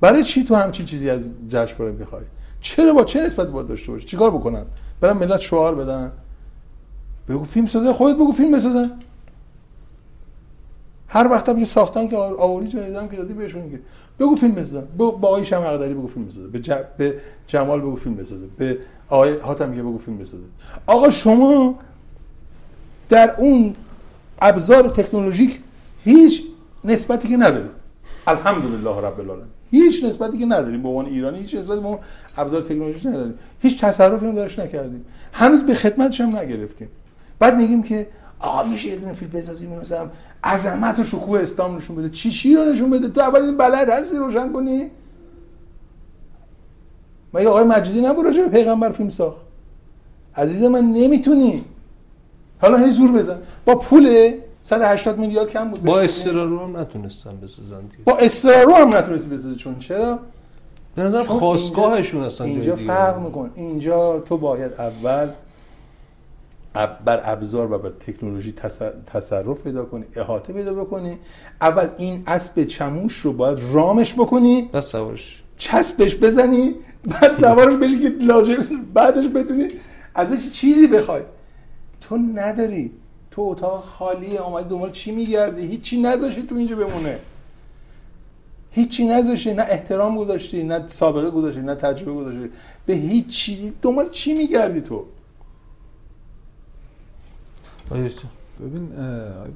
[0.00, 2.22] برای چی تو همچین چیزی از جشنواره می‌خوای؟
[2.62, 4.64] چرا با چه نسبتی باید داشته باشه چیکار بکنن؟
[5.00, 6.12] برن ملت شعار بدن؟
[7.28, 8.90] بگو فیلم سازه خودت بگو فیلم بسازن.
[11.08, 13.80] هر وقت هم ساختن که آوری جایزم که دادی بهشون که
[14.20, 14.86] بگو فیلم بسازن.
[14.96, 16.48] با آقای شمع اقدری بگو فیلم بسازه.
[16.48, 16.70] به, ج...
[16.98, 17.14] به
[17.46, 18.46] جمال بگو فیلم بسازه.
[18.58, 18.78] به
[19.08, 20.44] آقای حاتم بگو فیلم بسازه.
[20.86, 21.78] آقا شما
[23.08, 23.74] در اون
[24.42, 25.60] ابزار تکنولوژیک
[26.04, 26.42] هیچ
[26.84, 27.70] نسبتی که نداره
[28.26, 29.48] الحمدلله رب العالمین.
[29.70, 30.82] هیچ نسبتی که نداریم.
[30.82, 31.98] به عنوان ایرانی هیچ نسبتی به
[32.36, 33.34] ابزار تکنولوژی نداریم.
[33.60, 35.04] هیچ تصرفی هم درش نکردیم.
[35.32, 36.88] هنوز به خدمتش هم نگرفتیم.
[37.38, 38.06] بعد میگیم که
[38.38, 40.10] آقا میشه یه دونه فیلم بسازیم مثلا
[40.44, 42.08] عظمت و شکوه اسلام نشون بده.
[42.08, 44.90] چی چی رو نشون بده؟ تو اول این بلد هستی روشن کنی.
[47.34, 49.40] مگه آقای مجیدی نبود راجع پیغمبر فیلم ساخت.
[50.36, 51.64] عزیز من نمی‌تونی.
[52.60, 53.38] حالا هی زور بزن.
[53.64, 54.32] با پول
[54.62, 58.04] 180 میلیارد کم بود با استرارو هم نتونستن بسازن دیگه.
[58.04, 60.18] با استرارو هم نتونستی بسازی چون چرا؟
[60.94, 63.50] به چون خواستگاهشون هستن اینجا فرق میکن.
[63.54, 65.28] اینجا تو باید اول
[67.04, 71.18] بر ابزار و بر تکنولوژی تص- تصرف پیدا کنی احاطه پیدا بکنی.
[71.60, 74.62] اول این اسب چموش رو باید رامش بکنی.
[74.72, 75.42] بس سوارش.
[75.56, 76.74] چسبش بزنی.
[77.04, 78.54] بعد سوارش بشی که لازم
[78.94, 79.68] بعدش بتونی
[80.14, 81.22] ازش چیزی بخوای.
[82.00, 82.92] تو نداری.
[83.32, 87.18] تو اتاق خالیه آمدی دنبال چی میگردی؟ هیچی نذاشتی تو اینجا بمونه.
[88.70, 92.50] هیچی نذاشتی نه احترام گذاشتی نه سابقه گذاشتی نه تجربه گذاشتی.
[92.86, 95.04] به هیچ چیزی دنبال چی میگردی تو؟
[98.60, 98.88] ببین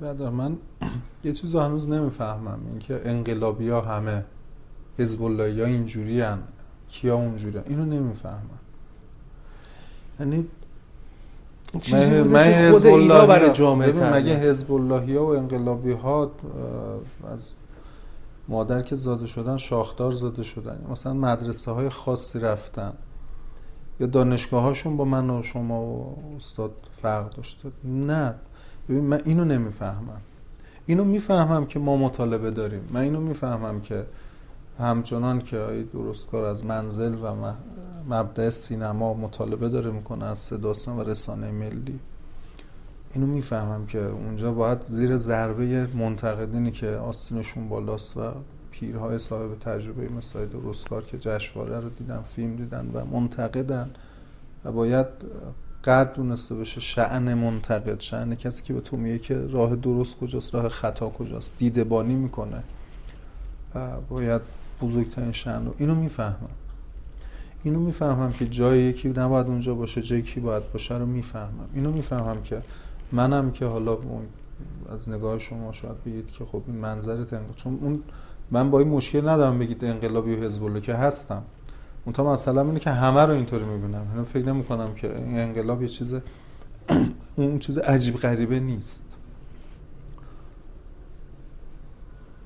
[0.03, 0.57] بدر من
[1.24, 2.59] یه چیز رو هنوز نمی‌فهمم.
[2.70, 4.24] اینکه انقلابی ها همه
[4.98, 6.39] حزب الله ها اینجوری هن
[6.89, 8.59] کیا اونجوری اینو نمی‌فهمم.
[10.20, 10.48] یعنی
[11.93, 16.30] من- من حزب اللهی برای جامعه مگه حزب اللهی ها و انقلابی ها
[17.24, 17.51] از
[18.48, 20.78] مادر که زاده شدن شاخدار زاده شدن.
[20.90, 22.93] مثلا مدرسه های خاصی رفتن.
[24.01, 27.68] یا دانشگاه هاشون با من و شما و استاد فرق داشته.
[27.84, 28.34] نه.
[28.88, 30.20] ببین من اینو نمی‌فهمم.
[30.86, 32.88] اینو می‌فهمم که ما مطالبه داریم.
[32.93, 34.06] من اینو می‌فهمم که
[34.78, 37.34] همچنان که درستکار از منزل و
[38.09, 41.99] مبدع سینما مطالبه داره می‌کنه از صداستان و رسانه ملی.
[43.15, 48.20] اینو می‌فهمم که اونجا باید زیر ضربه منتقدینی که آستینشون بالاست و
[48.70, 53.91] پیرهای صاحب تجربه مثل درستکار که جشنواره رو دیدن فیلم دیدن و منتقدن
[54.65, 55.07] و باید
[55.85, 60.55] قد دونسته بشه شعن منتقد شعن کسی که به تو میگه که راه درست کجاست
[60.55, 62.62] راه خطا کجاست دیده بانی می‌کنه.
[63.74, 64.43] و باید
[64.83, 66.49] بزرگترین شعن رو اینو می‌فهمم.
[67.62, 71.69] اینو می‌فهمم که جای یکی نباید اونجا باشه جای کی باید باشه رو می‌فهمم.
[71.74, 72.62] اینو می‌فهمم که
[73.12, 73.99] منم که حالا
[74.93, 78.03] از نگاه شما شاید بگید که خب این منظرت انقلاب چون اون
[78.51, 81.43] من با این مشکل ندارم بگید انقلابی و حزب الله که هستم.
[82.05, 84.07] اون تا مثلا اینه که همه رو اینطوری می‌بینم.
[84.12, 86.15] یعنی فکر نمی کنم که انقلاب یه چیز
[87.37, 89.16] اون چیز عجیب غریبه نیست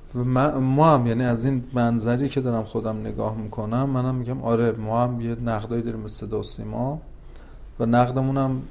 [0.15, 4.71] من- ما هم یعنی از این منظری که دارم خودم نگاه می‌کنم منم میگم آره
[4.71, 7.01] ما هم یه نقدایی داریم صدا و سیما
[7.79, 8.61] و نقدمون هم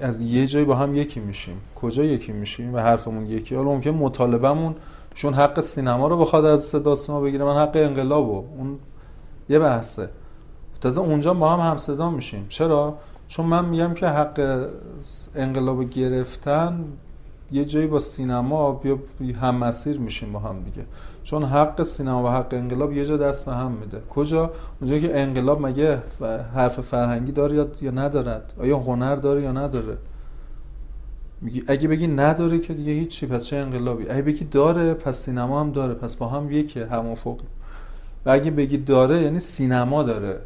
[0.00, 1.56] از یه جایی با هم یکی میشیم.
[1.74, 4.74] کجا یکی میشیم و حرفمون یکی؟ حالا ممکن مطالبهمون
[5.14, 8.78] چون حق سینما رو بخواد از صدا و سیما بگیره من حق انقلابو اون
[9.48, 10.08] یه بحثه.
[10.80, 12.46] تازه اونجا با هم همصدا میشیم.
[12.48, 12.98] چرا؟
[13.28, 14.68] چون من میگم که حق
[15.34, 16.84] انقلاب گرفتن
[17.52, 18.98] یه جایی با سینما بیا
[19.40, 20.86] هم مسیر میشیم با هم دیگه.
[21.24, 24.02] چون حق سینما و حق انقلاب یه جا دست به هم میده.
[24.10, 24.50] کجا؟
[24.80, 26.02] اونجا که انقلاب مگه
[26.54, 29.98] حرف فرهنگی داره یا- ندارد؟ آیا هنر داره یا نداره؟
[31.40, 35.60] میگی اگه بگی نداره که دیگه هیچی پس چه انقلابی؟ اگه بگی داره پس سینما
[35.60, 37.36] هم داره پس با هم یکه هم افق
[38.26, 40.40] و اگه بگی داره یعنی سینما داره.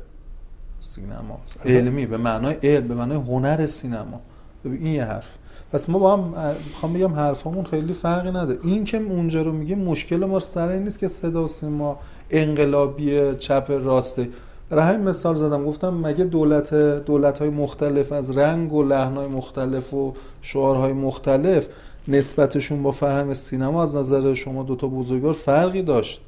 [0.80, 1.40] سینما.
[1.64, 4.20] علمی به معنای علم به معنای هنر سینما.
[4.64, 5.36] ببین این یه حرف.
[5.72, 9.76] پس ما با هم می‌خوام بگم حرفامون خیلی فرقی نداره این که اونجا رو میگه
[9.76, 11.98] مشکل ما سر این نیست که صدا و سیما
[12.30, 14.28] انقلابی چپ راسته
[14.70, 16.74] برای همین مثال زدم گفتم مگه دولت
[17.04, 21.68] دولت های مختلف از رنگ و لحن های مختلف و شعارهای مختلف
[22.08, 26.20] نسبتشون با فرهنگ سینما از نظر شما دوتا بزرگوار فرقی داشت؟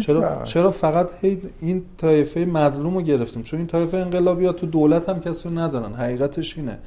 [0.00, 0.42] چرا فرق.
[0.42, 5.08] چرا فقط هی این طایفه مظلوم رو گرفتیم؟ چون این طایفه انقلابی ها تو دولت
[5.08, 5.94] هم کسی رو ندارن.
[5.94, 6.78] حقیقتش اینه.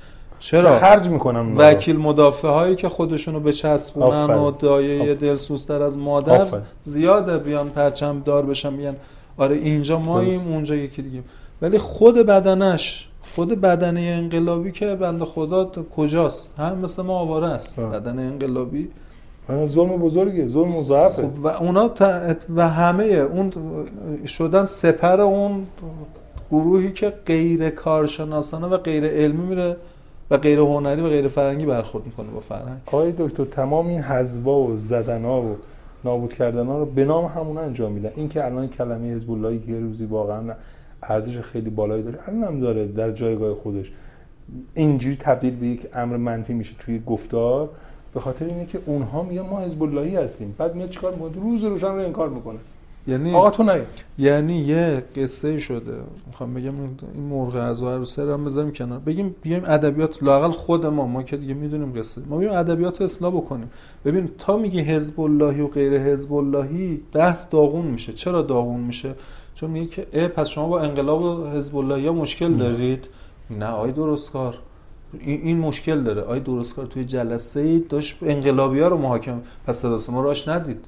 [0.44, 4.41] چرا خرج می‌کنم وکیل مدافع هایی که خودشونو بچسبونن آفرین.
[4.41, 5.14] و دایه.
[5.14, 6.64] دلسوزتر از مادر آفرین.
[6.84, 8.95] زیاده بیان پرچم دار بشن میگن
[9.38, 10.49] آره اینجا ماییم درست.
[10.49, 11.24] اونجا یکی دیگه
[11.61, 17.80] ولی خود بدنش خود بدنه انقلابی که بنده خدا کجاست هم مثل ما آواره است.
[17.80, 18.90] بدن انقلابی
[19.65, 21.91] ظلم بزرگه ظلم مضاعفه خب و اونا
[22.56, 23.53] و همه اون
[24.26, 25.68] شدن سپر اون
[26.52, 29.78] گروهی که غیر کارشناسانه و غیر علمی میره
[30.32, 32.78] و غیر هنری و غیر فرهنگی برخورد می‌کنه با فرهنگ.
[32.86, 35.58] آقای دکتر تمام این حزبا و زدنا و
[36.06, 38.12] نابود کردن رو به نام همون انجام میدن.
[38.16, 40.56] این که الان کلمه حزب اللهی که یه روزی واقعا
[41.04, 43.91] ارزش خیلی بالایی داره الان هم داره در جایگاه خودش.
[44.74, 47.70] اینجوری تبدیل به یک امر منفی میشه توی گفتار
[48.14, 50.56] به خاطر اینه که اونها میگن ما حزب اللهی هستیم.
[50.58, 52.60] بعد میاد چیکار می‌کنه؟ روز روشن رو انکار می‌کنه.
[53.07, 53.81] یعنی آقا تو نه
[54.19, 55.97] یعنی یه قصه شده.
[56.27, 58.99] می‌خوام بگم این- مرغ از عروسه رو هم بذاریم کنار.
[58.99, 62.21] بگیم بیایم ادبیات لاقل خود ما ما که دیگه می‌دونیم قصه.
[62.30, 63.69] ما بیایم ادبیات رو اصلاح بکنیم.
[64.05, 68.13] ببین تا میگی حزب اللهی و غیر حزب اللهی بحث داغون میشه.
[68.13, 69.15] چرا داغون میشه؟
[69.55, 73.07] چون میگه که اه پس شما با انقلاب و حزب اللهی مشکل دارید؟
[73.49, 74.57] نه آی درستکار
[75.19, 76.21] این, این مشکل داره.
[76.21, 79.41] آی درستکار توی جلسه ای داشت انقلابی ها رو محاکمه.
[79.67, 80.85] پس ما راش ندید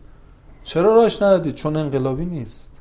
[0.66, 2.72] چرا راش ندادید چون انقلابی نیست.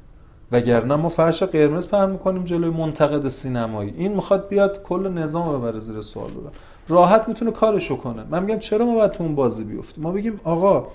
[0.53, 3.95] وگرنه ما فرش قرمز پهن می‌کنیم جلوی منتقد سینمایی.
[3.97, 6.51] این می‌خواد بیاد کل نظام رو ببره زیر سوال ببر
[6.89, 8.25] راحت می‌تونه کارشو کنه.
[8.31, 10.87] من میگم چرا ما باید تو اون بازی بیفتیم؟ ما بگیم آقا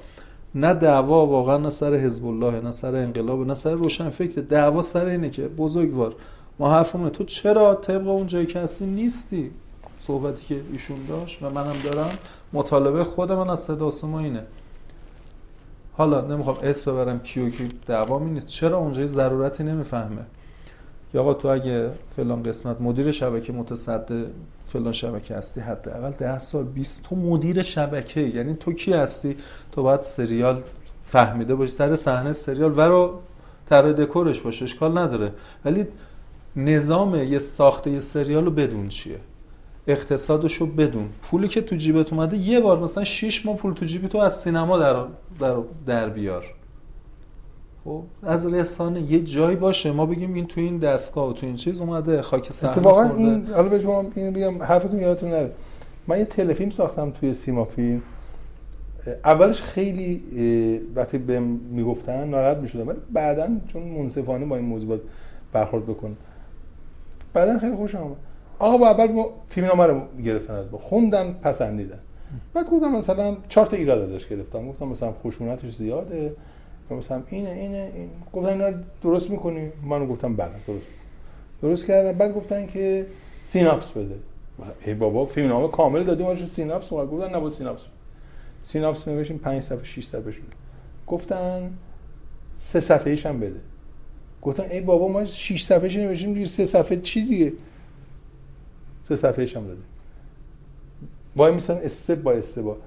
[0.56, 4.42] نه دعوا واقعا نه سر حزب الله نه سر انقلاب نه سر روشن فکر.
[4.42, 6.16] دعوا سر اینه که بزرگوار
[6.60, 9.52] ما حرفمونه تو چرا طبق اون جایی که هستی نیستی؟
[10.00, 12.10] صحبتی که ایشون داشت و منم دارم
[12.54, 14.44] مطالبه خود من از صدا اینه.
[16.00, 18.48] حالا نمی‌خوام اسم ببرم کیو کی دعوا نیست.
[18.48, 20.22] چرا اونجا ضرورتی نمی‌فهمه؟
[21.14, 24.26] یا آقا تو اگه فلان قسمت مدیر شبکه متصدی
[24.66, 28.22] فلان شبکه هستی حداقل 10 سال 20 تو مدیر شبکه.
[28.22, 29.38] یعنی تو کی هستی؟
[29.72, 30.62] تو باید سریال
[31.02, 32.72] فهمیده باشی سر صحنه سریال.
[32.78, 33.20] و رو
[33.70, 35.32] طراح دکورش باشه اشکال نداره.
[35.66, 35.86] ولی
[36.56, 39.20] نظام یه ساخته یه سریال رو بدون چیه؟
[39.90, 41.10] اقتصادش رو بدون.
[41.22, 44.40] پولی که تو جیبت اومده یه بار مثلا 6 ماه پول تو جیبی تو از
[44.40, 45.06] سینما در
[45.40, 45.56] در,
[45.86, 46.46] در بیار.
[47.84, 49.92] خب از رسانه یه جایی باشه.
[49.92, 53.24] ما بگیم این تو این دستگاه و تو این چیز اومده خاک صحنه اتفاقا خورده.
[53.24, 55.52] این حالا به شما اینو بگم حرفتون یادتون نره.
[56.08, 58.02] من یه تلفیلم ساختم توی سیما فیلم
[59.26, 60.24] اولش خیلی
[60.96, 62.88] وقتی بهم می‌گفتن ناراحت می‌شدم.
[62.88, 65.00] ولی بعدا چون منصفانه با این موضوع
[65.54, 66.18] برخورد بکن.
[67.34, 68.18] بعدا خیلی خوشم آمد.
[68.60, 72.00] آقا با اول ما فیلم نامه رو گرفتن از ما خوندن پسندیدن.
[72.54, 74.68] بعد گفتم مثلا چهار تا ایراد ازش گرفتم.
[74.68, 76.34] گفتم مثلا خشونتش زیاده.
[76.92, 78.10] یا مثلا اینه اینه این.
[78.34, 80.86] گفتن اینا رو درست می‌کنی؟ من گفتم بله درست.
[81.62, 82.18] درست کردم.
[82.18, 83.06] بعد گفتن که
[83.44, 84.16] سیناپس بده.
[84.86, 86.26] ای بابا فیلم نامه کامل دادیم.
[86.26, 87.10] ما سیناپس اومد.
[87.10, 87.82] گفتن نه با سیناپس.
[88.64, 90.42] سیناپس نوشتیم 5 صفحه 6 صفحه شد.
[91.08, 91.72] گفتن
[92.56, 93.60] سه صفحه هم بده.
[94.42, 97.54] گفتن ای بابا ما 6 صفحه نوشتیم دیگه سه صفحه چی دیگه؟
[99.10, 99.82] سه صفحه ایش هم داده
[101.36, 102.78] وای میسن استپ با استپ.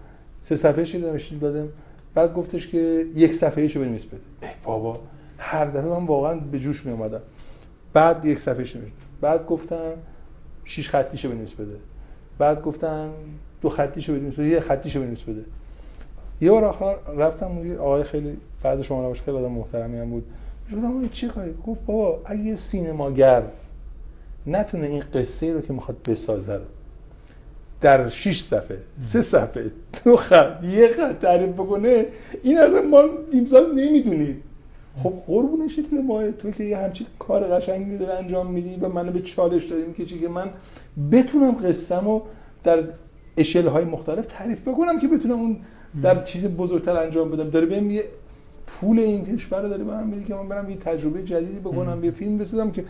[0.40, 1.68] سه صفحه شو نوشتیم دادم
[2.14, 4.20] بعد گفتش که یک صفحه ایشو بنویس بده.
[4.42, 5.00] ای بابا
[5.38, 7.20] هر دفعه من واقعا به جوش می اومدم
[7.92, 8.92] بعد یک صفحه نوشت.
[9.20, 9.92] بعد گفتن
[10.64, 11.76] شش خطیشو بنویس بده.
[12.38, 13.10] بعد گفتن
[13.60, 14.46] دو خطیشو بنویس بده.
[14.46, 15.44] یه خطیشو بنویس بده.
[16.40, 20.24] یه بار آخر رفتم یه آقای خیلی بعد شما نباشه خیلی آدم محترمی هم بود.
[20.72, 23.42] گفتم چه کاری؟ گفت بابا اگه سینماگر
[24.46, 26.64] نتونه این قصه رو که می‌خواد بسازه رو.
[27.80, 29.70] در 6 صفحه سه صفحه
[30.04, 32.06] دو خط یه خط تعریف بکنه
[32.42, 34.42] این از ما فیلمساز نمی‌دونیم
[35.02, 39.12] خب قربون شکل ماه تو که یه همچین کار قشنگی داره انجام میدی و منو
[39.12, 40.50] به چالش داری می‌کشی که من
[41.12, 42.20] بتونم قصه‌مو
[42.64, 42.84] در
[43.36, 45.56] اشل های مختلف تعریف بکنم که بتونم اون
[46.02, 47.50] در چیز بزرگتر انجام بدم.
[47.50, 48.04] داره بهم یه
[48.66, 52.04] پول این کشور رو داره به من میده که من برم یه تجربه جدیدی بکنم
[52.04, 52.84] یه فیلم بسازم که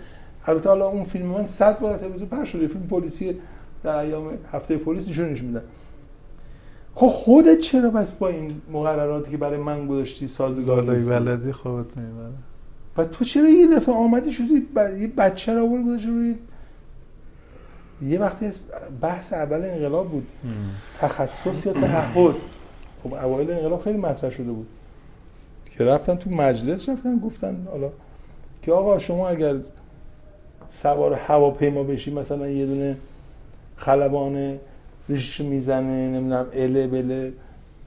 [0.47, 2.69] البته حالا اون فیلم من 100 بار تلویزیون پخش شده.
[2.69, 3.37] فیلم پلیسی
[3.83, 5.63] در ایام هفته پلیس نشونش میدن
[6.95, 11.99] خب خودت چرا بس با این مقرراتی که برای من گذاشتی سازگار نیستی؟ بلدی خوابت
[11.99, 12.33] نمی‌بره.
[12.97, 14.67] و تو چرا یه دفعه آمدی شدی
[14.99, 16.37] یه بچه رو آوردی گذاشتی روی
[18.03, 18.51] یه وقتی
[19.01, 20.27] بحث اول انقلاب بود.
[20.99, 22.35] تخصص یا تعهد؟
[23.03, 24.67] خب اوایل انقلاب خیلی مطرح شده بود.
[25.79, 27.91] که رفتن تو مجلس رفتن گفتن حالا
[28.63, 29.57] که آقا شما اگر
[30.73, 32.97] سوار هواپیما بشی مثلا یه دونه
[33.77, 34.59] خلبان
[35.09, 37.33] ریش می‌زنه نمی‌دونم اله بله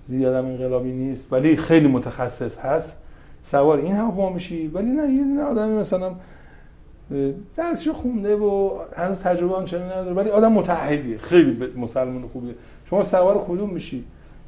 [0.06, 2.98] زیادم انقلابی نیست ولی خیلی متخصص هست.
[3.44, 6.12] سوار این هواپیما میشی ولی نه یه دونه آدمی مثلا
[7.57, 12.56] درسشو خونده و هنوز تجربه آنچنانی نداره ولی آدم متعهدیه خیلی مسلمان خوبیه.
[12.90, 14.03] شما سوار کدوم میشی؟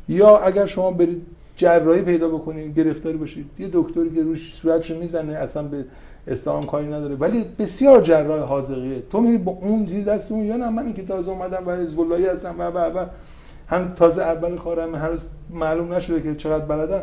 [0.09, 1.22] یا اگر شما برید
[1.57, 5.85] جراحی پیدا بکنید گرفتاری باشید یه دکتری که روش صورتشو می‌زنه اصلا به
[6.27, 7.15] اسلام کاری نداره.
[7.15, 11.03] ولی بسیار جراح حاذقیه تو میری با اون زیر دست اون یا نه؟ من که
[11.03, 13.05] تازه اومدم و حزب اللهی هستم و و و.
[13.67, 17.01] هم تازه اول کارم هنوز معلوم نشده که چقدر بلدم.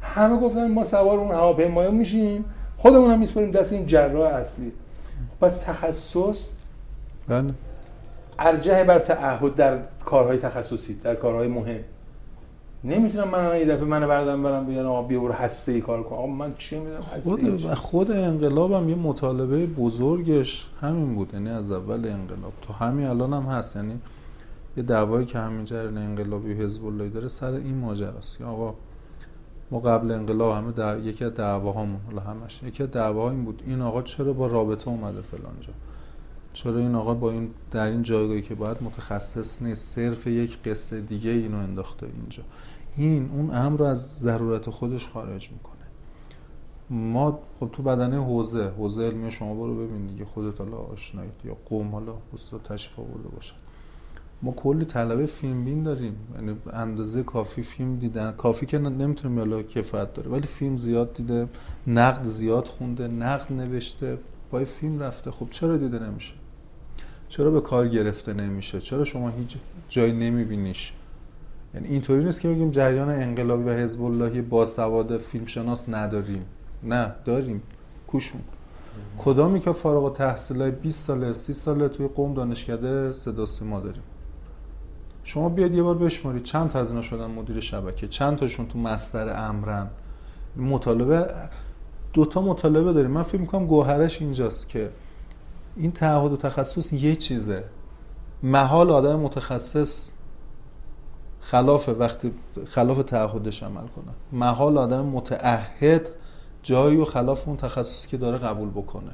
[0.00, 2.44] همه گفتن ما سوار اون هواپیما میشیم.
[2.76, 4.72] خودمون هم میسپریم دست این جراح اصلی.
[5.40, 6.48] پس تخصص
[7.28, 7.54] بله.
[8.38, 11.80] ارجح بر تعهد در کارهای تخصصی در کارهای مهم.
[12.88, 16.16] نمی‌تونم من یه دفعه منو بردم برم بگم آقا بیا برو هسته ای کار کن.
[16.16, 21.70] آقا من چی می‌دونم خود و خود انقلابم یه مطالبه بزرگش همین بود یعنی از
[21.70, 22.52] اول انقلاب.
[22.62, 24.00] تو همین الان هم هست یعنی
[24.76, 28.74] یه دعوایی که همین جریان انقلابی و حزب الله داره سر این ماجراست که آقا
[29.70, 30.98] ما قبل انقلاب همه در...
[30.98, 34.88] یکی از دعواهامون حالا همش یکی از دعواها این بود این آقا چرا با رابطه
[34.88, 35.72] اومده فلان جا؟
[36.52, 41.00] چرا این آقا با این در این جایگاهی که باید متخصص نیست صرف یک قصه
[41.00, 42.42] دیگه اینو انداخته اینجا؟
[43.04, 45.78] این اون امر رو از ضرورت خودش خارج می‌کنه.
[46.90, 51.56] ما خب تو بدنه حوزه حوزه علمی شما برو ببین دیگه خودت حالا آشنایید یا
[51.66, 53.56] قوم حالا استاد تشریف آورده باشن.
[54.42, 56.16] ما کلی طلبه فیلم بین داریم.
[56.34, 61.48] یعنی اندازه کافی فیلم دیدن کافی که نمی‌تونیم حالا کفایت داره ولی فیلم زیاد دیده
[61.86, 64.18] نقد زیاد خونده نقد نوشته
[64.50, 65.30] با فیلم رفته.
[65.30, 66.34] خب چرا دیده نمیشه؟
[67.28, 69.56] چرا به کار گرفته نمیشه؟ چرا شما هیچ
[69.88, 70.92] جایی نمیبینیش؟
[71.74, 76.44] یعنی اینطوری نیست که بگیم جریان انقلابی و حزب اللهی باسواد فیلمشناس نداریم.
[76.82, 77.62] نه داریم.
[78.06, 78.40] کوشون.
[79.18, 84.02] کدامی که فارغ التحصیل های 20 ساله 30 ساله توی قوم دانشکده صدا سیما داریم؟
[85.24, 88.78] شما بیاید یه بار بشمارید چند تا از اینا شدن مدیر شبکه؟ چند تاشون تو
[88.78, 89.86] مستر امرن؟
[90.56, 91.26] مطالبه
[92.12, 93.10] دو تا مطالبه داریم.
[93.10, 94.90] من فکر می‌کنم گوهرش اینجاست که
[95.76, 97.64] این تعهد و تخصص یه چیزه.
[98.42, 100.10] محال آدم متخصص
[101.50, 102.32] خلاف وقتی
[102.66, 104.12] خلاف تعهدش عمل کنه.
[104.32, 106.10] محال آدم متعهد
[106.62, 109.10] جایی و خلاف اون تخصصی که داره قبول بکنه.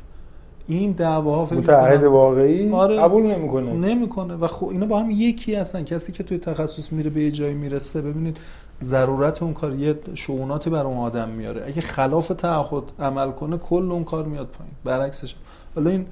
[0.66, 3.72] این دعواها فکر متعهد واقعی آره قبول نمی‌کنه.
[3.72, 5.84] نمی‌کنه و خب اینا با هم یکی هستن.
[5.84, 8.36] کسی که توی تخصص میره به یه جایی می‌رسه ببینید
[8.82, 11.64] ضرورت اون کار یه شعوناتی بر اون آدم میاره.
[11.66, 14.74] اگه خلاف تعهد عمل کنه کل اون کار میاد پایین.
[14.84, 15.34] برعکسش.
[15.74, 16.06] حالا این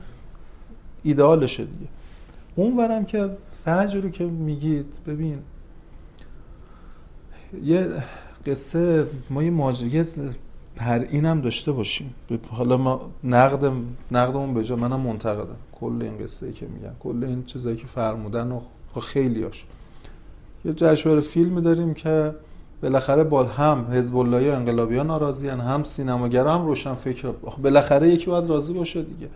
[1.02, 1.90] ایدئالشه دیگه.
[2.54, 5.38] اون ورم که فجر رو که میگید ببین
[7.64, 7.88] یه
[8.46, 10.04] قصه ما یه ماجرا
[10.76, 12.14] هر اینم داشته باشیم.
[12.50, 13.72] حالا ما نقد
[14.12, 15.56] نقدمون به جا منم منتقدم.
[15.72, 18.52] کل این قصه ای که میگن کل این چیزایی که فرمودن
[18.96, 19.64] و خیلی هاش
[20.64, 22.34] یه جشنواره فیلم داریم که
[22.82, 27.28] بالاخره با هم حزب اللهی و انقلابیان ناراضیان هم سینماگرا هم روشن فکر.
[27.62, 29.28] بالاخره یکی باید راضی باشه دیگه.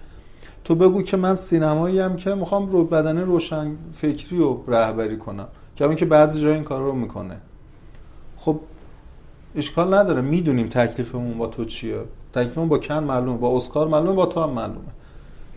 [0.64, 5.48] تو بگو که من سینمایی هم که می‌خوام رو بدنه روشن فکری رو رهبری کنم.
[5.76, 7.36] که که بعضی جای این کار رو می‌کنه.
[8.47, 8.60] خب
[9.56, 10.20] اشکال نداره.
[10.20, 11.97] می‌دونیم تکلیفمون با تو چیه.
[12.35, 13.39] تکلیفمون با کن معلومه.
[13.39, 14.93] با اسکار معلومه با تو هم معلومه.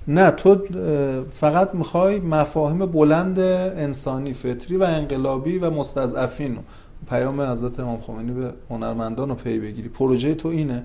[0.07, 0.57] نه تو
[1.29, 6.61] فقط می‌خوای مفاهیم بلند انسانی فطری و انقلابی و مستضعفین رو
[7.09, 9.89] پیام حضرت امام خمینی به هنرمندان رو پی بگیری.
[9.89, 10.83] پروژه تو اینه.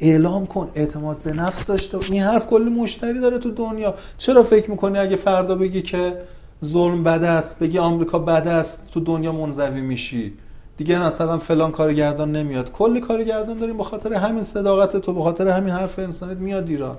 [0.00, 3.94] اعلام کن اعتماد به نفس داشته این حرف کلی مشتری داره تو دنیا.
[4.18, 6.16] چرا فکر می‌کنی اگه فردا بگی که
[6.64, 10.32] ظلم بده است بگی آمریکا بده است تو دنیا منزوی میشی؟
[10.76, 12.72] دیگه مثلا فلان کارگردان نمیاد.
[12.72, 16.96] کلی کارگردان داریم به خاطر همین صداقت تو به خاطر همین حرف انسانیت میاد ایران.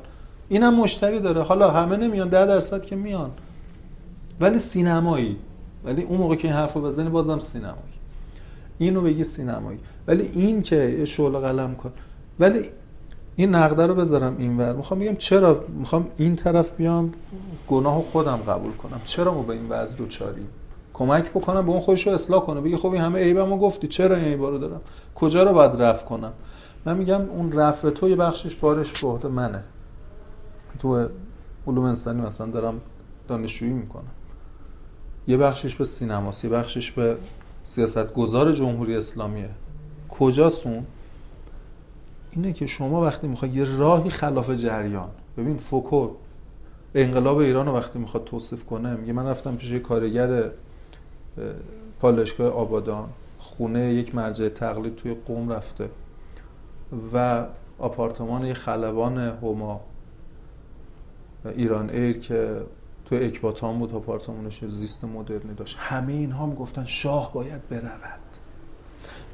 [0.49, 1.41] اینم مشتری داره.
[1.41, 3.31] حالا همه نمیان ده درصد که میان.
[4.39, 5.37] ولی سینمایی.
[5.85, 7.93] ولی اون موقع که این حرفو بزنی بازم سینمایی.
[8.77, 9.79] اینو بگی سینمایی.
[10.07, 11.91] ولی این که شعله قلم کن.
[12.39, 12.69] ولی
[13.35, 14.73] این نقده رو بذارم اینور.
[14.73, 17.11] می‌خوام بگم چرا؟ می‌خوام این طرف بیام
[17.67, 19.01] گناه خودم قبول کنم.
[19.05, 20.47] چرا ما به این وضع دوچاریم؟
[20.93, 22.61] کمک بکنم به اون خودش رو اصلاح کنه.
[22.61, 24.81] بگی خب این همه عیبمو گفتی چرا این عیبا رو دارم؟
[25.15, 26.33] کجا رو باید رفع کنم؟
[26.85, 29.63] من میگم اون رفع تو یه بخشش بارش به منه.
[30.79, 31.07] تو
[31.67, 32.81] علوم انسانی مثلا دارم
[33.27, 34.11] دانشجویی می‌کنم.
[35.27, 37.17] یه بخشش به سینماست یه بخشش به
[37.63, 39.49] سیاست گذار جمهوری اسلامیه.
[40.09, 40.85] کجاست اون؟
[42.31, 46.09] اینه که شما وقتی می‌خوای یه راهی خلاف جریان ببین فوکو
[46.95, 50.51] انقلاب ایران رو وقتی می‌خواد توصیف کنه میگه من رفتم پیش یه کارگر
[51.99, 55.89] پالشگاه آبادان خونه یک مرجع تقلید توی قوم رفته
[57.13, 57.45] و
[57.79, 59.81] آپارتمان یک خلبان هما
[61.45, 62.61] ایران ایر که
[63.05, 65.75] تو اکباتان بود آپارتمانش زیست مدرنی داشت.
[65.79, 68.19] همه اینها گفتن شاه باید برود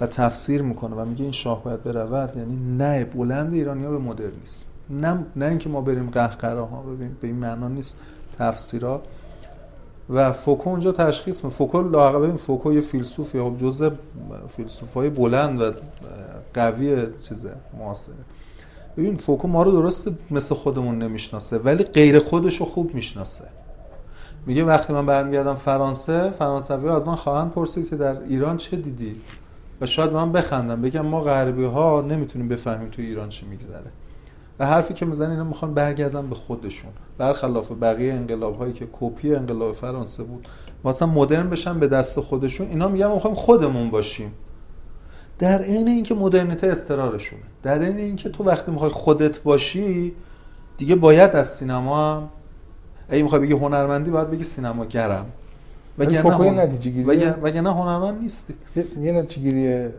[0.02, 3.98] و تفسیر می‌کنه و میگه این شاه باید برود یعنی نه بلند ایرانی ها به
[3.98, 4.66] مدرنیسم.
[4.90, 7.98] نه, نه اینکه ما بریم قهقرا ها ببین به این معنا نیست.
[8.38, 9.02] تفسیرها
[10.10, 13.90] و فوکو اونجا تشخیص می فوکو آقا ببین فوکو یه فیلسوفی خب جزء
[14.48, 15.72] فیلسوفای بلند و
[16.54, 18.16] قوی چیزه معاصره.
[18.98, 23.46] ببین فوکو ما رو درست مثل خودمون نمی‌شناسه ولی غیر خودش رو خوب می‌شناسه.
[24.46, 29.16] میگه وقتی من برمیگردم فرانسه فرانسوی از من خواهند پرسید که در ایران چه دیدی؟
[29.82, 33.92] و شاید من بخندم بگم ما غربی ها نمی‌تونیم بفهمیم تو ایران چی میگذره.
[34.60, 36.92] و حرفی که می‌زنن اینا می‌خوان برگردن به خودشون.
[37.18, 40.48] برخلاف بقیه انقلاب هایی که کپی انقلاب فرانسه بود
[40.86, 44.32] مثلا مدرن بشن به دست خودشون اینا میگن ما می‌خوایم خودمون باشیم.
[45.40, 50.14] در عین اینکه مدرنیته استرارشونه در عین اینکه تو وقتی می‌خوای خودت باشی
[50.78, 52.30] دیگه باید از سینما هم
[53.10, 55.26] اگه می‌خوای بگی هنرمندی باید بگی سینماگرم.
[55.98, 58.54] وگرنه نتیجه گیری وگرنه هنرمند نیستی.
[59.02, 59.90] یه نتیجه گیری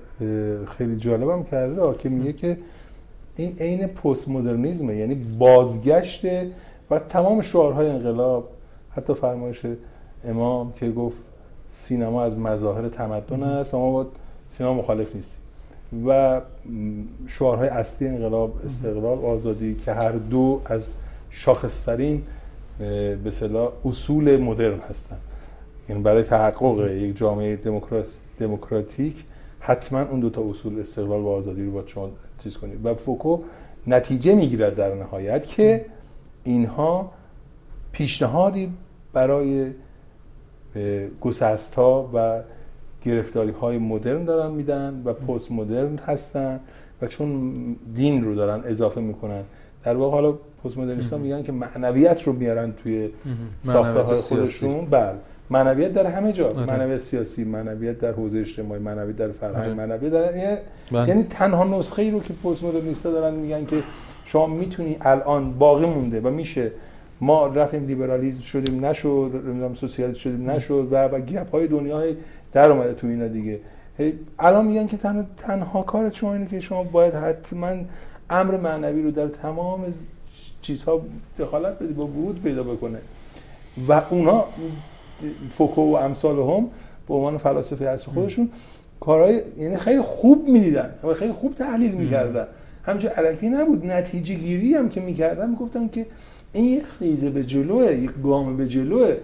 [0.66, 1.94] خیلی جالبم کرده.
[1.98, 2.56] که میگه که
[3.36, 6.24] این عین پست مدرنیزمه یعنی بازگشت
[6.90, 8.48] و تمام شعارهای انقلاب.
[8.96, 9.62] حتی فرمایش
[10.24, 11.18] امام که گفت
[11.68, 14.06] سینما از مظاهر تمدن است و ما با
[14.50, 15.40] سینما مخالف نیستیم.
[16.06, 16.40] و
[17.26, 20.94] شعارهای اصلی انقلاب استقلال آزادی که هر دو از
[21.30, 22.22] شاخصترین
[22.78, 23.32] به
[23.84, 25.20] اصول مدرن هستند
[25.88, 27.58] یعنی برای تحقق یک جامعه
[28.38, 29.24] دموکراتیک
[29.60, 32.10] حتما اون دو تا اصول استقلال و آزادی رو با شما
[32.42, 33.38] چیز کنید و فوکو
[33.86, 35.86] نتیجه می‌گیرد در نهایت که
[36.44, 37.12] اینها
[37.92, 38.72] پیشنهادی
[39.12, 39.70] برای
[41.20, 42.42] گسست ها و
[43.04, 46.60] گرفتاری های مدرن دارن میدن و پست مدرن هستن
[47.02, 49.42] و چون دین رو دارن اضافه می‌کنن.
[49.82, 50.32] در واقع حالا
[50.64, 53.10] پست مدرنیست میگن که معنویت رو میارن توی
[53.62, 54.86] ساخته های خودشون.
[54.86, 55.14] بله.
[55.50, 56.64] معنویت در همه جا آره.
[56.64, 59.74] معنویت سیاسی معنویت در حوزه اجتماعی معنویت در فرهنگ آره.
[59.74, 60.56] معنویت در یعنی,
[60.92, 61.08] بله.
[61.08, 63.82] یعنی تنها نسخه ای رو که پست مدرنیستا دارن میگن که
[64.24, 66.72] شما می‌تونی الان باقی مونده و میشه
[67.20, 72.16] ما رفتیم لیبرالیسم شدیم نشد نمی‌دونم سوسیالیسم شدیم نشد و و گپ های دنیای
[72.52, 73.60] در اومده تو اینا دیگه
[74.38, 77.68] الان میگن که تنها, تنها کار شما اینه که شما باید حتما
[78.30, 79.84] امر معنوی رو در تمام
[80.62, 81.02] چیزها
[81.38, 82.98] دخالت بدی با ورود پیدا بکنه
[83.88, 84.44] و اونا
[85.50, 86.68] فوکو و امثال هم
[87.08, 88.50] به عنوان فلاسفه اصل خودشون
[89.00, 92.46] کارهای یعنی خیلی خوب می‌دیدن و خیلی خوب تحلیل می‌کردن.
[92.82, 96.06] همچون علکی نبود نتیجه گیری هم که می‌کردن می‌گفتن که
[96.52, 99.16] این یک خیزه به جلوه یک گام به جلوه.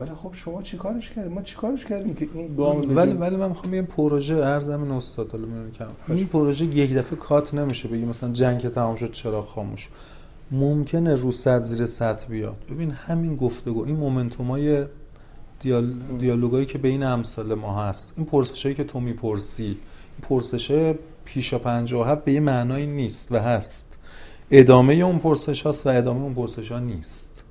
[0.00, 3.74] ولی خب شما چیکارش کردیم ما چیکارش کردیم که این گام ولی ولی من می‌خوام
[3.74, 8.32] یه پروژه هر زمین استاد حالا میگم این پروژه یک دفعه کات نمیشه بگی مثلا
[8.32, 9.88] جنگ تمام شد چرا خاموش.
[10.50, 12.56] ممکنه رو صد زیر سطح بیاد.
[12.70, 14.84] ببین همین گفتگو این مومنتومای
[15.60, 15.92] دیال...
[16.18, 18.14] دیالوگایی که بین امثال ما هست.
[18.16, 19.78] این پرسشایی که تو می‌پرسی این
[20.22, 21.58] پرسشه پیشا
[22.04, 23.98] هفت به یه معنایی نیست و هست.
[24.50, 27.44] ادامه اون پرسش هست و ادامه اون پرسش ها نیست.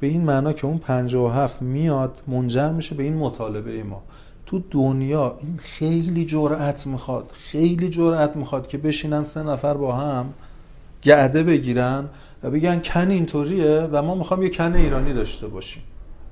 [0.00, 4.02] به این معنا که اون 57 میاد منجر میشه به این مطالبه ما.
[4.46, 10.34] تو دنیا این خیلی جرأت می‌خواد خیلی جرأت می‌خواد که بشینن سه نفر با هم
[11.02, 12.08] گعده بگیرن
[12.42, 15.82] و بگن کن اینطوریه و ما می‌خوام یه کن ایرانی داشته باشیم.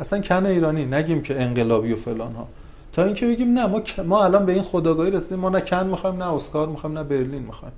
[0.00, 2.48] اصلا کن ایرانی نگیم که انقلابی و فلان ها.
[2.92, 5.38] تا اینکه بگیم نه ما ما الان به این خداگاهی رسیدیم.
[5.38, 7.74] ما نه کن می‌خوایم نه اسکار می‌خوایم نه برلین می‌خوایم.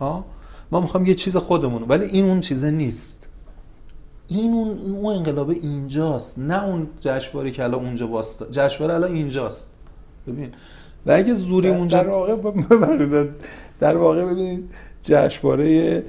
[0.00, 0.24] ها؟
[0.72, 3.28] ما می‌خوایم یه چیز خودمون ولی این اون چیزه نیست.
[4.28, 6.38] این اون اون انقلاب اینجاست.
[6.38, 9.70] نه اون جشنواره که الان اونجا واسطه جشنواره الان اینجاست.
[10.26, 10.50] ببین.
[11.06, 12.36] و اگه زوری اونجا در واقع
[13.80, 14.70] در واقع ببینید
[15.02, 16.02] جشنواره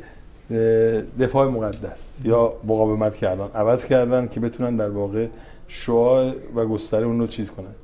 [1.20, 5.28] دفاع مقدس یا مقاومت الان عوض کردن که بتونن در واقع
[5.68, 7.76] شعاع و گستره اون رو چیز کنن.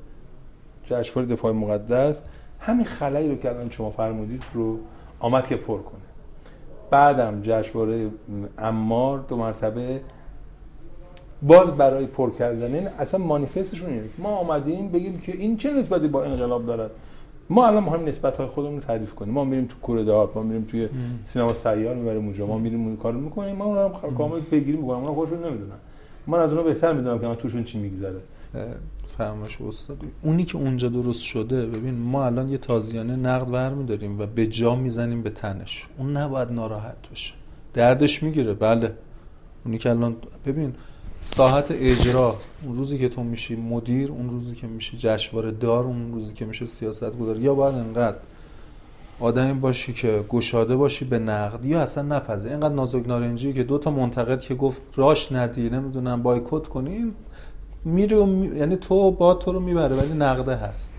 [0.86, 2.22] جشنواره دفاع مقدس
[2.60, 4.80] همین خلایی رو که الان شما فرمودید رو
[5.20, 6.00] آمد که پر کنه.
[6.90, 8.10] بعدم جشنواره
[8.58, 10.02] امار دو مرتبه
[11.42, 16.08] باز برای پر کردن این اصلا مانیفستشون اینه ما آمدیم بگیم که این چه نسبتی
[16.08, 16.92] با انقلاب دارد؟
[17.50, 19.34] ما الان مهم نسبت های خودمون رو تعریف کنیم.
[19.34, 20.90] ما میریم تو کوره دهات ما میریم توی
[21.24, 23.56] سینما سیار می‌بریم اونجا ما میریم اون کارو می‌کنیم.
[23.56, 25.76] ما اونم کامل پیگیری می‌کنم اونا خودشون نمی‌دونن.
[26.28, 28.22] من از اونها بهتر می‌دونم که من توشون چی میگذره.
[29.08, 34.20] فرمایش استاد اونی که اونجا درست شده ببین ما الان یه تازیانه نقد ور میداریم
[34.20, 35.88] و به جا می‌زنیم به تنش.
[35.98, 37.34] اون نباید ناراحت بشه.
[37.74, 38.54] دردش می‌گیره.
[38.54, 38.94] بله.
[39.66, 40.16] اونی که الان
[40.46, 40.74] ببین
[41.22, 46.14] ساحت اجرا اون روزی که تو میشی مدیر اون روزی که میشی جشنواره دار اون
[46.14, 48.18] روزی که میشه سیاست گذار یا باید انقدر
[49.20, 53.78] آدمی باشی که گشاده باشی به نقد یا اصلا نپذیر اینقدر نازک نارنجی که دو
[53.78, 57.14] تا منتقد که گفت راش ندی نمی‌دونم بایکوت کنی
[57.86, 58.58] میره می...
[58.58, 60.94] یعنی تو با تو رو می‌بره ولی نقده هست.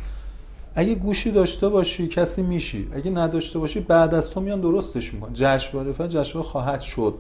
[0.75, 2.89] اگه گوشی داشته باشی کسی میشی.
[2.95, 7.15] اگه نداشته باشی بعد از تو میان درستش میکن جشنواره فقط جشنواره خواهد شد.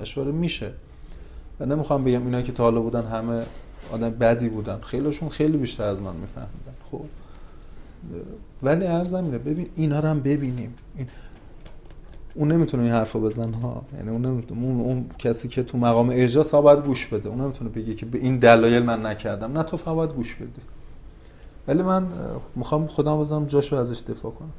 [0.00, 0.72] جشنواره میشه.
[1.60, 3.42] و نمی‌خوام بگم اینا که تا حالا بودن همه
[3.92, 4.80] آدم بدی بودن.
[4.80, 6.74] خیلیشون خیلی بیشتر از من میفهمیدن.
[6.90, 7.00] خب.
[8.62, 10.74] ولی ارزم میره ببین اینا رو هم ببینیم.
[10.96, 11.08] این
[12.34, 13.84] اون نمی‌تونه این حرفو بزن ها.
[13.96, 17.28] یعنی اون نمی‌تونه اون, اون کسی که تو مقام اجرا باید گوش بده.
[17.28, 19.58] اون نمی‌تونه بگه که به این دلایل من نکردم.
[19.58, 20.62] نه تو فقط گوش بدی
[21.68, 22.06] ولی من
[22.56, 24.50] می‌خوام خودم بزنم جاشو ازش دفاع کنم.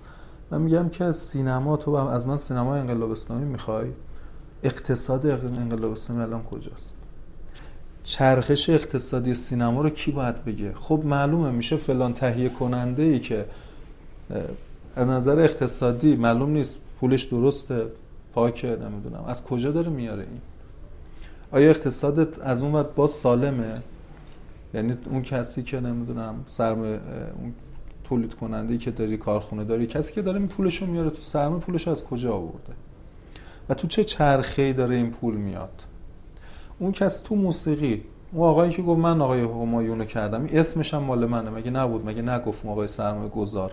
[0.52, 3.88] من میگم که سینما تو از من سینما انقلاب اسلامی می‌خوای؟
[4.64, 6.96] اقتصاد انقلاب اسلامی الان کجاست؟
[8.04, 13.46] چرخش اقتصادی سینما رو کی باید بگه؟ خب معلومه میشه فلان تهیه کننده ای که
[14.96, 17.86] از نظر اقتصادی معلوم نیست پولش درسته
[18.34, 19.24] پاکه نمی‌دونم.
[19.28, 20.42] از کجا داره میاره این؟
[21.52, 23.82] آیا اقتصادت از اون وقت باز سالمه؟
[24.74, 27.00] یعنی اون کسی که نمی‌دونم سرمایه
[27.40, 27.54] اون
[28.04, 31.62] تولید کننده ای که داری کارخونه داری کسی که داره پولش رو میاره تو سرمایه
[31.62, 32.74] پولش از کجا آورده؟
[33.70, 35.82] و تو چه چرخه داره این پول میاد؟
[36.80, 41.04] اون کسی تو موسیقی اون آقایی که گفت من آقای همایون رو کردم اسمش هم
[41.04, 43.72] مال منه مگه نبود؟ مگه نگفت آقای سرمایه گذار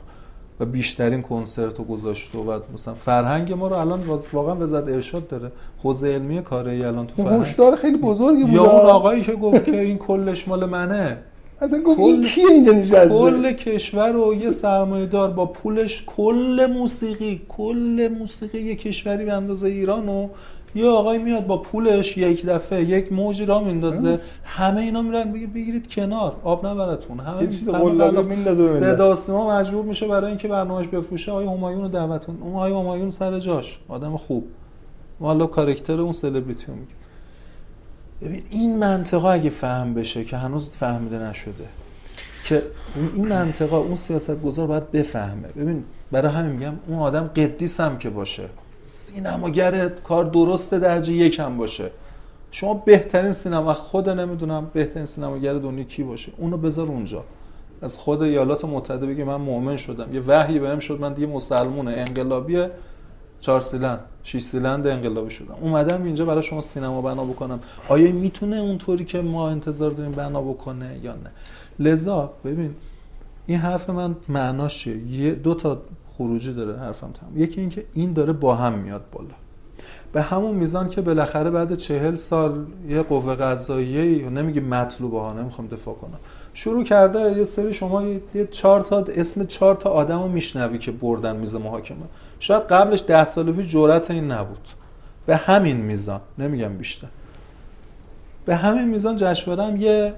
[0.61, 4.01] و بیشترین کنسرت رو گذاشت و مثلا فرهنگ ما رو الان
[4.33, 5.53] واقعا وزارت ارشاد داره.
[5.83, 7.75] حوزه علمی کاری الان تو فرهنگ.
[7.75, 11.19] خیلی بزرگی بود یا اون آقایی که گفت که این کلش مال منه.
[11.63, 16.69] اصلا گفت این کیه اینجا نشسته؟ کل کشور و یه سرمایه دار با پولش کل
[16.73, 20.29] موسیقی کل موسیقی یه کشوری به اندازه ایران و
[20.75, 24.21] یه آقای میاد با پولش یک دفعه یک موج را میندازه.
[24.45, 26.37] همه اینا میرن بگیر بگیرید کنار.
[26.45, 27.71] آب نبرتون همه چیز
[28.59, 31.33] صدا سیما مجبور میشه برای اینکه برنامه‌اش بفروشه.
[31.33, 33.79] آقای همایون رو دعوتون اون آقای همایون سر جاش.
[33.89, 34.45] آدم خوب.
[35.21, 36.97] ما حالا کاراکتر اون سلبریتی رو میگیم
[38.25, 41.65] ببین این منطقه اگه فهم بشه که هنوز فهمیده نشده
[42.45, 42.63] که
[43.15, 45.49] این منطقه اون سیاست گذار باید بفهمه.
[45.49, 48.49] ببین برای همین میگم اون آدم قدیس هم که باشه.
[48.83, 51.91] سینماگر کار درست درجه یکم باشه.
[52.51, 56.33] شما بهترین سینما خود نمی‌دونم بهترین سینماگر دنیا کی باشه.
[56.37, 57.25] اونو بذار اونجا.
[57.83, 60.15] از خود ایالات متحده بگه من مؤمن شدم.
[60.15, 62.67] یه وحی بهم شد من دیگه مسلمونه انقلابی
[63.43, 65.55] چهار سیلند شش سیلند انقلابی شدم.
[65.61, 67.61] اومدم اینجا برای شما سینما بنا بکنم.
[67.89, 71.31] آیا می‌تونه اونطوری که ما انتظار داریم بنا بکنه یا نه؟
[71.79, 72.75] لذا ببین
[73.47, 75.83] این حرف من معناش یه دو تا
[76.17, 77.43] خروجی داره حرفم تمام.
[77.43, 79.35] یکی اینکه این داره با هم میاد بالا.
[80.13, 85.69] به همون میزان که بالاخره بعد چهل سال یه قوه قضاییه نمیگه مطلوبه ها نمی‌خوام
[85.69, 86.19] دفاع کنم.
[86.55, 88.03] شروع کرده یه سری شما
[88.35, 92.07] یه چهار تا اسم چهار تا آدمو میشنوی که بردن میز محاکمه.
[92.43, 94.69] شاید قبلش ده سال پیش جرأت این نبود.
[95.27, 97.09] به همین میزان نمیگم بیشتر.
[98.45, 100.15] به همین میزان جشنواره هم یه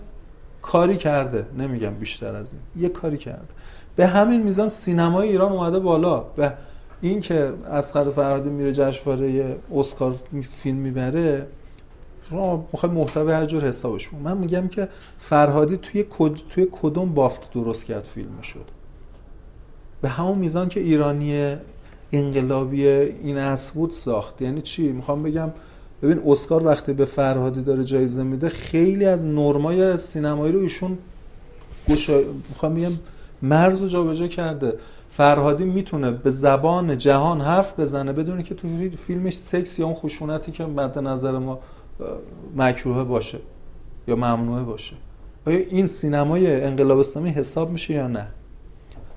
[0.63, 2.63] کاری کرده نمیگم بیشتر از این.
[2.85, 3.49] یه کاری کرده.
[3.97, 6.19] به همین میزان سینمای ایران اومده بالا.
[6.19, 6.53] به
[7.01, 10.17] این که اسقر فرهادی میره جشنواره اسکار
[10.63, 11.47] فیلم می‌بره
[12.31, 14.89] شما می‌خوای محتوی هر جور حسابش بود من میگم که
[15.19, 16.05] فرهادی توی
[16.51, 18.65] توی کدوم بافت درست کرد فیلم شد
[20.03, 21.57] به همون میزان که ایرانی
[22.17, 24.43] انقلابی این اصل بود ساخت.
[24.43, 25.51] یعنی چی؟ می‌خوام بگم
[26.03, 30.99] ببین اسکار وقتی به فرهادی داره جایزه میده خیلی از نرمای سینمایی رو ایشون
[31.89, 32.21] گوشا...
[32.49, 32.93] می‌خوام بگم
[33.43, 34.79] مرز رو جابجا کرده.
[35.09, 38.69] فرهادی می‌تونه به زبان جهان حرف بزنه بدون که تو
[39.07, 41.59] فیلمش سکس یا اون خشونتی که مد نظر ما
[42.57, 43.39] مکروه باشه
[44.09, 44.97] یا ممنوعه باشه.
[45.47, 48.27] آیا این سینمای انقلاب اسلامی حساب میشه یا نه؟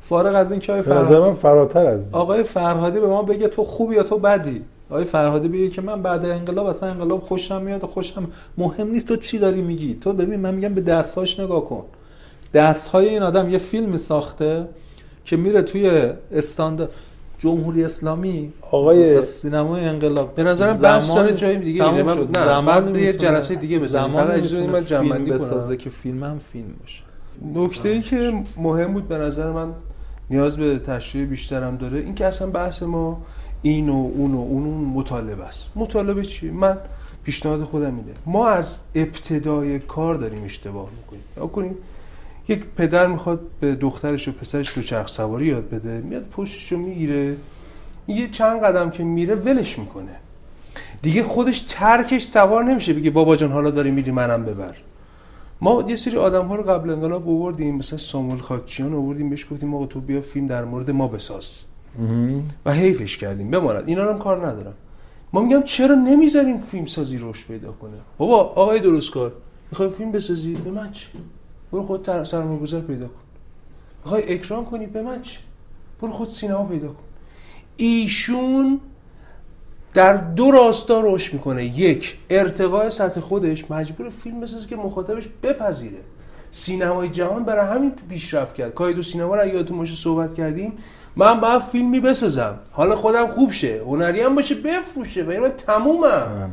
[0.10, 3.96] فارغ از این که آقای فرهادی فراتر از آقای فرهادی به ما بگه تو خوبی
[3.96, 8.28] یا تو بدی؟ آقای فرهادی بگه که من بعد انقلاب اصلا انقلاب خوشم میاد خوشم
[8.58, 11.84] مهم نیست تو چی داری میگی؟ تو ببین من میگم به دستهاش نگاه کن.
[12.54, 14.68] دستهای این آدم یه فیلم ساخته
[15.26, 16.02] که میره توی
[16.32, 16.90] استاندارد
[17.38, 20.36] جمهوری اسلامی آقای سینمای انقلاب.
[20.36, 24.14] به نظرم بحث داره جای دیگه میره من نه زمان یه جلسه دیگه بزنیم.
[24.14, 27.04] زمان اجازه من جمع بسازه که فیلمم فیلم باشه.
[27.56, 29.74] نکته ای که مهم بود به نظر من
[30.30, 32.00] نیاز به تشریح بیشترم داره.
[32.00, 33.22] این که اصلا بحث ما
[33.62, 35.70] این و اون و اون, مطالبه است.
[35.76, 36.78] مطالبه چی؟ من
[37.24, 41.24] پیشنهاد خودم میده ما از ابتدای کار داریم اشتباه می‌کنیم.
[41.38, 41.76] یا کنیم
[42.48, 47.36] یک پدر می‌خواد به دخترش و پسرش دوچرخ سواری یاد بده میاد پشتش رو می‌گیره.
[48.08, 50.16] یه چند قدم که میره ولش می‌کنه.
[51.02, 54.76] دیگه خودش ترکش سوار نمیشه بگه بابا جان حالا داری میری منم ببر.
[55.62, 59.76] ما یه سری آدم ها رو قبل انقلاب آوردیم مثلا ساموئل خاکچیان آوردیم بهش گفتیم
[59.76, 61.64] آقا تو بیا فیلم در مورد ما بساز.
[62.66, 63.52] و حیفش کردیم.
[63.52, 63.84] بماند.
[63.88, 64.74] اینا هم کار ندارم
[65.34, 69.34] ما میگم چرا نمی‌ذاریم فیلم سازی رشد پیدا کنه؟ بابا آقای درستکار
[69.72, 71.08] می‌خوای فیلم بسازی؟ به من چه؟
[71.72, 73.14] برو خود سرمایه‌گذار پیدا کن.
[74.04, 75.40] می‌خوای اکران کنی؟ به من چه؟
[76.02, 77.04] برو خود سینما پیدا کن.
[77.78, 78.80] ایشون
[79.98, 81.66] در دو راستا رشد می‌کنه.
[81.66, 85.98] یک ارتقاء سطح خودش مجبور فیلم بسازه که مخاطبش بپذیره.
[86.52, 88.74] سینمای جهان برای همین پیشرفت کرد.
[88.74, 90.74] کایدو سینما رو یادتون باشه صحبت کردیم
[91.16, 92.60] من باید فیلمی بسازم.
[92.72, 93.82] حالا خودم خوب شه.
[93.86, 96.52] هنری هم باشه بفروشه و من تمومم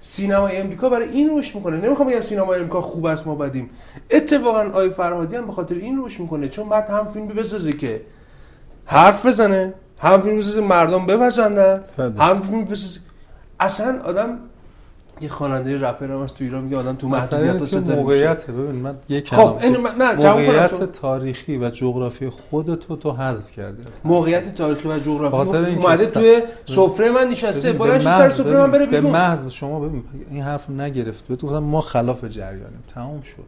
[0.00, 1.76] سینما امریکا برای این روش می‌کنه.
[1.76, 3.70] نمی‌خوام بگم سینما امریکا خوب است ما بدیم.
[4.10, 6.48] اتفاقا آی فرهادی هم به خاطر این روش می‌کنه.
[6.48, 8.00] چون بعد هم فیلم بسازه که
[8.86, 9.74] حرف بزنه.
[10.04, 11.82] هم فیلم بسازه مردم بپسندن.
[12.18, 13.00] هم فیلم بسازه
[13.60, 14.38] اصلا آدم
[15.20, 19.34] یه خواننده رپر هم تو ایران میگه آدم تو محدودیت ستاره موقعیت ببین من یک
[19.34, 25.56] خب این نه موقعیت تاریخی و جغرافی خودتو تو حذف کردی موقعیت تاریخی و جغرافی
[25.58, 30.04] اومده توی سفره من نشسته بلند سر سفره من بره بیرون؟ به محض شما ببین
[30.30, 31.28] این حرف نگرفت.
[31.28, 32.84] تو گفتم ما خلاف جریانیم.
[32.94, 33.44] تمام شد.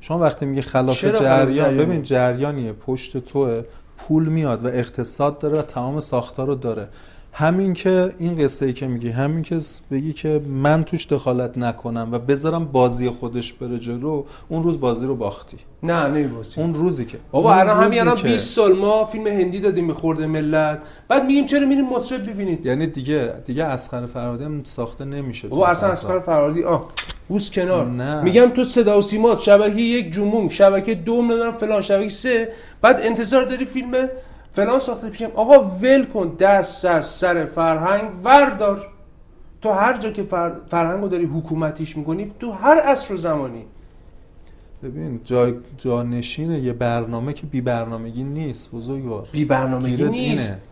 [0.00, 2.72] شما وقتی میگه خلاف جریان؟ ببین جریانیه.
[2.72, 3.62] پشت توه.
[4.00, 6.88] پول میاد و اقتصاد داره و تمام ساختار رو داره.
[7.32, 9.58] همین که این قصه ای که میگی همین که
[9.90, 15.06] بگی که من توش دخالت نکنم و بذارم بازی خودش بره جلو اون روز بازی
[15.06, 15.56] رو باختی.
[15.82, 17.18] نه نمیبازی اون روزی که.
[17.30, 20.78] بابا الان همین الان که- 20 سال ما فیلم هندی دادیم به خورده ملت.
[21.08, 25.66] بعد میگیم چرا میریم مطرب ببینید؟ یعنی دیگه دیگه اسخر فرهادی هم ساخته نمیشه بابا
[25.66, 25.88] اصلا.
[25.88, 26.88] اسخر فرهادی آه
[27.28, 27.86] بوس کنار.
[27.86, 28.22] نه.
[28.22, 32.52] میگم تو صدا و سیمات شبکه یک جمونگ شبکه دو نمی‌دونم فلان شبکه سه.
[32.82, 34.08] بعد انتظار داری فیلم
[34.52, 38.86] فلان ساخته بشیم آقا ول کن دست از سر فرهنگ وردار.
[39.62, 40.52] تو هر جا که فر...
[40.68, 43.64] فرهنگ رو داری حکومتیش می‌کنی تو هر عصر و زمانی.
[44.82, 49.28] ببین جا جانشین یه برنامه که بی برنامگی نیست بزرگوار.
[49.32, 50.50] بی برنامگی نیست.
[50.50, 50.62] اینه.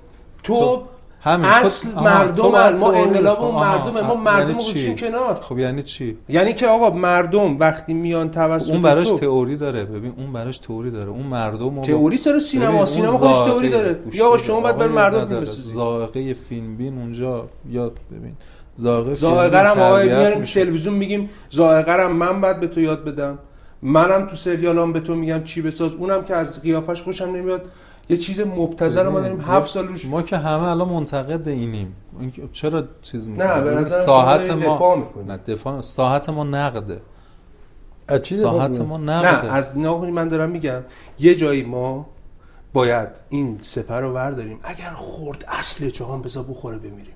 [0.42, 0.82] تو, تو-
[1.20, 1.47] همین.
[1.47, 3.65] اصل تو- آها، تو مردم ما انقلاب ما
[3.97, 5.39] یعنی مردم رو چی؟ گذاشتیم کنار.
[5.40, 10.12] خب یعنی چی؟ یعنی که آقا مردم وقتی میان توسط اون براش تئوری داره ببین
[10.16, 11.11] اون براش تئوری داره.
[11.11, 13.99] اون مردم تئوری سر ببین، سینما سینما خودش تئوری داره.
[14.12, 14.36] یا آقا.
[14.36, 15.27] شما باید بر مردم.
[15.28, 18.32] فیلم ذائقه فیلم بین اونجا یاد ببین.
[18.81, 20.43] ذائقه فیلم رم آقا میاریم.
[20.43, 23.39] تلویزیون میگیم ذائقه رم من بعد به تو یاد بدم.
[23.82, 25.93] منم تو سریالام به تو میگم چی بساز.
[25.95, 27.62] اونم که از قیافش خوشم نمیاد.
[28.10, 29.36] یه چیز مبتذل رو ما داریم.
[29.36, 31.97] ببین، هفت سال روش ما که همه الان منتقد اینیم.
[32.20, 35.24] این چرا چیز می‌کنیم نه به نظر ساحت شما ما دفاع می‌کنی.
[35.24, 37.01] نه دفاع ساحت ما نقده.
[38.09, 39.52] از چی دفاع ساحت می‌کنی؟ ما نه نقده.
[39.52, 40.82] از نه من دارم میگم
[41.18, 42.06] یه جایی ما
[42.72, 44.60] باید این سپر رو ورداریم.
[44.62, 47.14] اگر خورد اصل جهان بذار بخوره بمیریم.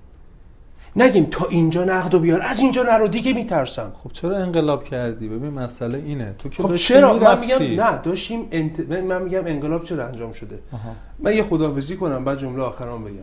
[0.97, 2.43] نگیم تا اینجا نقد و بیار.
[2.43, 3.93] از اینجا نرو دیگه میترسم.
[4.05, 6.35] خب چرا انقلاب کردی؟ ببین مسئله اینه.
[6.39, 7.41] تو که خب چرا؟ من.
[7.41, 8.81] میگم نه داشتیم انت...
[8.91, 10.95] من میگم انقلاب چرا انجام شده؟ آها.
[11.19, 13.15] من یه خداحافظی کنم بعد جمله آخرام بگم.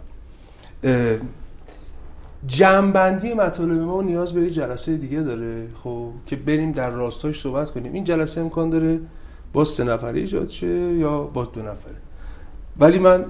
[0.83, 1.17] اه،
[2.47, 7.71] جمعبندی مطالب ما نیاز به یه جلسه دیگه داره خب که بریم در راستاش صحبت
[7.71, 7.93] کنیم.
[7.93, 8.99] این جلسه امکان داره
[9.53, 11.95] با سه نفره ایجاد شه یا با دو نفره
[12.79, 13.25] ولی من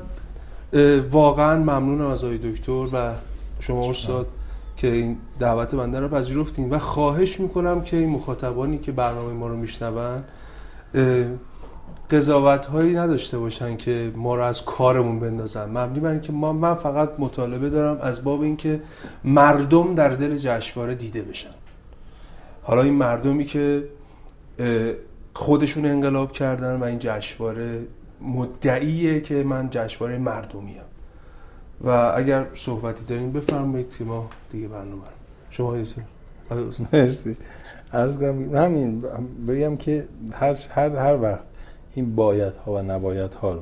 [1.11, 3.13] واقعا ممنونم از آقای دکتر و
[3.59, 4.27] شما استاد
[4.77, 9.47] که این دعوت بنده رو پذیرفتین و خواهش می‌کنم که این مخاطبانی که برنامه ما
[9.47, 10.23] رو میشنون
[12.11, 15.69] قضاوت هایی نداشته باشن که ما رو از کارمون بندازن.
[15.69, 18.81] مبنی بر اینکه ما من فقط مطالبه دارم از باب اینکه
[19.23, 21.49] مردم در دل جشنواره دیده بشن.
[22.63, 23.83] حالا این مردمی که
[25.33, 27.79] خودشون انقلاب کردن و این جشنواره
[28.21, 30.81] مدعیه که من جشنواره مردمیم
[31.81, 35.11] و اگر صحبتی دارین بفرمایید که ما دیگه برنامه رو.
[35.49, 36.01] شما دکتر.
[36.93, 37.35] مرسی.
[37.93, 39.03] عرض کنم همین
[39.47, 41.43] بگم که هر هر هر وقت
[41.95, 43.61] این باید ها و نباید ها رو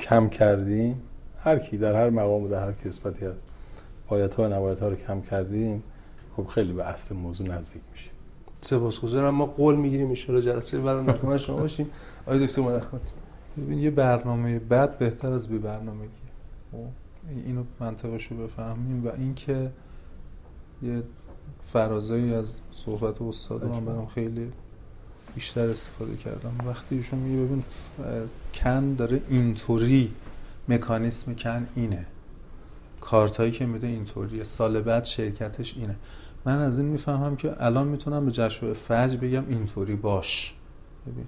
[0.00, 1.02] کم کردیم
[1.38, 3.44] هر کی در هر مقام و در هر کسبتی هست
[4.08, 5.82] باید ها و نباید ها رو کم کردیم
[6.36, 8.10] خب خیلی به اصل موضوع نزدیک میشه.
[8.60, 9.34] سپاسگزارم.
[9.34, 11.90] ما قول می‌گیریم ان جلسه بعد خدمت شما باشیم.
[12.26, 13.12] آقای دکتر من خدمت
[13.58, 16.10] ببین یه برنامه بد بهتر از بی برنامگی
[17.46, 19.72] اینو منطقش رو بفهمیم و اینکه
[20.82, 21.02] یه
[21.60, 24.52] فرازایی از صحبت استاد من برام خیلی
[25.34, 26.52] بیشتر استفاده کردم.
[26.66, 30.12] وقتی ایشون میگه ببین ف- کن داره اینطوری
[30.68, 32.06] مکانیسم کن اینه.
[33.00, 34.42] کارتایی که میده اینطوریه.
[34.42, 35.96] سال بعد شرکتش اینه.
[36.44, 40.54] من از این می‌فهمم که الان می‌تونم به جشنواره فجر بگم اینطوری باش.
[41.06, 41.26] ببین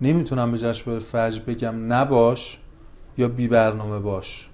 [0.00, 2.58] نمی‌تونم به جشنواره فجر بگم نباش
[3.18, 4.50] یا بی برنامه باش.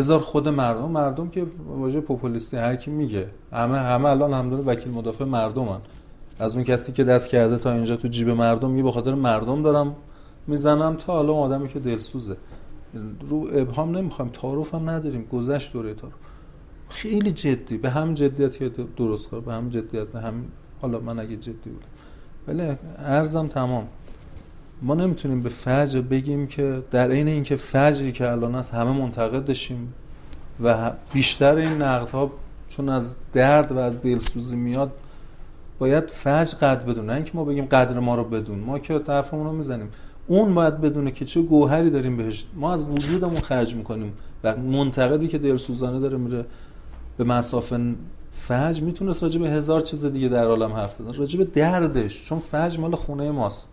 [0.00, 3.26] بذار خود مردم مردم که واژه پوپولیستی هر کی میگه.
[3.52, 5.80] همه همه الان همدار وکیل مدافع مردمن.
[6.38, 9.96] از اون کسی که دست کرده تا اینجا تو جیب مردم میگه به مردم دارم
[10.46, 12.36] می‌زنم تا حالا آدمی که دلسوزه.
[13.20, 15.28] رو ابهام نمی‌خوایم تعارف هم نداریم.
[15.32, 16.14] گذشت دوره تعارف.
[16.88, 18.58] خیلی جدی به هم جدیت
[18.96, 20.44] درست به هم جدیت به هم
[20.82, 21.88] حالا من اگه جدی بودم.
[22.48, 23.86] ولی ارزم تمام.
[24.82, 29.94] ما نمی‌تونیم به فجر بگیم که در عین اینکه فجری که الان هست همه منتقدشیم
[30.62, 32.30] و بیشتر این نقدها
[32.68, 34.92] چون از درد و از دلسوزی میاد
[35.78, 37.06] باید فجر قدر بدون.
[37.06, 38.58] نه اینکه ما بگیم قدر ما رو بدون.
[38.58, 39.88] ما که طرفمون رو می‌زنیم.
[40.26, 42.44] اون باید بدونه که چه گوهری داریم بهش.
[42.54, 44.12] ما از وجودمون خرج می‌کنیم
[44.44, 46.46] و منتقدی که دلسوزانه داره میره
[47.16, 47.94] به مسافه
[48.32, 51.16] فجر می‌تونست راجع به هزار چیز دیگه در عالم حرف بزنه.
[51.16, 52.24] راجع به دردش.
[52.24, 53.70] چون فجر مال خونه ماست.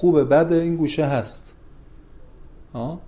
[0.00, 1.52] خوبه بعد این گوشه هست.
[2.74, 3.00] ها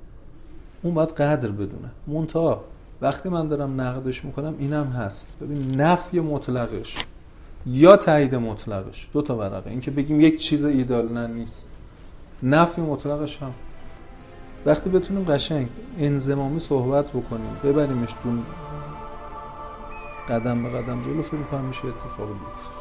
[0.83, 1.91] اون باید قدر بدونه.
[2.07, 2.65] مونتا
[3.03, 5.39] وقتی من دارم نقدش می‌کنم اینم هست.
[5.41, 6.97] ببین نفی مطلقش
[7.67, 9.09] یا تایید مطلقش.
[9.13, 9.71] دو تا ورقه.
[9.71, 11.71] اینکه بگیم یک چیز ایدال نه نیست.
[12.43, 13.53] نفی مطلقش هم.
[14.67, 18.43] وقتی بتونیم قشنگ انزمامی صحبت بکنیم ببریمش دون
[20.29, 22.73] قدم به قدم جلو فکر می‌کنم میشه اتفاق بیفته.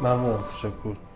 [0.00, 1.11] ممنون تشکر.